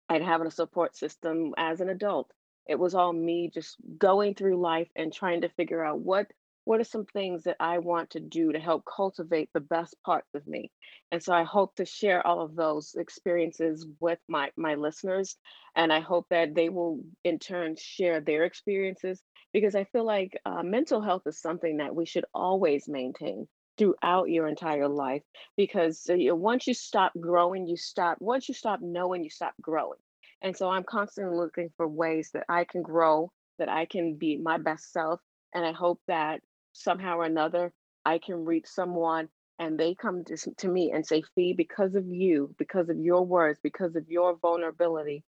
[0.08, 2.30] I'd have a support system as an adult.
[2.66, 6.30] It was all me just going through life and trying to figure out what
[6.68, 10.28] what are some things that I want to do to help cultivate the best parts
[10.34, 10.70] of me.
[11.10, 15.36] And so I hope to share all of those experiences with my my listeners
[15.76, 19.22] and I hope that they will in turn share their experiences
[19.52, 24.28] because I feel like uh, mental health is something that we should always maintain throughout
[24.28, 25.22] your entire life
[25.56, 29.54] because uh, you once you stop growing you stop once you stop knowing you stop
[29.62, 30.00] growing
[30.42, 34.36] and so I'm constantly looking for ways that I can grow, that I can be
[34.36, 35.20] my best self.
[35.54, 36.40] And I hope that
[36.78, 37.72] somehow or another
[38.04, 39.28] I can reach someone
[39.58, 43.24] and they come to, to me and say, Fee, because of you, because of your
[43.26, 45.24] words, because of your vulnerability,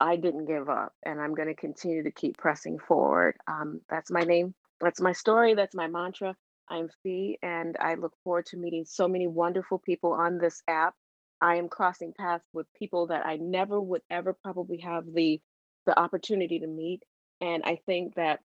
[0.00, 3.36] I didn't give up and I'm going to continue to keep pressing forward.
[3.48, 4.54] Um, that's my name.
[4.80, 5.54] That's my story.
[5.54, 6.36] That's my mantra.
[6.68, 10.94] I'm Fee and I look forward to meeting so many wonderful people on this app.
[11.40, 15.40] I am crossing paths with people that I never would ever probably have the
[15.86, 17.02] the opportunity to meet.
[17.40, 18.40] And I think that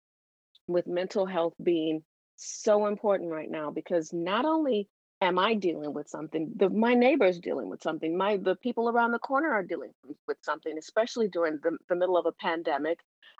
[0.67, 2.03] with mental health being
[2.37, 4.87] so important right now because not only
[5.21, 9.11] am I dealing with something, the, my neighbor's dealing with something, my the people around
[9.11, 9.91] the corner are dealing
[10.27, 12.99] with something, especially during the, the middle of a pandemic,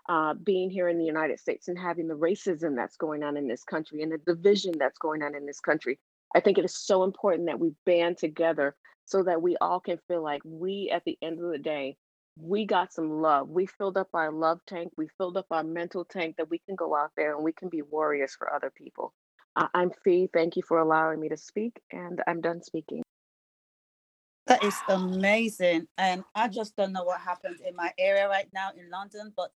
[0.09, 3.47] uh, being here in the United States and having the racism that's going on in
[3.47, 5.99] this country and the division that's going on in this country.
[6.35, 8.75] I think it is so important that we band together
[9.05, 11.97] so that we all can feel like we, at the end of the day,
[12.39, 13.49] we got some love.
[13.49, 14.93] We filled up our love tank.
[14.97, 17.69] We filled up our mental tank that we can go out there and we can
[17.69, 19.13] be warriors for other people.
[19.55, 20.29] I- I'm Fee.
[20.31, 23.03] Thank you for allowing me to speak, and I'm done speaking.
[24.45, 25.87] That is amazing.
[25.97, 29.51] And I just don't know what happened in my area right now in London, but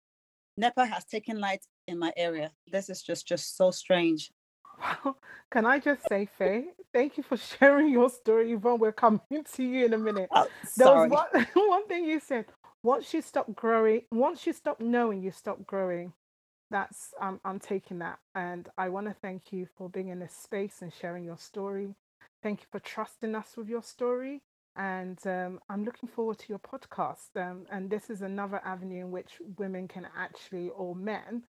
[0.58, 2.52] NEPA has taken light in my area.
[2.72, 4.32] This is just just so strange.
[4.80, 5.18] Wow.
[5.52, 8.80] Can I just say, Faye, thank you for sharing your story, Yvonne.
[8.80, 9.22] We're coming
[9.54, 10.30] to you in a minute.
[10.34, 10.48] Oh,
[10.78, 12.46] There was one, one thing you said.
[12.84, 16.14] Once you stop growing, once you stop knowing, you stop growing.
[16.72, 20.34] That's um, I'm taking that, and I want to thank you for being in this
[20.34, 21.96] space and sharing your story.
[22.42, 24.42] Thank you for trusting us with your story,
[24.76, 27.36] and um, I'm looking forward to your podcast.
[27.36, 31.44] Um, and this is another avenue in which women can actually, or men,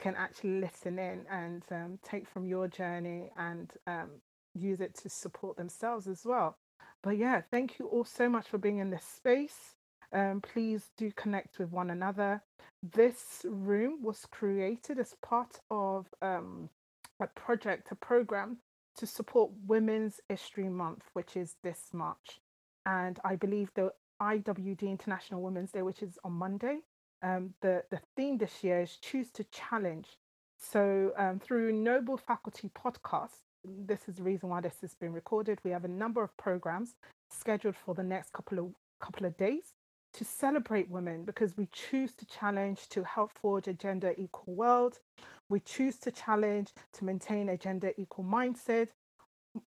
[0.00, 4.10] can actually listen in and um, take from your journey and um,
[4.54, 6.56] use it to support themselves as well.
[7.02, 9.76] But yeah, thank you all so much for being in this space.
[10.14, 12.40] Um, please do connect with one another.
[12.82, 16.70] This room was created as part of um,
[17.20, 18.58] a project, a program
[18.96, 22.38] to support Women's History Month, which is this March.
[22.86, 23.90] And I believe the
[24.22, 26.78] IWD International Women's Day, which is on Monday,
[27.22, 30.06] um, the, the theme this year is Choose to Challenge.
[30.60, 35.58] So, um, through Noble Faculty Podcast, this is the reason why this has been recorded.
[35.64, 36.94] We have a number of programs
[37.30, 38.66] scheduled for the next couple of
[39.00, 39.74] couple of days
[40.14, 44.98] to celebrate women because we choose to challenge to help forge a gender equal world.
[45.48, 48.88] We choose to challenge to maintain a gender equal mindset.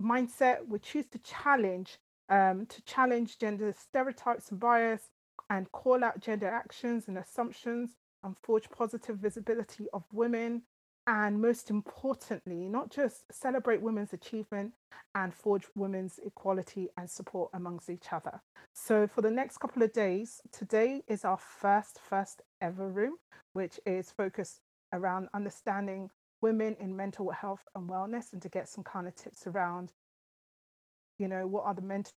[0.03, 0.67] Mindset.
[0.67, 1.99] We choose to challenge
[2.29, 5.11] um, to challenge gender stereotypes and bias
[5.51, 7.91] and call out gender actions and assumptions
[8.25, 10.63] and forge positive visibility of women.
[11.07, 14.73] And most importantly, not just celebrate women's achievement
[15.15, 18.41] and forge women's equality and support amongst each other.
[18.75, 23.15] So, for the next couple of days, today is our first, first ever room,
[23.53, 24.61] which is focused
[24.93, 26.11] around understanding
[26.43, 29.93] women in mental health and wellness and to get some kind of tips around,
[31.19, 32.13] you know, what are the mental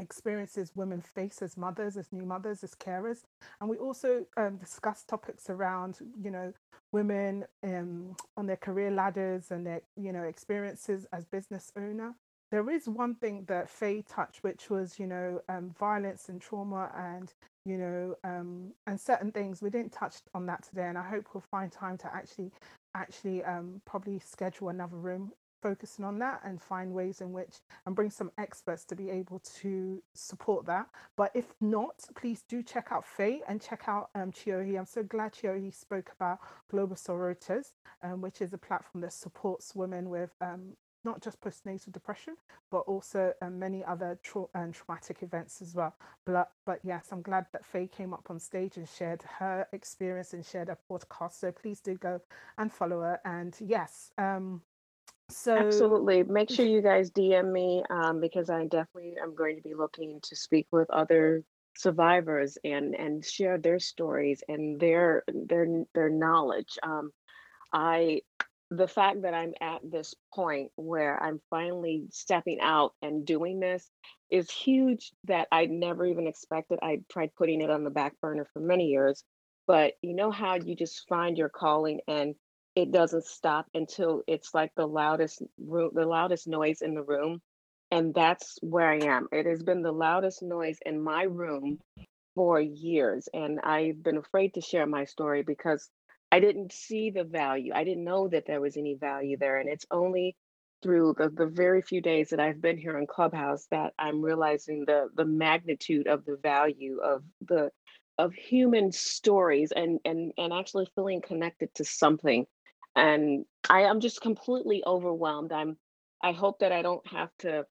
[0.00, 3.22] experiences women face as mothers, as new mothers, as carers.
[3.60, 6.52] And we also um, discuss topics around, you know,
[6.92, 12.14] women um, on their career ladders and their, you know, experiences as business owner.
[12.50, 16.90] There is one thing that Faye touched, which was, you know, um, violence and trauma
[16.96, 17.32] and,
[17.64, 19.62] you know, um, and certain things.
[19.62, 22.50] We didn't touch on that today, and I hope we'll find time to actually,
[22.96, 25.30] actually, um, probably schedule another room
[25.60, 29.40] focusing on that and find ways in which and bring some experts to be able
[29.60, 30.86] to support that.
[31.16, 34.78] But if not, please do check out Faye and check out um, Chiohi.
[34.78, 36.38] I'm so glad Chiohi spoke about
[36.70, 37.72] Global Sororitas,
[38.02, 42.36] um, which is a platform that supports women with um, not just postnatal depression,
[42.70, 45.94] but also um, many other tra- and traumatic events as well.
[46.26, 50.34] But, but yes, I'm glad that Faye came up on stage and shared her experience
[50.34, 51.40] and shared her podcast.
[51.40, 52.20] So please do go
[52.58, 53.20] and follow her.
[53.24, 54.62] And yes, um,
[55.30, 56.22] so Absolutely.
[56.24, 60.20] Make sure you guys DM me um, because I definitely am going to be looking
[60.22, 61.42] to speak with other
[61.76, 66.78] survivors and and share their stories and their their their knowledge.
[66.82, 67.10] Um,
[67.72, 68.22] I
[68.70, 73.90] the fact that I'm at this point where I'm finally stepping out and doing this
[74.30, 76.78] is huge that I never even expected.
[76.80, 79.24] I tried putting it on the back burner for many years,
[79.66, 82.36] but you know how you just find your calling and
[82.76, 87.40] it doesn't stop until it's like the loudest room, the loudest noise in the room.
[87.90, 89.28] And that's where I am.
[89.32, 91.78] It has been the loudest noise in my room
[92.34, 93.28] for years.
[93.34, 95.88] And I've been afraid to share my story because
[96.32, 97.72] I didn't see the value.
[97.74, 99.58] I didn't know that there was any value there.
[99.58, 100.36] And it's only
[100.82, 104.84] through the, the very few days that I've been here in Clubhouse that I'm realizing
[104.86, 107.70] the the magnitude of the value of the
[108.18, 112.46] of human stories and and and actually feeling connected to something
[112.96, 115.52] and I am just completely overwhelmed.
[115.52, 115.76] I'm
[116.22, 117.64] I hope that I don't have to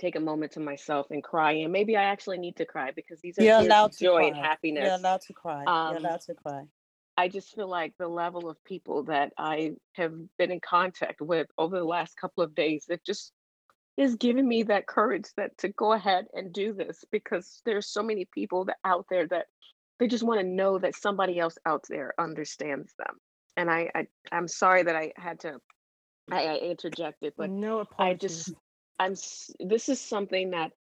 [0.00, 1.52] take a moment to myself and cry.
[1.52, 4.32] And maybe I actually need to cry because these are You're allowed to joy and
[4.32, 4.38] cry.
[4.38, 5.00] You're happiness.
[5.00, 5.62] allowed to cry.
[5.62, 6.64] You're Um, allowed to cry.
[7.16, 11.46] I just feel like the level of people that I have been in contact with
[11.56, 13.32] over the last couple of days, it just
[13.96, 18.02] is giving me that courage that to go ahead and do this because there's so
[18.02, 19.46] many people that out there that
[20.00, 23.16] they just want to know that somebody else out there understands them.
[23.56, 25.60] And I, I I'm sorry that I had to
[26.30, 28.52] I, I interjected, but no I just
[28.98, 29.14] I'm
[29.60, 30.72] this is something that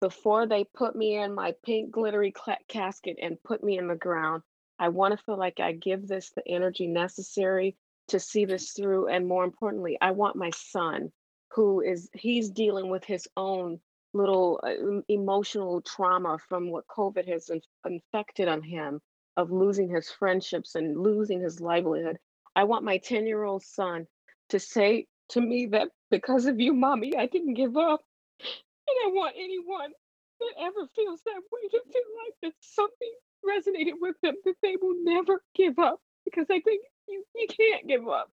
[0.00, 3.94] before they put me in my pink glittery cla casket and put me in the
[3.94, 4.42] ground,
[4.78, 7.76] I want to feel like I give this the energy necessary
[8.08, 9.08] to see this through.
[9.08, 11.12] And more importantly, I want my son,
[11.52, 13.80] who is he's dealing with his own
[14.12, 19.00] little uh, emotional trauma from what COVID has inf- infected on him
[19.36, 22.18] of losing his friendships and losing his livelihood.
[22.56, 24.06] I want my 10 year old son
[24.50, 28.02] to say to me that because of you, mommy, I didn't give up.
[28.40, 29.92] And I want anyone
[30.40, 33.12] that ever feels that way to feel like that something
[33.46, 36.00] resonated with them, that they will never give up.
[36.24, 38.30] Because I think you, you can't give up.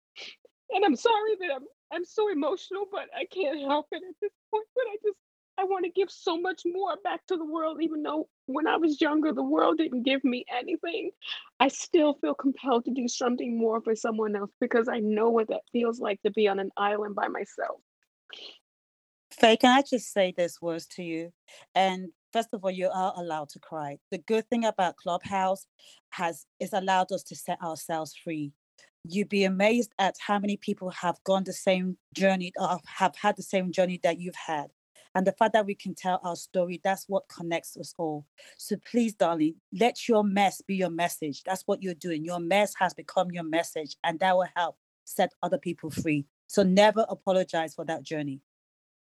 [0.72, 4.32] And I'm sorry that I'm I'm so emotional, but I can't help it at this
[4.52, 4.66] point.
[4.76, 5.18] But I just
[5.58, 8.76] I want to give so much more back to the world, even though when I
[8.76, 11.12] was younger, the world didn't give me anything.
[11.60, 15.48] I still feel compelled to do something more for someone else because I know what
[15.48, 17.80] that feels like to be on an island by myself.
[19.32, 21.32] Faye, can I just say this words to you?
[21.74, 23.98] And first of all, you are allowed to cry.
[24.12, 25.68] The good thing about Clubhouse
[26.12, 28.52] has is allowed us to set ourselves free.
[29.04, 33.38] You'd be amazed at how many people have gone the same journey or have had
[33.38, 34.68] the same journey that you've had.
[35.16, 38.26] And the fact that we can tell our story, that's what connects us all.
[38.58, 41.44] So please, darling, let your mess be your message.
[41.44, 42.26] That's what you're doing.
[42.26, 46.26] Your mess has become your message, and that will help set other people free.
[46.48, 48.42] So never apologize for that journey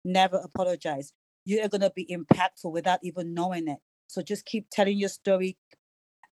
[0.03, 1.13] never apologize.
[1.45, 3.79] You are going to be impactful without even knowing it.
[4.07, 5.57] So just keep telling your story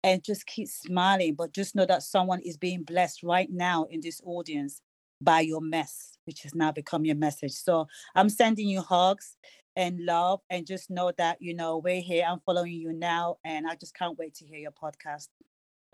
[0.02, 1.34] and just keep smiling.
[1.34, 4.80] But just know that someone is being blessed right now in this audience
[5.20, 7.52] by your mess, which has now become your message.
[7.52, 9.36] So I'm sending you hugs
[9.78, 12.24] and love, and just know that, you know, we're here.
[12.28, 15.28] I'm following you now, and I just can't wait to hear your podcast.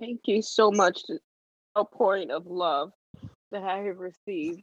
[0.01, 1.03] Thank you so much.
[1.77, 2.93] A pouring of love
[3.53, 4.63] that I have received.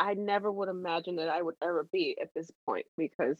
[0.00, 3.38] I never would imagine that I would ever be at this point because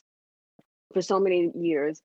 [0.93, 2.03] for so many years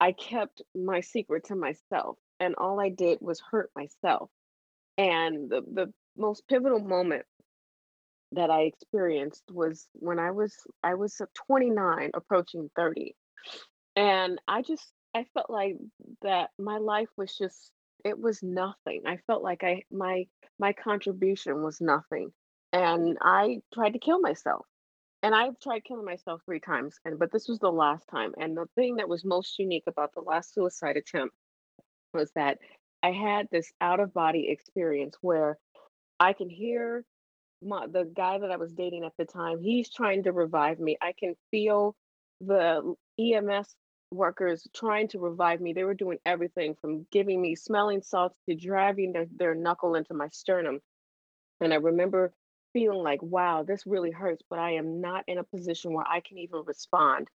[0.00, 4.30] I kept my secret to myself and all I did was hurt myself.
[4.96, 7.26] And the, the most pivotal moment
[8.36, 13.16] that I experienced was when I was I was uh, 29 approaching 30
[13.96, 15.76] and I just I felt like
[16.22, 17.72] that my life was just
[18.04, 19.02] it was nothing.
[19.06, 20.26] I felt like I my
[20.58, 22.32] my contribution was nothing
[22.72, 24.66] and I tried to kill myself.
[25.22, 28.56] And I've tried killing myself 3 times and but this was the last time and
[28.56, 31.34] the thing that was most unique about the last suicide attempt
[32.12, 32.58] was that
[33.02, 35.58] I had this out of body experience where
[36.20, 37.04] I can hear
[37.62, 40.96] my the guy that I was dating at the time, he's trying to revive me.
[41.00, 41.94] I can feel
[42.40, 43.74] the EMS
[44.12, 45.72] workers trying to revive me.
[45.72, 50.14] They were doing everything from giving me smelling salts to driving their, their knuckle into
[50.14, 50.80] my sternum.
[51.60, 52.32] And I remember
[52.72, 56.20] feeling like, wow, this really hurts, but I am not in a position where I
[56.20, 57.28] can even respond.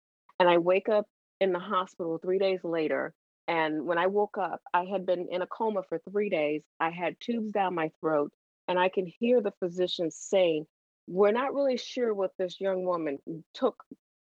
[0.41, 1.07] And I wake up
[1.41, 3.15] in the hospital three days later.
[3.47, 6.63] And when I woke up, I had been in a coma for three days.
[6.81, 8.33] I had tubes down my throat.
[8.69, 10.67] And I can hear the physicians saying,
[11.07, 13.19] We're not really sure what this young woman
[13.55, 13.83] took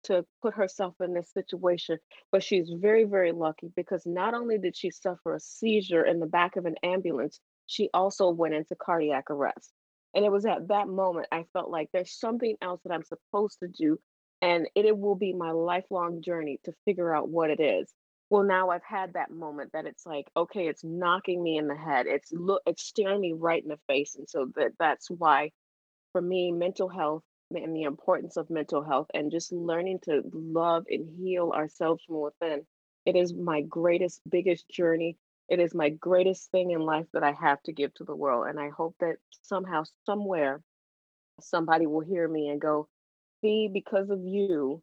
[0.05, 1.99] to put herself in this situation,
[2.31, 6.25] but she's very, very lucky because not only did she suffer a seizure in the
[6.25, 9.71] back of an ambulance, she also went into cardiac arrest.
[10.15, 13.59] And it was at that moment I felt like there's something else that I'm supposed
[13.59, 13.99] to do,
[14.41, 17.93] and it, it will be my lifelong journey to figure out what it is.
[18.31, 21.77] Well, now I've had that moment that it's like, okay, it's knocking me in the
[21.77, 22.07] head.
[22.07, 25.51] It's look, it's staring me right in the face, and so that that's why,
[26.13, 30.85] for me, mental health and the importance of mental health and just learning to love
[30.89, 32.65] and heal ourselves from within.
[33.05, 35.17] It is my greatest, biggest journey.
[35.49, 38.47] It is my greatest thing in life that I have to give to the world.
[38.49, 40.61] And I hope that somehow, somewhere,
[41.41, 42.87] somebody will hear me and go,
[43.41, 44.81] see, because of you,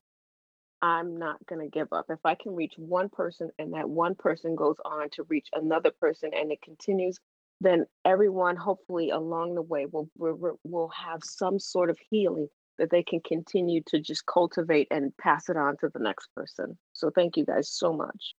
[0.83, 2.07] I'm not going to give up.
[2.09, 5.91] If I can reach one person and that one person goes on to reach another
[6.01, 7.19] person and it continues,
[7.61, 12.49] then everyone hopefully along the way will will, will have some sort of healing
[12.79, 16.79] that they can continue to just cultivate and pass it on to the next person.
[16.93, 18.35] So thank you guys so much.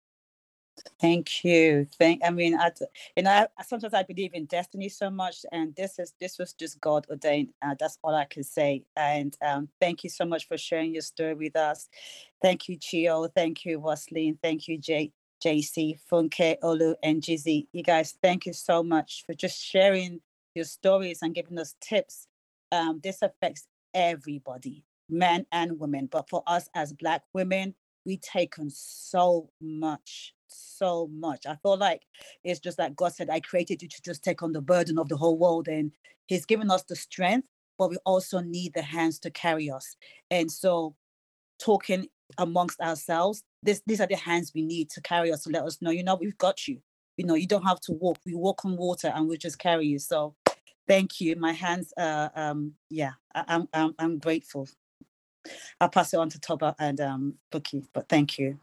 [0.99, 1.87] Thank you.
[1.97, 2.21] Thank.
[2.23, 2.71] I mean, I,
[3.15, 6.79] you know, sometimes I believe in destiny so much, and this is this was just
[6.81, 7.49] God ordained.
[7.61, 8.83] Uh, that's all I can say.
[8.95, 11.89] And um, thank you so much for sharing your story with us.
[12.41, 13.27] Thank you, Chio.
[13.27, 14.37] Thank you, Roslyn.
[14.41, 15.11] Thank you, Jay,
[15.43, 17.67] JC, Funke, Olu, and Jizzy.
[17.71, 20.21] You guys, thank you so much for just sharing
[20.55, 22.27] your stories and giving us tips.
[22.71, 26.07] Um, this affects everybody, men and women.
[26.07, 27.75] But for us as Black women,
[28.05, 31.45] we take on so much, so much.
[31.45, 32.03] I feel like
[32.43, 35.09] it's just like God said, I created you to just take on the burden of
[35.09, 35.67] the whole world.
[35.67, 35.91] And
[36.27, 37.47] He's given us the strength,
[37.77, 39.95] but we also need the hands to carry us.
[40.29, 40.95] And so,
[41.59, 42.07] talking
[42.37, 45.81] amongst ourselves, this, these are the hands we need to carry us to let us
[45.81, 46.81] know, you know, we've got you.
[47.17, 48.17] You know, you don't have to walk.
[48.25, 49.99] We walk on water and we'll just carry you.
[49.99, 50.35] So
[50.89, 51.35] Thank you.
[51.35, 54.67] My hands, uh, um, yeah, I, am I'm, I'm, I'm grateful.
[55.79, 58.59] I'll pass it on to Toba and um, Bookie, but thank you.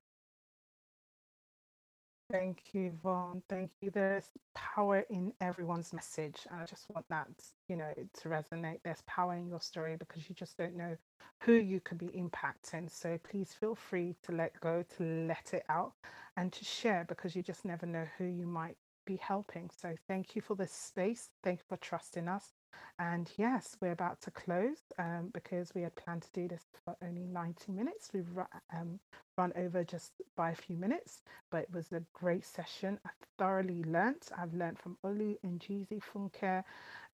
[2.31, 3.43] Thank you, Yvonne.
[3.49, 3.91] Thank you.
[3.91, 6.47] There's power in everyone's message.
[6.51, 7.29] And I just want that,
[7.69, 7.93] you know,
[8.23, 8.81] to resonate.
[8.85, 10.97] There's power in your story because you just don't know
[11.43, 12.91] who you could be impacting.
[12.91, 15.93] So please feel free to let go, to let it out,
[16.37, 18.77] and to share because you just never know who you might
[19.07, 19.71] be helping.
[19.71, 21.31] So thank you for this space.
[21.45, 22.55] Thank you for trusting us.
[22.99, 26.97] And yes, we're about to close um, because we had planned to do this for
[27.03, 28.09] only 90 minutes.
[28.15, 28.27] We've
[28.75, 28.99] um,
[29.37, 31.21] run over just by a few minutes,
[31.51, 32.99] but it was a great session.
[33.05, 34.31] I thoroughly learnt.
[34.37, 36.65] I've learnt from Olu and Jeezy Funke,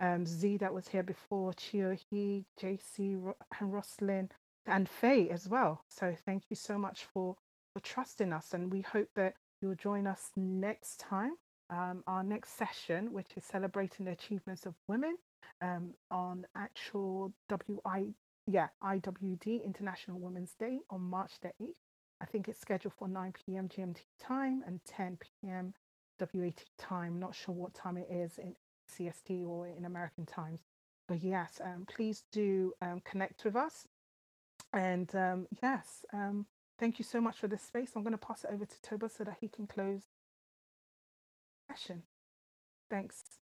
[0.00, 4.30] um, Z that was here before, Chiohi, JC and Roslyn,
[4.66, 5.84] and Faye as well.
[5.88, 7.34] So thank you so much for,
[7.74, 8.54] for trusting us.
[8.54, 11.32] And we hope that you'll join us next time
[11.70, 15.16] um, our next session, which is celebrating the achievements of women
[15.60, 18.06] um, on actual WI,
[18.46, 21.74] yeah, IWD International Women's Day on March the 8th.
[22.20, 23.68] I think it's scheduled for 9 p.m.
[23.68, 25.74] GMT time and 10 p.m.
[26.20, 27.18] WAT time.
[27.18, 28.54] Not sure what time it is in
[28.90, 30.60] CST or in American times.
[31.08, 33.86] But yes, um, please do um, connect with us.
[34.72, 36.46] And um, yes, um,
[36.78, 37.90] thank you so much for this space.
[37.96, 40.02] I'm going to pass it over to Toba so that he can close
[41.68, 42.02] session.
[42.90, 43.41] Thanks.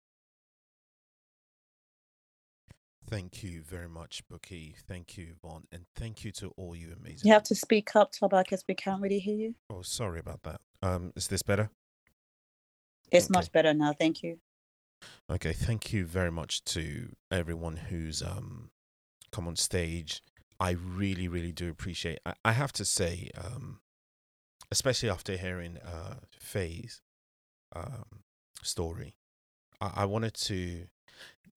[3.07, 4.75] Thank you very much, Bookie.
[4.87, 5.65] Thank you, Yvonne.
[5.71, 7.27] And thank you to all you amazing.
[7.27, 9.55] You have to speak up, Toba, because we can't really hear you.
[9.69, 10.61] Oh, sorry about that.
[10.81, 11.69] Um, is this better?
[13.11, 13.37] It's okay.
[13.37, 13.93] much better now.
[13.93, 14.39] Thank you.
[15.29, 18.69] Okay, thank you very much to everyone who's um
[19.31, 20.21] come on stage.
[20.59, 22.19] I really, really do appreciate.
[22.25, 23.81] I, I have to say, um,
[24.71, 27.01] especially after hearing uh Faye's
[27.75, 28.23] um,
[28.63, 29.15] story.
[29.81, 30.85] I, I wanted to.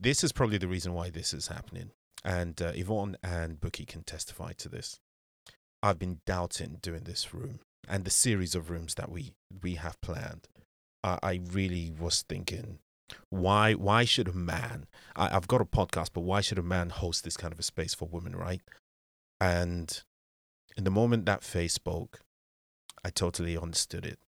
[0.00, 1.90] This is probably the reason why this is happening,
[2.24, 5.00] and uh, Yvonne and Bookie can testify to this.
[5.82, 10.00] I've been doubting doing this room and the series of rooms that we we have
[10.00, 10.48] planned.
[11.02, 12.78] I, I really was thinking,
[13.30, 14.86] why why should a man?
[15.16, 17.64] I, I've got a podcast, but why should a man host this kind of a
[17.64, 18.62] space for women, right?
[19.40, 20.02] And
[20.76, 22.20] in the moment that Faye spoke,
[23.04, 24.18] I totally understood it.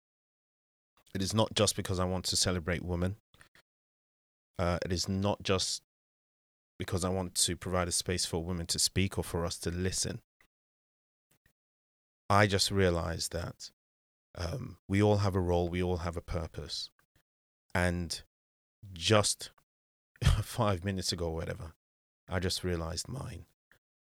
[1.14, 3.16] It is not just because I want to celebrate women.
[4.60, 5.82] Uh, it is not just
[6.78, 9.70] because I want to provide a space for women to speak or for us to
[9.70, 10.20] listen.
[12.28, 13.70] I just realized that
[14.36, 16.90] um, we all have a role, we all have a purpose.
[17.74, 18.20] And
[18.92, 19.50] just
[20.42, 21.72] five minutes ago, or whatever,
[22.28, 23.46] I just realized mine.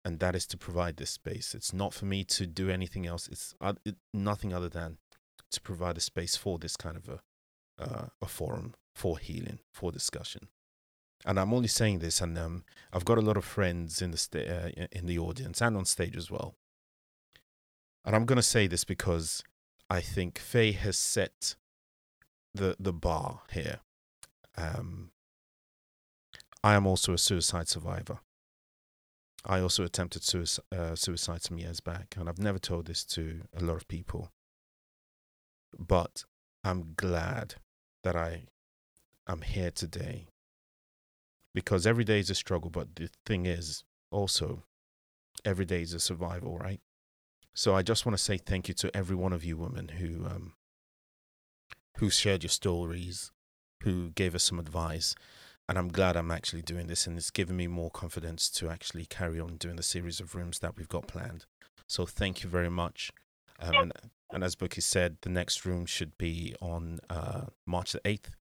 [0.03, 1.53] And that is to provide this space.
[1.53, 3.27] It's not for me to do anything else.
[3.27, 3.53] It's
[4.11, 4.97] nothing other than
[5.51, 7.19] to provide a space for this kind of a
[7.79, 10.47] uh, a forum for healing, for discussion.
[11.25, 14.17] And I'm only saying this, and um, I've got a lot of friends in the
[14.35, 16.55] uh, in the audience and on stage as well.
[18.03, 19.43] And I'm going to say this because
[19.89, 21.55] I think Faye has set
[22.53, 23.81] the the bar here.
[24.57, 25.11] Um,
[26.63, 28.19] I am also a suicide survivor.
[29.43, 33.41] I also attempted suicide, uh, suicide some years back, and I've never told this to
[33.55, 34.31] a lot of people.
[35.77, 36.25] But
[36.63, 37.55] I'm glad
[38.03, 38.45] that I
[39.27, 40.27] am here today
[41.53, 42.69] because every day is a struggle.
[42.69, 44.63] But the thing is, also,
[45.45, 46.79] every day is a survival, right?
[47.53, 50.25] So I just want to say thank you to every one of you women who
[50.25, 50.53] um,
[51.97, 53.31] who shared your stories,
[53.83, 55.15] who gave us some advice,
[55.67, 59.05] and I'm glad I'm actually doing this, and it's given me more confidence to actually
[59.05, 61.45] carry on doing the series of rooms that we've got planned.
[61.87, 63.11] So thank you very much.
[63.59, 63.93] Um, and,
[64.31, 68.31] and as Bookie said, the next room should be on uh, March the 8th,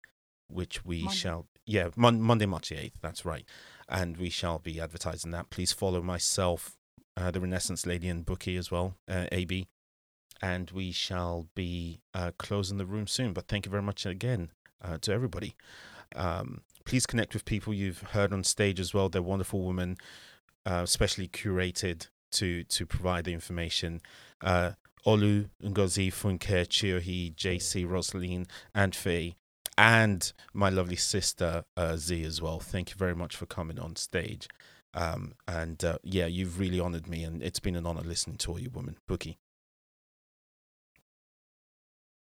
[0.53, 1.17] which we Monday.
[1.17, 3.45] shall, yeah, mon- Monday, March the 8th, that's right.
[3.89, 5.51] And we shall be advertising that.
[5.51, 6.77] Please follow myself,
[7.17, 9.67] uh, the Renaissance Lady, and Bookie as well, uh, AB.
[10.43, 13.33] And we shall be uh, closing the room soon.
[13.33, 14.51] But thank you very much again
[14.83, 15.55] uh, to everybody.
[16.17, 19.09] Um, please connect with people you've heard on stage as well.
[19.09, 19.97] They're wonderful women,
[20.65, 24.01] uh, especially curated to to provide the information.
[24.41, 24.73] Uh,
[25.07, 29.35] Olu, Ngozi, Funke, Chiohi, JC, Roslyn, and Faye,
[29.81, 32.61] and my lovely sister uh, Z as well.
[32.61, 34.47] Thank you very much for coming on stage.
[34.93, 38.51] Um, and uh, yeah, you've really honored me, and it's been an honor listening to
[38.51, 38.99] all you women.
[39.09, 39.39] Bookie.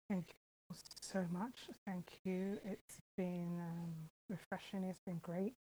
[0.10, 1.54] Thank you so much.
[1.86, 2.58] Thank you.
[2.66, 3.94] It's been um,
[4.30, 4.86] refreshing.
[4.86, 5.54] It's been great.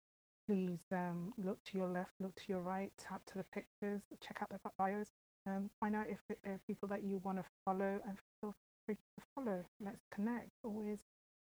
[0.47, 4.39] Please um, look to your left, look to your right, tap to the pictures, check
[4.41, 5.07] out the bios,
[5.47, 8.55] um, find out if there are people that you want to follow, and feel
[8.87, 9.63] free to follow.
[9.79, 10.49] Let's connect.
[10.63, 10.97] Always,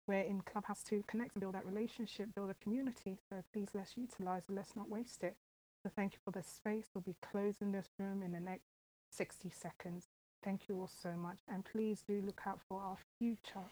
[0.08, 3.18] we're in Clubhouse to connect and build that relationship, build a community.
[3.28, 4.54] So please, let's utilize it.
[4.54, 5.36] Let's not waste it.
[5.82, 6.86] So thank you for this space.
[6.94, 8.64] We'll be closing this room in the next
[9.12, 10.06] 60 seconds.
[10.42, 11.40] Thank you all so much.
[11.48, 13.70] And please do look out for our future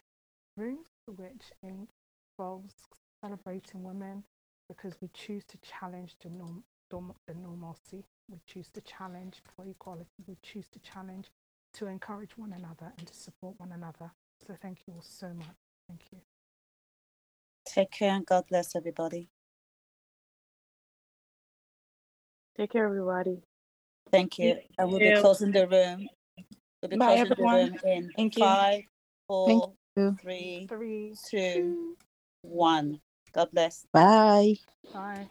[0.57, 2.75] rooms, which involves
[3.23, 4.25] celebrating women
[4.69, 8.05] because we choose to challenge the, norm, the normalcy.
[8.31, 10.07] We choose to challenge for equality.
[10.27, 11.31] We choose to challenge
[11.75, 14.13] to encourage one another and to support one another.
[14.47, 15.66] So thank you all so much.
[15.89, 16.21] Thank you.
[17.67, 19.29] Take care and God bless everybody.
[22.57, 23.43] Take care, everybody.
[24.13, 24.59] Thank you.
[24.79, 26.09] I will be closing the room.
[26.83, 27.73] We'll be Bye, closing everyone.
[27.73, 28.45] the room in Thank you.
[28.45, 28.83] five,
[29.29, 30.19] four, you.
[30.21, 31.97] three, Three, two,
[32.43, 33.01] one.
[33.35, 33.87] God bless.
[33.93, 34.57] Bye.
[34.93, 35.31] bye.